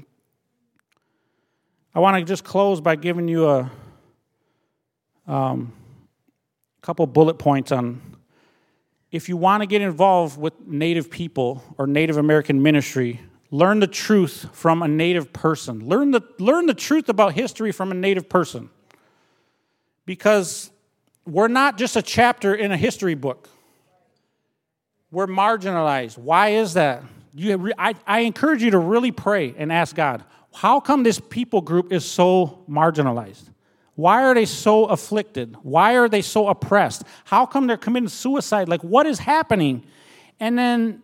I 1.92 1.98
want 1.98 2.16
to 2.16 2.24
just 2.24 2.44
close 2.44 2.80
by 2.80 2.94
giving 2.94 3.26
you 3.26 3.48
a 3.48 3.70
um, 5.26 5.72
couple 6.80 7.06
bullet 7.08 7.38
points 7.38 7.72
on 7.72 8.00
if 9.12 9.28
you 9.28 9.36
want 9.36 9.62
to 9.62 9.66
get 9.66 9.82
involved 9.82 10.38
with 10.38 10.54
Native 10.66 11.10
people 11.10 11.62
or 11.78 11.86
Native 11.86 12.16
American 12.16 12.62
ministry, 12.62 13.20
learn 13.50 13.80
the 13.80 13.86
truth 13.86 14.46
from 14.52 14.82
a 14.82 14.88
Native 14.88 15.32
person. 15.32 15.86
Learn 15.86 16.12
the, 16.12 16.22
learn 16.38 16.66
the 16.66 16.74
truth 16.74 17.08
about 17.08 17.32
history 17.32 17.72
from 17.72 17.90
a 17.90 17.94
Native 17.94 18.28
person. 18.28 18.70
Because 20.06 20.70
we're 21.26 21.48
not 21.48 21.76
just 21.76 21.96
a 21.96 22.02
chapter 22.02 22.54
in 22.54 22.72
a 22.72 22.76
history 22.76 23.14
book, 23.14 23.48
we're 25.10 25.26
marginalized. 25.26 26.16
Why 26.16 26.50
is 26.50 26.74
that? 26.74 27.02
You, 27.34 27.72
I, 27.78 27.94
I 28.06 28.20
encourage 28.20 28.62
you 28.62 28.70
to 28.72 28.78
really 28.78 29.10
pray 29.10 29.54
and 29.56 29.72
ask 29.72 29.94
God, 29.94 30.24
how 30.54 30.80
come 30.80 31.02
this 31.02 31.20
people 31.20 31.60
group 31.60 31.92
is 31.92 32.04
so 32.04 32.64
marginalized? 32.68 33.50
Why 34.00 34.24
are 34.24 34.34
they 34.34 34.46
so 34.46 34.86
afflicted? 34.86 35.56
Why 35.62 35.96
are 35.96 36.08
they 36.08 36.22
so 36.22 36.48
oppressed? 36.48 37.02
How 37.24 37.44
come 37.44 37.66
they're 37.66 37.76
committing 37.76 38.08
suicide? 38.08 38.66
Like, 38.66 38.82
what 38.82 39.04
is 39.04 39.18
happening? 39.18 39.84
And 40.40 40.58
then, 40.58 41.02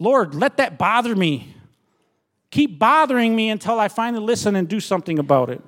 Lord, 0.00 0.34
let 0.34 0.56
that 0.56 0.76
bother 0.76 1.14
me. 1.14 1.54
Keep 2.50 2.80
bothering 2.80 3.36
me 3.36 3.48
until 3.48 3.78
I 3.78 3.86
finally 3.86 4.24
listen 4.24 4.56
and 4.56 4.66
do 4.66 4.80
something 4.80 5.20
about 5.20 5.50
it. 5.50 5.62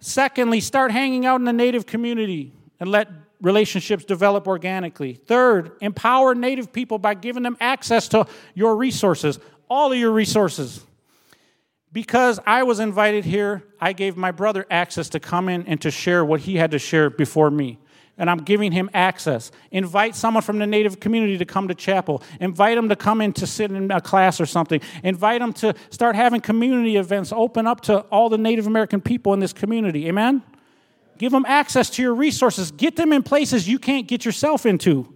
Secondly, 0.00 0.58
start 0.58 0.90
hanging 0.90 1.24
out 1.24 1.36
in 1.36 1.44
the 1.44 1.52
Native 1.52 1.86
community 1.86 2.52
and 2.80 2.90
let 2.90 3.08
relationships 3.40 4.04
develop 4.04 4.48
organically. 4.48 5.14
Third, 5.14 5.70
empower 5.80 6.34
Native 6.34 6.72
people 6.72 6.98
by 6.98 7.14
giving 7.14 7.44
them 7.44 7.56
access 7.60 8.08
to 8.08 8.26
your 8.54 8.74
resources, 8.74 9.38
all 9.70 9.92
of 9.92 9.98
your 9.98 10.10
resources. 10.10 10.84
Because 11.96 12.38
I 12.44 12.62
was 12.62 12.78
invited 12.78 13.24
here, 13.24 13.62
I 13.80 13.94
gave 13.94 14.18
my 14.18 14.30
brother 14.30 14.66
access 14.70 15.08
to 15.08 15.18
come 15.18 15.48
in 15.48 15.66
and 15.66 15.80
to 15.80 15.90
share 15.90 16.26
what 16.26 16.40
he 16.40 16.56
had 16.56 16.72
to 16.72 16.78
share 16.78 17.08
before 17.08 17.50
me. 17.50 17.78
And 18.18 18.28
I'm 18.28 18.40
giving 18.40 18.70
him 18.70 18.90
access. 18.92 19.50
Invite 19.70 20.14
someone 20.14 20.42
from 20.42 20.58
the 20.58 20.66
Native 20.66 21.00
community 21.00 21.38
to 21.38 21.46
come 21.46 21.68
to 21.68 21.74
chapel. 21.74 22.22
Invite 22.38 22.76
them 22.76 22.90
to 22.90 22.96
come 22.96 23.22
in 23.22 23.32
to 23.32 23.46
sit 23.46 23.70
in 23.70 23.90
a 23.90 24.02
class 24.02 24.42
or 24.42 24.44
something. 24.44 24.82
Invite 25.02 25.40
them 25.40 25.54
to 25.54 25.74
start 25.88 26.16
having 26.16 26.42
community 26.42 26.98
events 26.98 27.32
open 27.32 27.66
up 27.66 27.80
to 27.84 28.00
all 28.10 28.28
the 28.28 28.36
Native 28.36 28.66
American 28.66 29.00
people 29.00 29.32
in 29.32 29.40
this 29.40 29.54
community. 29.54 30.06
Amen? 30.06 30.42
Give 31.16 31.32
them 31.32 31.46
access 31.46 31.88
to 31.88 32.02
your 32.02 32.14
resources. 32.14 32.72
Get 32.72 32.96
them 32.96 33.10
in 33.10 33.22
places 33.22 33.66
you 33.66 33.78
can't 33.78 34.06
get 34.06 34.22
yourself 34.22 34.66
into. 34.66 35.10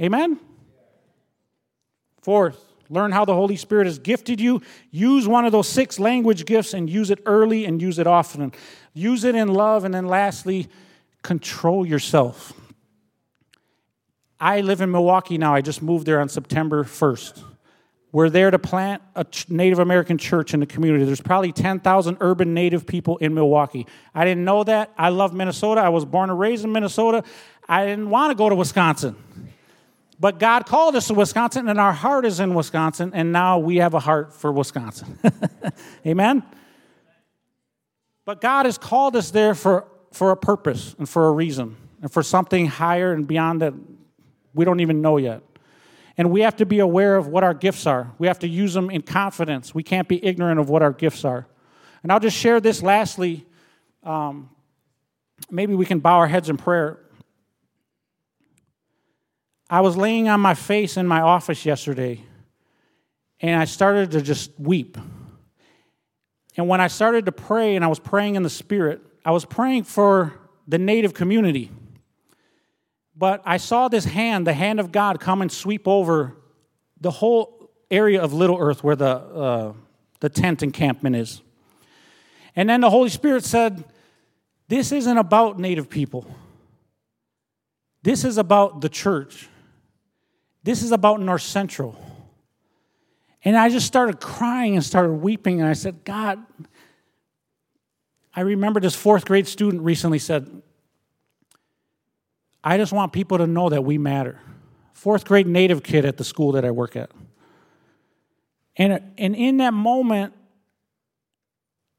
Amen? 0.00 0.40
Fourth, 2.22 2.58
learn 2.88 3.12
how 3.12 3.24
the 3.24 3.34
Holy 3.34 3.56
Spirit 3.56 3.86
has 3.86 3.98
gifted 3.98 4.40
you. 4.40 4.62
Use 4.90 5.26
one 5.26 5.44
of 5.44 5.52
those 5.52 5.68
six 5.68 5.98
language 5.98 6.44
gifts 6.44 6.74
and 6.74 6.88
use 6.88 7.10
it 7.10 7.20
early 7.26 7.64
and 7.64 7.80
use 7.80 7.98
it 7.98 8.06
often. 8.06 8.52
Use 8.94 9.24
it 9.24 9.34
in 9.34 9.48
love. 9.48 9.84
And 9.84 9.94
then 9.94 10.06
lastly, 10.06 10.68
control 11.22 11.86
yourself. 11.86 12.52
I 14.38 14.60
live 14.60 14.80
in 14.80 14.90
Milwaukee 14.90 15.38
now. 15.38 15.54
I 15.54 15.60
just 15.60 15.82
moved 15.82 16.06
there 16.06 16.20
on 16.20 16.28
September 16.28 16.84
1st. 16.84 17.42
We're 18.12 18.30
there 18.30 18.50
to 18.50 18.58
plant 18.58 19.02
a 19.14 19.26
Native 19.48 19.78
American 19.78 20.16
church 20.16 20.54
in 20.54 20.60
the 20.60 20.66
community. 20.66 21.04
There's 21.04 21.20
probably 21.20 21.52
10,000 21.52 22.16
urban 22.20 22.54
Native 22.54 22.86
people 22.86 23.18
in 23.18 23.34
Milwaukee. 23.34 23.86
I 24.14 24.24
didn't 24.24 24.44
know 24.44 24.64
that. 24.64 24.92
I 24.96 25.10
love 25.10 25.34
Minnesota. 25.34 25.80
I 25.80 25.90
was 25.90 26.04
born 26.04 26.30
and 26.30 26.38
raised 26.38 26.64
in 26.64 26.72
Minnesota. 26.72 27.24
I 27.68 27.84
didn't 27.84 28.08
want 28.08 28.30
to 28.30 28.34
go 28.34 28.48
to 28.48 28.54
Wisconsin. 28.54 29.16
But 30.18 30.38
God 30.38 30.64
called 30.66 30.96
us 30.96 31.08
to 31.08 31.14
Wisconsin, 31.14 31.68
and 31.68 31.78
our 31.78 31.92
heart 31.92 32.24
is 32.24 32.40
in 32.40 32.54
Wisconsin, 32.54 33.12
and 33.14 33.32
now 33.32 33.58
we 33.58 33.76
have 33.76 33.92
a 33.94 34.00
heart 34.00 34.32
for 34.32 34.50
Wisconsin. 34.50 35.18
Amen? 36.06 36.42
But 38.24 38.40
God 38.40 38.64
has 38.66 38.78
called 38.78 39.14
us 39.14 39.30
there 39.30 39.54
for, 39.54 39.86
for 40.12 40.30
a 40.30 40.36
purpose 40.36 40.94
and 40.98 41.08
for 41.08 41.28
a 41.28 41.32
reason, 41.32 41.76
and 42.00 42.10
for 42.10 42.22
something 42.22 42.66
higher 42.66 43.12
and 43.12 43.26
beyond 43.26 43.60
that 43.60 43.74
we 44.54 44.64
don't 44.64 44.80
even 44.80 45.02
know 45.02 45.18
yet. 45.18 45.42
And 46.16 46.30
we 46.30 46.40
have 46.40 46.56
to 46.56 46.66
be 46.66 46.78
aware 46.78 47.16
of 47.16 47.28
what 47.28 47.44
our 47.44 47.52
gifts 47.52 47.86
are. 47.86 48.12
We 48.18 48.26
have 48.26 48.38
to 48.38 48.48
use 48.48 48.72
them 48.72 48.88
in 48.88 49.02
confidence. 49.02 49.74
We 49.74 49.82
can't 49.82 50.08
be 50.08 50.24
ignorant 50.24 50.58
of 50.58 50.70
what 50.70 50.82
our 50.82 50.92
gifts 50.92 51.26
are. 51.26 51.46
And 52.02 52.10
I'll 52.10 52.20
just 52.20 52.36
share 52.36 52.58
this 52.58 52.82
lastly. 52.82 53.44
Um, 54.02 54.48
maybe 55.50 55.74
we 55.74 55.84
can 55.84 55.98
bow 55.98 56.16
our 56.16 56.26
heads 56.26 56.48
in 56.48 56.56
prayer. 56.56 57.00
I 59.68 59.80
was 59.80 59.96
laying 59.96 60.28
on 60.28 60.40
my 60.40 60.54
face 60.54 60.96
in 60.96 61.06
my 61.06 61.20
office 61.20 61.66
yesterday, 61.66 62.22
and 63.40 63.60
I 63.60 63.64
started 63.64 64.12
to 64.12 64.22
just 64.22 64.52
weep. 64.58 64.96
And 66.56 66.68
when 66.68 66.80
I 66.80 66.86
started 66.86 67.26
to 67.26 67.32
pray 67.32 67.74
and 67.74 67.84
I 67.84 67.88
was 67.88 67.98
praying 67.98 68.36
in 68.36 68.42
the 68.42 68.50
Spirit, 68.50 69.00
I 69.24 69.32
was 69.32 69.44
praying 69.44 69.84
for 69.84 70.38
the 70.68 70.78
Native 70.78 71.14
community. 71.14 71.70
But 73.16 73.42
I 73.44 73.56
saw 73.56 73.88
this 73.88 74.04
hand, 74.04 74.46
the 74.46 74.52
hand 74.52 74.78
of 74.78 74.92
God, 74.92 75.20
come 75.20 75.42
and 75.42 75.50
sweep 75.50 75.88
over 75.88 76.36
the 77.00 77.10
whole 77.10 77.70
area 77.90 78.22
of 78.22 78.32
Little 78.32 78.58
Earth 78.58 78.84
where 78.84 78.96
the, 78.96 79.06
uh, 79.06 79.72
the 80.20 80.28
tent 80.28 80.62
encampment 80.62 81.16
is. 81.16 81.42
And 82.54 82.68
then 82.68 82.80
the 82.80 82.90
Holy 82.90 83.10
Spirit 83.10 83.44
said, 83.44 83.84
This 84.68 84.92
isn't 84.92 85.18
about 85.18 85.58
Native 85.58 85.90
people. 85.90 86.26
This 88.02 88.24
is 88.24 88.38
about 88.38 88.80
the 88.80 88.88
church. 88.88 89.48
This 90.66 90.82
is 90.82 90.90
about 90.90 91.20
North 91.20 91.42
Central. 91.42 91.94
And 93.44 93.56
I 93.56 93.68
just 93.68 93.86
started 93.86 94.20
crying 94.20 94.74
and 94.74 94.84
started 94.84 95.12
weeping. 95.12 95.60
And 95.60 95.70
I 95.70 95.74
said, 95.74 96.02
God, 96.02 96.44
I 98.34 98.40
remember 98.40 98.80
this 98.80 98.96
fourth 98.96 99.26
grade 99.26 99.46
student 99.46 99.84
recently 99.84 100.18
said, 100.18 100.60
I 102.64 102.78
just 102.78 102.92
want 102.92 103.12
people 103.12 103.38
to 103.38 103.46
know 103.46 103.68
that 103.68 103.84
we 103.84 103.96
matter. 103.96 104.40
Fourth 104.92 105.24
grade 105.24 105.46
native 105.46 105.84
kid 105.84 106.04
at 106.04 106.16
the 106.16 106.24
school 106.24 106.50
that 106.52 106.64
I 106.64 106.72
work 106.72 106.96
at. 106.96 107.12
And, 108.74 109.00
and 109.16 109.36
in 109.36 109.58
that 109.58 109.72
moment, 109.72 110.34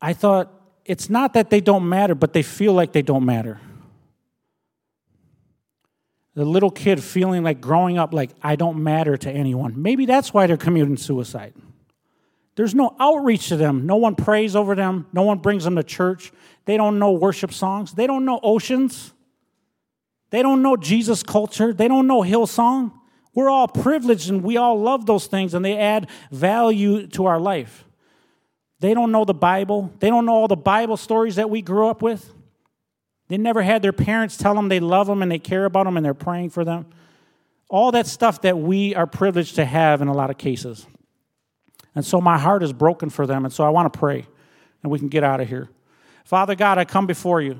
I 0.02 0.12
thought, 0.12 0.52
it's 0.84 1.10
not 1.10 1.36
that 1.36 1.50
they 1.50 1.62
don't 1.62 1.88
matter, 1.88 2.16
but 2.16 2.34
they 2.34 2.44
feel 2.44 2.74
like 2.74 2.92
they 2.92 3.02
don't 3.02 3.26
matter. 3.26 3.62
The 6.38 6.46
little 6.46 6.70
kid 6.70 7.04
feeling 7.04 7.42
like 7.42 7.60
growing 7.60 7.98
up 7.98 8.14
like, 8.14 8.30
I 8.44 8.56
don't 8.56 8.84
matter 8.84 9.18
to 9.18 9.32
anyone. 9.32 9.82
Maybe 9.82 10.06
that's 10.06 10.36
why 10.36 10.46
they're 10.46 10.56
committing 10.56 10.96
suicide. 10.96 11.56
There's 12.56 12.76
no 12.76 12.96
outreach 13.00 13.48
to 13.48 13.58
them. 13.58 13.88
No 13.88 13.96
one 13.96 14.14
prays 14.14 14.56
over 14.56 14.76
them. 14.76 15.08
No 15.12 15.24
one 15.24 15.40
brings 15.40 15.64
them 15.64 15.78
to 15.78 15.84
church. 15.84 16.32
They 16.66 16.78
don't 16.78 17.00
know 17.00 17.12
worship 17.14 17.52
songs. 17.52 17.94
They 17.96 18.06
don't 18.06 18.24
know 18.24 18.40
oceans. 18.44 19.14
They 20.30 20.44
don't 20.44 20.62
know 20.62 20.78
Jesus 20.78 21.24
culture. 21.24 21.74
They 21.74 21.88
don't 21.88 22.06
know 22.06 22.22
Hillsong. 22.22 22.92
We're 23.34 23.50
all 23.50 23.68
privileged 23.68 24.30
and 24.30 24.44
we 24.44 24.58
all 24.58 24.80
love 24.80 25.08
those 25.08 25.26
things 25.26 25.56
and 25.56 25.66
they 25.66 25.76
add 25.76 26.08
value 26.32 27.08
to 27.08 27.26
our 27.26 27.40
life. 27.40 27.84
They 28.80 28.94
don't 28.94 29.12
know 29.12 29.26
the 29.26 29.34
Bible. 29.34 29.92
They 29.98 30.10
don't 30.10 30.28
know 30.28 30.36
all 30.36 30.48
the 30.48 30.56
Bible 30.56 30.98
stories 30.98 31.38
that 31.38 31.50
we 31.50 31.64
grew 31.64 31.88
up 31.88 32.04
with. 32.04 32.32
They 33.28 33.38
never 33.38 33.62
had 33.62 33.82
their 33.82 33.94
parents 33.94 34.38
tell 34.38 34.56
them 34.56 34.70
they 34.70 34.80
love 34.80 35.08
them 35.08 35.22
and 35.22 35.32
they 35.32 35.40
care 35.40 35.66
about 35.66 35.86
them 35.86 35.98
and 35.98 36.06
they're 36.06 36.14
praying 36.14 36.52
for 36.52 36.64
them. 36.64 36.86
All 37.70 37.92
that 37.92 38.08
stuff 38.08 38.42
that 38.42 38.58
we 38.58 38.96
are 38.96 39.06
privileged 39.08 39.56
to 39.56 39.66
have 39.66 40.02
in 40.02 40.08
a 40.08 40.14
lot 40.14 40.30
of 40.30 40.38
cases. 40.38 40.88
And 41.94 42.06
so 42.06 42.22
my 42.22 42.38
heart 42.38 42.64
is 42.64 42.72
broken 42.72 43.10
for 43.10 43.28
them. 43.28 43.44
And 43.44 43.54
so 43.54 43.66
I 43.66 43.70
want 43.70 43.92
to 43.92 44.00
pray 44.00 44.26
and 44.84 44.92
we 44.92 45.00
can 45.00 45.10
get 45.10 45.24
out 45.24 45.42
of 45.42 45.50
here. 45.50 45.70
Father 46.24 46.56
God, 46.56 46.78
I 46.78 46.86
come 46.86 47.08
before 47.08 47.42
you. 47.42 47.60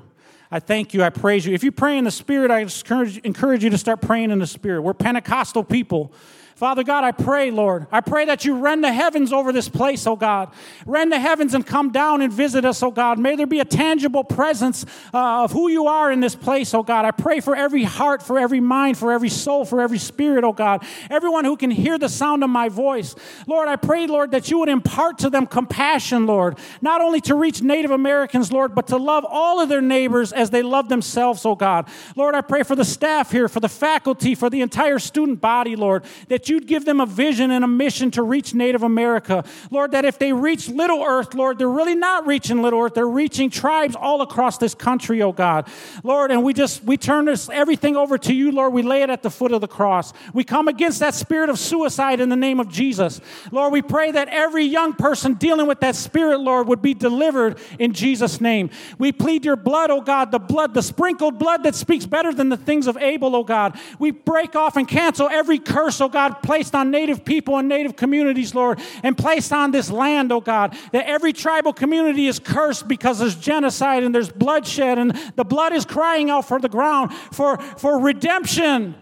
I 0.50 0.60
thank 0.60 0.94
you. 0.94 1.02
I 1.02 1.10
praise 1.10 1.44
you. 1.44 1.54
If 1.54 1.62
you 1.62 1.72
pray 1.72 1.98
in 1.98 2.04
the 2.04 2.10
Spirit, 2.10 2.50
I 2.50 2.60
encourage, 2.60 3.64
you 3.64 3.70
to 3.70 3.78
start 3.78 4.00
praying 4.00 4.30
in 4.30 4.38
the 4.38 4.46
Spirit. 4.46 4.80
We're 4.82 4.94
Pentecostal 4.94 5.64
people. 5.64 6.12
Father 6.58 6.82
God, 6.82 7.04
I 7.04 7.12
pray, 7.12 7.52
Lord, 7.52 7.86
I 7.92 8.00
pray 8.00 8.24
that 8.24 8.44
you 8.44 8.58
rend 8.58 8.82
the 8.82 8.92
heavens 8.92 9.32
over 9.32 9.52
this 9.52 9.68
place, 9.68 10.08
oh 10.08 10.16
God. 10.16 10.50
Rend 10.86 11.12
the 11.12 11.20
heavens 11.20 11.54
and 11.54 11.64
come 11.64 11.92
down 11.92 12.20
and 12.20 12.32
visit 12.32 12.64
us, 12.64 12.82
oh 12.82 12.90
God. 12.90 13.16
May 13.16 13.36
there 13.36 13.46
be 13.46 13.60
a 13.60 13.64
tangible 13.64 14.24
presence 14.24 14.84
uh, 15.14 15.44
of 15.44 15.52
who 15.52 15.68
you 15.68 15.86
are 15.86 16.10
in 16.10 16.18
this 16.18 16.34
place, 16.34 16.74
oh 16.74 16.82
God. 16.82 17.04
I 17.04 17.12
pray 17.12 17.38
for 17.38 17.54
every 17.54 17.84
heart, 17.84 18.24
for 18.24 18.40
every 18.40 18.58
mind, 18.58 18.98
for 18.98 19.12
every 19.12 19.28
soul, 19.28 19.64
for 19.64 19.80
every 19.80 20.00
spirit, 20.00 20.42
oh 20.42 20.52
God. 20.52 20.84
Everyone 21.08 21.44
who 21.44 21.56
can 21.56 21.70
hear 21.70 21.96
the 21.96 22.08
sound 22.08 22.42
of 22.42 22.50
my 22.50 22.68
voice. 22.68 23.14
Lord, 23.46 23.68
I 23.68 23.76
pray, 23.76 24.08
Lord, 24.08 24.32
that 24.32 24.50
you 24.50 24.58
would 24.58 24.68
impart 24.68 25.18
to 25.18 25.30
them 25.30 25.46
compassion, 25.46 26.26
Lord, 26.26 26.58
not 26.82 27.00
only 27.00 27.20
to 27.20 27.36
reach 27.36 27.62
Native 27.62 27.92
Americans, 27.92 28.50
Lord, 28.50 28.74
but 28.74 28.88
to 28.88 28.96
love 28.96 29.24
all 29.24 29.60
of 29.60 29.68
their 29.68 29.80
neighbors 29.80 30.32
as 30.32 30.50
they 30.50 30.62
love 30.62 30.88
themselves, 30.88 31.46
oh 31.46 31.54
God. 31.54 31.86
Lord, 32.16 32.34
I 32.34 32.40
pray 32.40 32.64
for 32.64 32.74
the 32.74 32.84
staff 32.84 33.30
here, 33.30 33.46
for 33.46 33.60
the 33.60 33.68
faculty, 33.68 34.34
for 34.34 34.50
the 34.50 34.60
entire 34.60 34.98
student 34.98 35.40
body, 35.40 35.76
Lord, 35.76 36.04
that 36.26 36.47
you'd 36.48 36.66
give 36.66 36.84
them 36.84 37.00
a 37.00 37.06
vision 37.06 37.50
and 37.50 37.64
a 37.64 37.68
mission 37.68 38.10
to 38.12 38.22
reach 38.22 38.54
Native 38.54 38.82
America. 38.82 39.44
Lord, 39.70 39.92
that 39.92 40.04
if 40.04 40.18
they 40.18 40.32
reach 40.32 40.68
Little 40.68 41.02
Earth, 41.02 41.34
Lord, 41.34 41.58
they're 41.58 41.68
really 41.68 41.94
not 41.94 42.26
reaching 42.26 42.62
Little 42.62 42.80
Earth. 42.80 42.94
They're 42.94 43.06
reaching 43.06 43.50
tribes 43.50 43.96
all 43.96 44.22
across 44.22 44.58
this 44.58 44.74
country, 44.74 45.22
oh 45.22 45.32
God. 45.32 45.68
Lord, 46.02 46.30
and 46.30 46.42
we 46.42 46.52
just, 46.52 46.84
we 46.84 46.96
turn 46.96 47.26
this 47.26 47.48
everything 47.48 47.96
over 47.96 48.18
to 48.18 48.34
you, 48.34 48.52
Lord. 48.52 48.72
We 48.72 48.82
lay 48.82 49.02
it 49.02 49.10
at 49.10 49.22
the 49.22 49.30
foot 49.30 49.52
of 49.52 49.60
the 49.60 49.68
cross. 49.68 50.12
We 50.32 50.44
come 50.44 50.68
against 50.68 51.00
that 51.00 51.14
spirit 51.14 51.50
of 51.50 51.58
suicide 51.58 52.20
in 52.20 52.28
the 52.28 52.36
name 52.36 52.60
of 52.60 52.68
Jesus. 52.68 53.20
Lord, 53.52 53.72
we 53.72 53.82
pray 53.82 54.10
that 54.12 54.28
every 54.28 54.64
young 54.64 54.92
person 54.92 55.34
dealing 55.34 55.66
with 55.66 55.80
that 55.80 55.96
spirit, 55.96 56.40
Lord, 56.40 56.68
would 56.68 56.82
be 56.82 56.94
delivered 56.94 57.58
in 57.78 57.92
Jesus' 57.92 58.40
name. 58.40 58.70
We 58.98 59.12
plead 59.12 59.44
your 59.44 59.56
blood, 59.56 59.90
oh 59.90 60.00
God, 60.00 60.30
the 60.30 60.38
blood, 60.38 60.74
the 60.74 60.82
sprinkled 60.82 61.38
blood 61.38 61.62
that 61.64 61.74
speaks 61.74 62.06
better 62.06 62.32
than 62.32 62.48
the 62.48 62.56
things 62.56 62.86
of 62.86 62.96
Abel, 62.96 63.34
oh 63.36 63.44
God. 63.44 63.78
We 63.98 64.10
break 64.10 64.56
off 64.56 64.76
and 64.76 64.86
cancel 64.86 65.28
every 65.28 65.58
curse, 65.58 66.00
oh 66.00 66.08
God, 66.08 66.37
placed 66.42 66.74
on 66.74 66.90
native 66.90 67.24
people 67.24 67.56
and 67.58 67.68
native 67.68 67.96
communities, 67.96 68.54
Lord, 68.54 68.80
and 69.02 69.16
placed 69.16 69.52
on 69.52 69.70
this 69.70 69.90
land, 69.90 70.32
oh 70.32 70.40
God, 70.40 70.76
that 70.92 71.06
every 71.06 71.32
tribal 71.32 71.72
community 71.72 72.26
is 72.26 72.38
cursed 72.38 72.88
because 72.88 73.18
there's 73.18 73.36
genocide 73.36 74.02
and 74.02 74.14
there's 74.14 74.30
bloodshed, 74.30 74.98
and 74.98 75.18
the 75.36 75.44
blood 75.44 75.72
is 75.72 75.84
crying 75.84 76.30
out 76.30 76.46
for 76.46 76.58
the 76.58 76.68
ground 76.68 77.12
for, 77.32 77.58
for 77.58 78.00
redemption. 78.00 78.94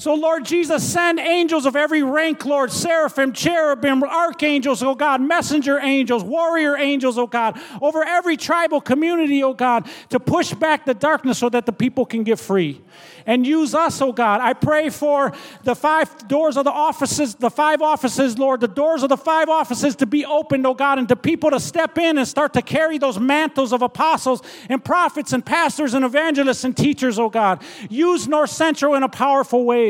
So, 0.00 0.14
Lord 0.14 0.44
Jesus, 0.44 0.88
send 0.88 1.18
angels 1.18 1.66
of 1.66 1.74
every 1.74 2.04
rank, 2.04 2.44
Lord, 2.44 2.70
seraphim, 2.70 3.32
cherubim, 3.32 4.04
archangels, 4.04 4.80
oh 4.80 4.94
God, 4.94 5.20
messenger 5.20 5.80
angels, 5.80 6.22
warrior 6.22 6.76
angels, 6.76 7.18
oh 7.18 7.26
God, 7.26 7.60
over 7.82 8.04
every 8.04 8.36
tribal 8.36 8.80
community, 8.80 9.42
oh 9.42 9.54
God, 9.54 9.88
to 10.10 10.20
push 10.20 10.54
back 10.54 10.84
the 10.84 10.94
darkness 10.94 11.38
so 11.38 11.48
that 11.48 11.66
the 11.66 11.72
people 11.72 12.06
can 12.06 12.22
get 12.22 12.38
free. 12.38 12.80
And 13.26 13.44
use 13.44 13.74
us, 13.74 14.00
oh 14.00 14.12
God. 14.12 14.40
I 14.40 14.52
pray 14.52 14.88
for 14.88 15.32
the 15.64 15.74
five 15.74 16.28
doors 16.28 16.56
of 16.56 16.64
the 16.64 16.70
offices, 16.70 17.34
the 17.34 17.50
five 17.50 17.82
offices, 17.82 18.38
Lord, 18.38 18.60
the 18.60 18.68
doors 18.68 19.02
of 19.02 19.08
the 19.08 19.16
five 19.16 19.48
offices 19.48 19.96
to 19.96 20.06
be 20.06 20.24
opened, 20.24 20.64
oh 20.64 20.74
God, 20.74 21.00
and 21.00 21.08
to 21.08 21.16
people 21.16 21.50
to 21.50 21.58
step 21.58 21.98
in 21.98 22.18
and 22.18 22.26
start 22.26 22.52
to 22.52 22.62
carry 22.62 22.98
those 22.98 23.18
mantles 23.18 23.72
of 23.72 23.82
apostles 23.82 24.42
and 24.68 24.82
prophets 24.82 25.32
and 25.32 25.44
pastors 25.44 25.92
and 25.92 26.04
evangelists 26.04 26.62
and 26.62 26.76
teachers, 26.76 27.18
oh 27.18 27.28
God. 27.28 27.62
Use 27.90 28.28
North 28.28 28.50
Central 28.50 28.94
in 28.94 29.02
a 29.02 29.08
powerful 29.08 29.64
way. 29.64 29.87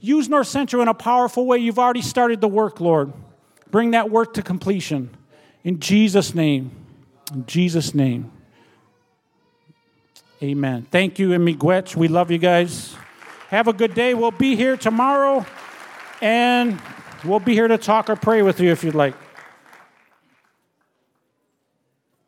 Use 0.00 0.28
North 0.28 0.46
Central 0.46 0.82
in 0.82 0.88
a 0.88 0.94
powerful 0.94 1.46
way. 1.46 1.58
You've 1.58 1.78
already 1.78 2.02
started 2.02 2.40
the 2.40 2.48
work, 2.48 2.80
Lord. 2.80 3.12
Bring 3.70 3.90
that 3.92 4.10
work 4.10 4.34
to 4.34 4.42
completion. 4.42 5.10
In 5.64 5.80
Jesus' 5.80 6.34
name. 6.34 6.70
In 7.32 7.44
Jesus' 7.46 7.94
name. 7.94 8.30
Amen. 10.42 10.86
Thank 10.90 11.18
you, 11.18 11.30
Miigwech. 11.30 11.96
We 11.96 12.06
love 12.06 12.30
you 12.30 12.38
guys. 12.38 12.94
Have 13.48 13.66
a 13.66 13.72
good 13.72 13.94
day. 13.94 14.14
We'll 14.14 14.30
be 14.30 14.54
here 14.54 14.76
tomorrow, 14.76 15.44
and 16.20 16.80
we'll 17.24 17.40
be 17.40 17.54
here 17.54 17.66
to 17.66 17.78
talk 17.78 18.08
or 18.08 18.14
pray 18.14 18.42
with 18.42 18.60
you 18.60 18.70
if 18.70 18.84
you'd 18.84 18.94
like. 18.94 19.14